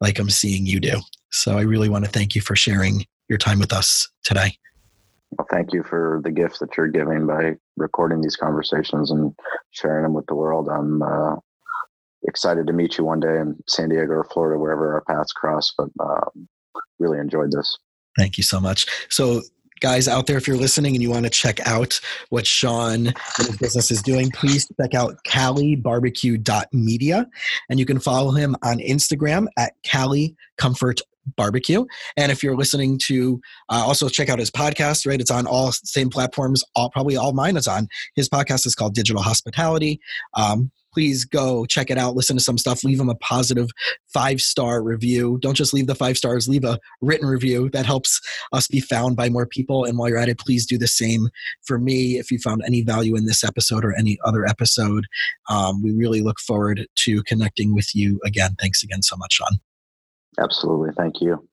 like 0.00 0.18
i'm 0.18 0.30
seeing 0.30 0.66
you 0.66 0.78
do. 0.78 1.00
So 1.30 1.56
i 1.56 1.62
really 1.62 1.88
want 1.88 2.04
to 2.04 2.10
thank 2.10 2.34
you 2.34 2.42
for 2.42 2.54
sharing 2.54 3.06
your 3.28 3.38
time 3.38 3.58
with 3.58 3.72
us 3.72 4.08
today. 4.24 4.58
Well, 5.30 5.46
thank 5.50 5.72
you 5.72 5.82
for 5.82 6.20
the 6.24 6.30
gift 6.30 6.60
that 6.60 6.76
you're 6.76 6.88
giving 6.88 7.26
by 7.26 7.56
recording 7.76 8.20
these 8.20 8.36
conversations 8.36 9.10
and 9.10 9.34
sharing 9.70 10.02
them 10.02 10.14
with 10.14 10.26
the 10.26 10.34
world. 10.34 10.68
I'm 10.68 11.02
uh, 11.02 11.36
excited 12.24 12.66
to 12.66 12.72
meet 12.72 12.98
you 12.98 13.04
one 13.04 13.20
day 13.20 13.38
in 13.38 13.56
San 13.66 13.88
Diego 13.88 14.12
or 14.12 14.24
Florida, 14.24 14.58
wherever 14.58 14.94
our 14.94 15.02
paths 15.02 15.32
cross. 15.32 15.72
But 15.76 15.88
um, 16.00 16.48
really 16.98 17.18
enjoyed 17.18 17.52
this. 17.52 17.76
Thank 18.16 18.36
you 18.36 18.42
so 18.42 18.60
much. 18.60 18.86
So, 19.08 19.42
guys 19.80 20.08
out 20.08 20.26
there, 20.26 20.36
if 20.36 20.48
you're 20.48 20.56
listening 20.56 20.96
and 20.96 21.02
you 21.02 21.10
want 21.10 21.24
to 21.24 21.30
check 21.30 21.64
out 21.66 22.00
what 22.30 22.44
Shawn 22.46 23.06
and 23.06 23.16
his 23.38 23.56
business 23.58 23.92
is 23.92 24.02
doing, 24.02 24.30
please 24.32 24.66
check 24.80 24.94
out 24.94 25.16
calibarbecue.media. 25.24 27.26
And 27.70 27.78
you 27.78 27.86
can 27.86 28.00
follow 28.00 28.32
him 28.32 28.56
on 28.64 28.80
Instagram 28.80 29.46
at 29.56 29.74
Cali 29.84 30.34
Comfort 30.56 31.00
barbecue 31.36 31.84
and 32.16 32.32
if 32.32 32.42
you're 32.42 32.56
listening 32.56 32.98
to 32.98 33.40
uh, 33.68 33.84
also 33.86 34.08
check 34.08 34.28
out 34.28 34.38
his 34.38 34.50
podcast 34.50 35.06
right 35.06 35.20
it's 35.20 35.30
on 35.30 35.46
all 35.46 35.72
same 35.72 36.08
platforms 36.08 36.64
all 36.74 36.90
probably 36.90 37.16
all 37.16 37.32
mine 37.32 37.56
is 37.56 37.68
on 37.68 37.88
his 38.14 38.28
podcast 38.28 38.66
is 38.66 38.74
called 38.74 38.94
digital 38.94 39.22
hospitality 39.22 40.00
um, 40.34 40.70
please 40.98 41.24
go 41.24 41.64
check 41.64 41.90
it 41.90 41.96
out, 41.96 42.16
listen 42.16 42.36
to 42.36 42.42
some 42.42 42.58
stuff, 42.58 42.82
leave 42.82 42.98
them 42.98 43.08
a 43.08 43.14
positive 43.14 43.70
five 44.12 44.40
star 44.40 44.82
review. 44.82 45.38
Don't 45.40 45.54
just 45.54 45.72
leave 45.72 45.86
the 45.86 45.94
five 45.94 46.18
stars, 46.18 46.48
leave 46.48 46.64
a 46.64 46.80
written 47.00 47.28
review. 47.28 47.70
That 47.70 47.86
helps 47.86 48.20
us 48.52 48.66
be 48.66 48.80
found 48.80 49.16
by 49.16 49.28
more 49.28 49.46
people. 49.46 49.84
And 49.84 49.96
while 49.96 50.08
you're 50.08 50.18
at 50.18 50.28
it, 50.28 50.40
please 50.40 50.66
do 50.66 50.76
the 50.76 50.88
same 50.88 51.28
for 51.64 51.78
me 51.78 52.18
if 52.18 52.32
you 52.32 52.40
found 52.40 52.62
any 52.66 52.82
value 52.82 53.14
in 53.14 53.26
this 53.26 53.44
episode 53.44 53.84
or 53.84 53.96
any 53.96 54.18
other 54.24 54.44
episode. 54.44 55.06
Um, 55.48 55.84
we 55.84 55.92
really 55.92 56.20
look 56.20 56.40
forward 56.40 56.84
to 56.96 57.22
connecting 57.22 57.76
with 57.76 57.94
you 57.94 58.18
again. 58.24 58.56
Thanks 58.60 58.82
again 58.82 59.02
so 59.02 59.16
much, 59.16 59.34
Shawn. 59.34 59.60
Absolutely. 60.36 60.90
Thank 60.96 61.20
you. 61.20 61.48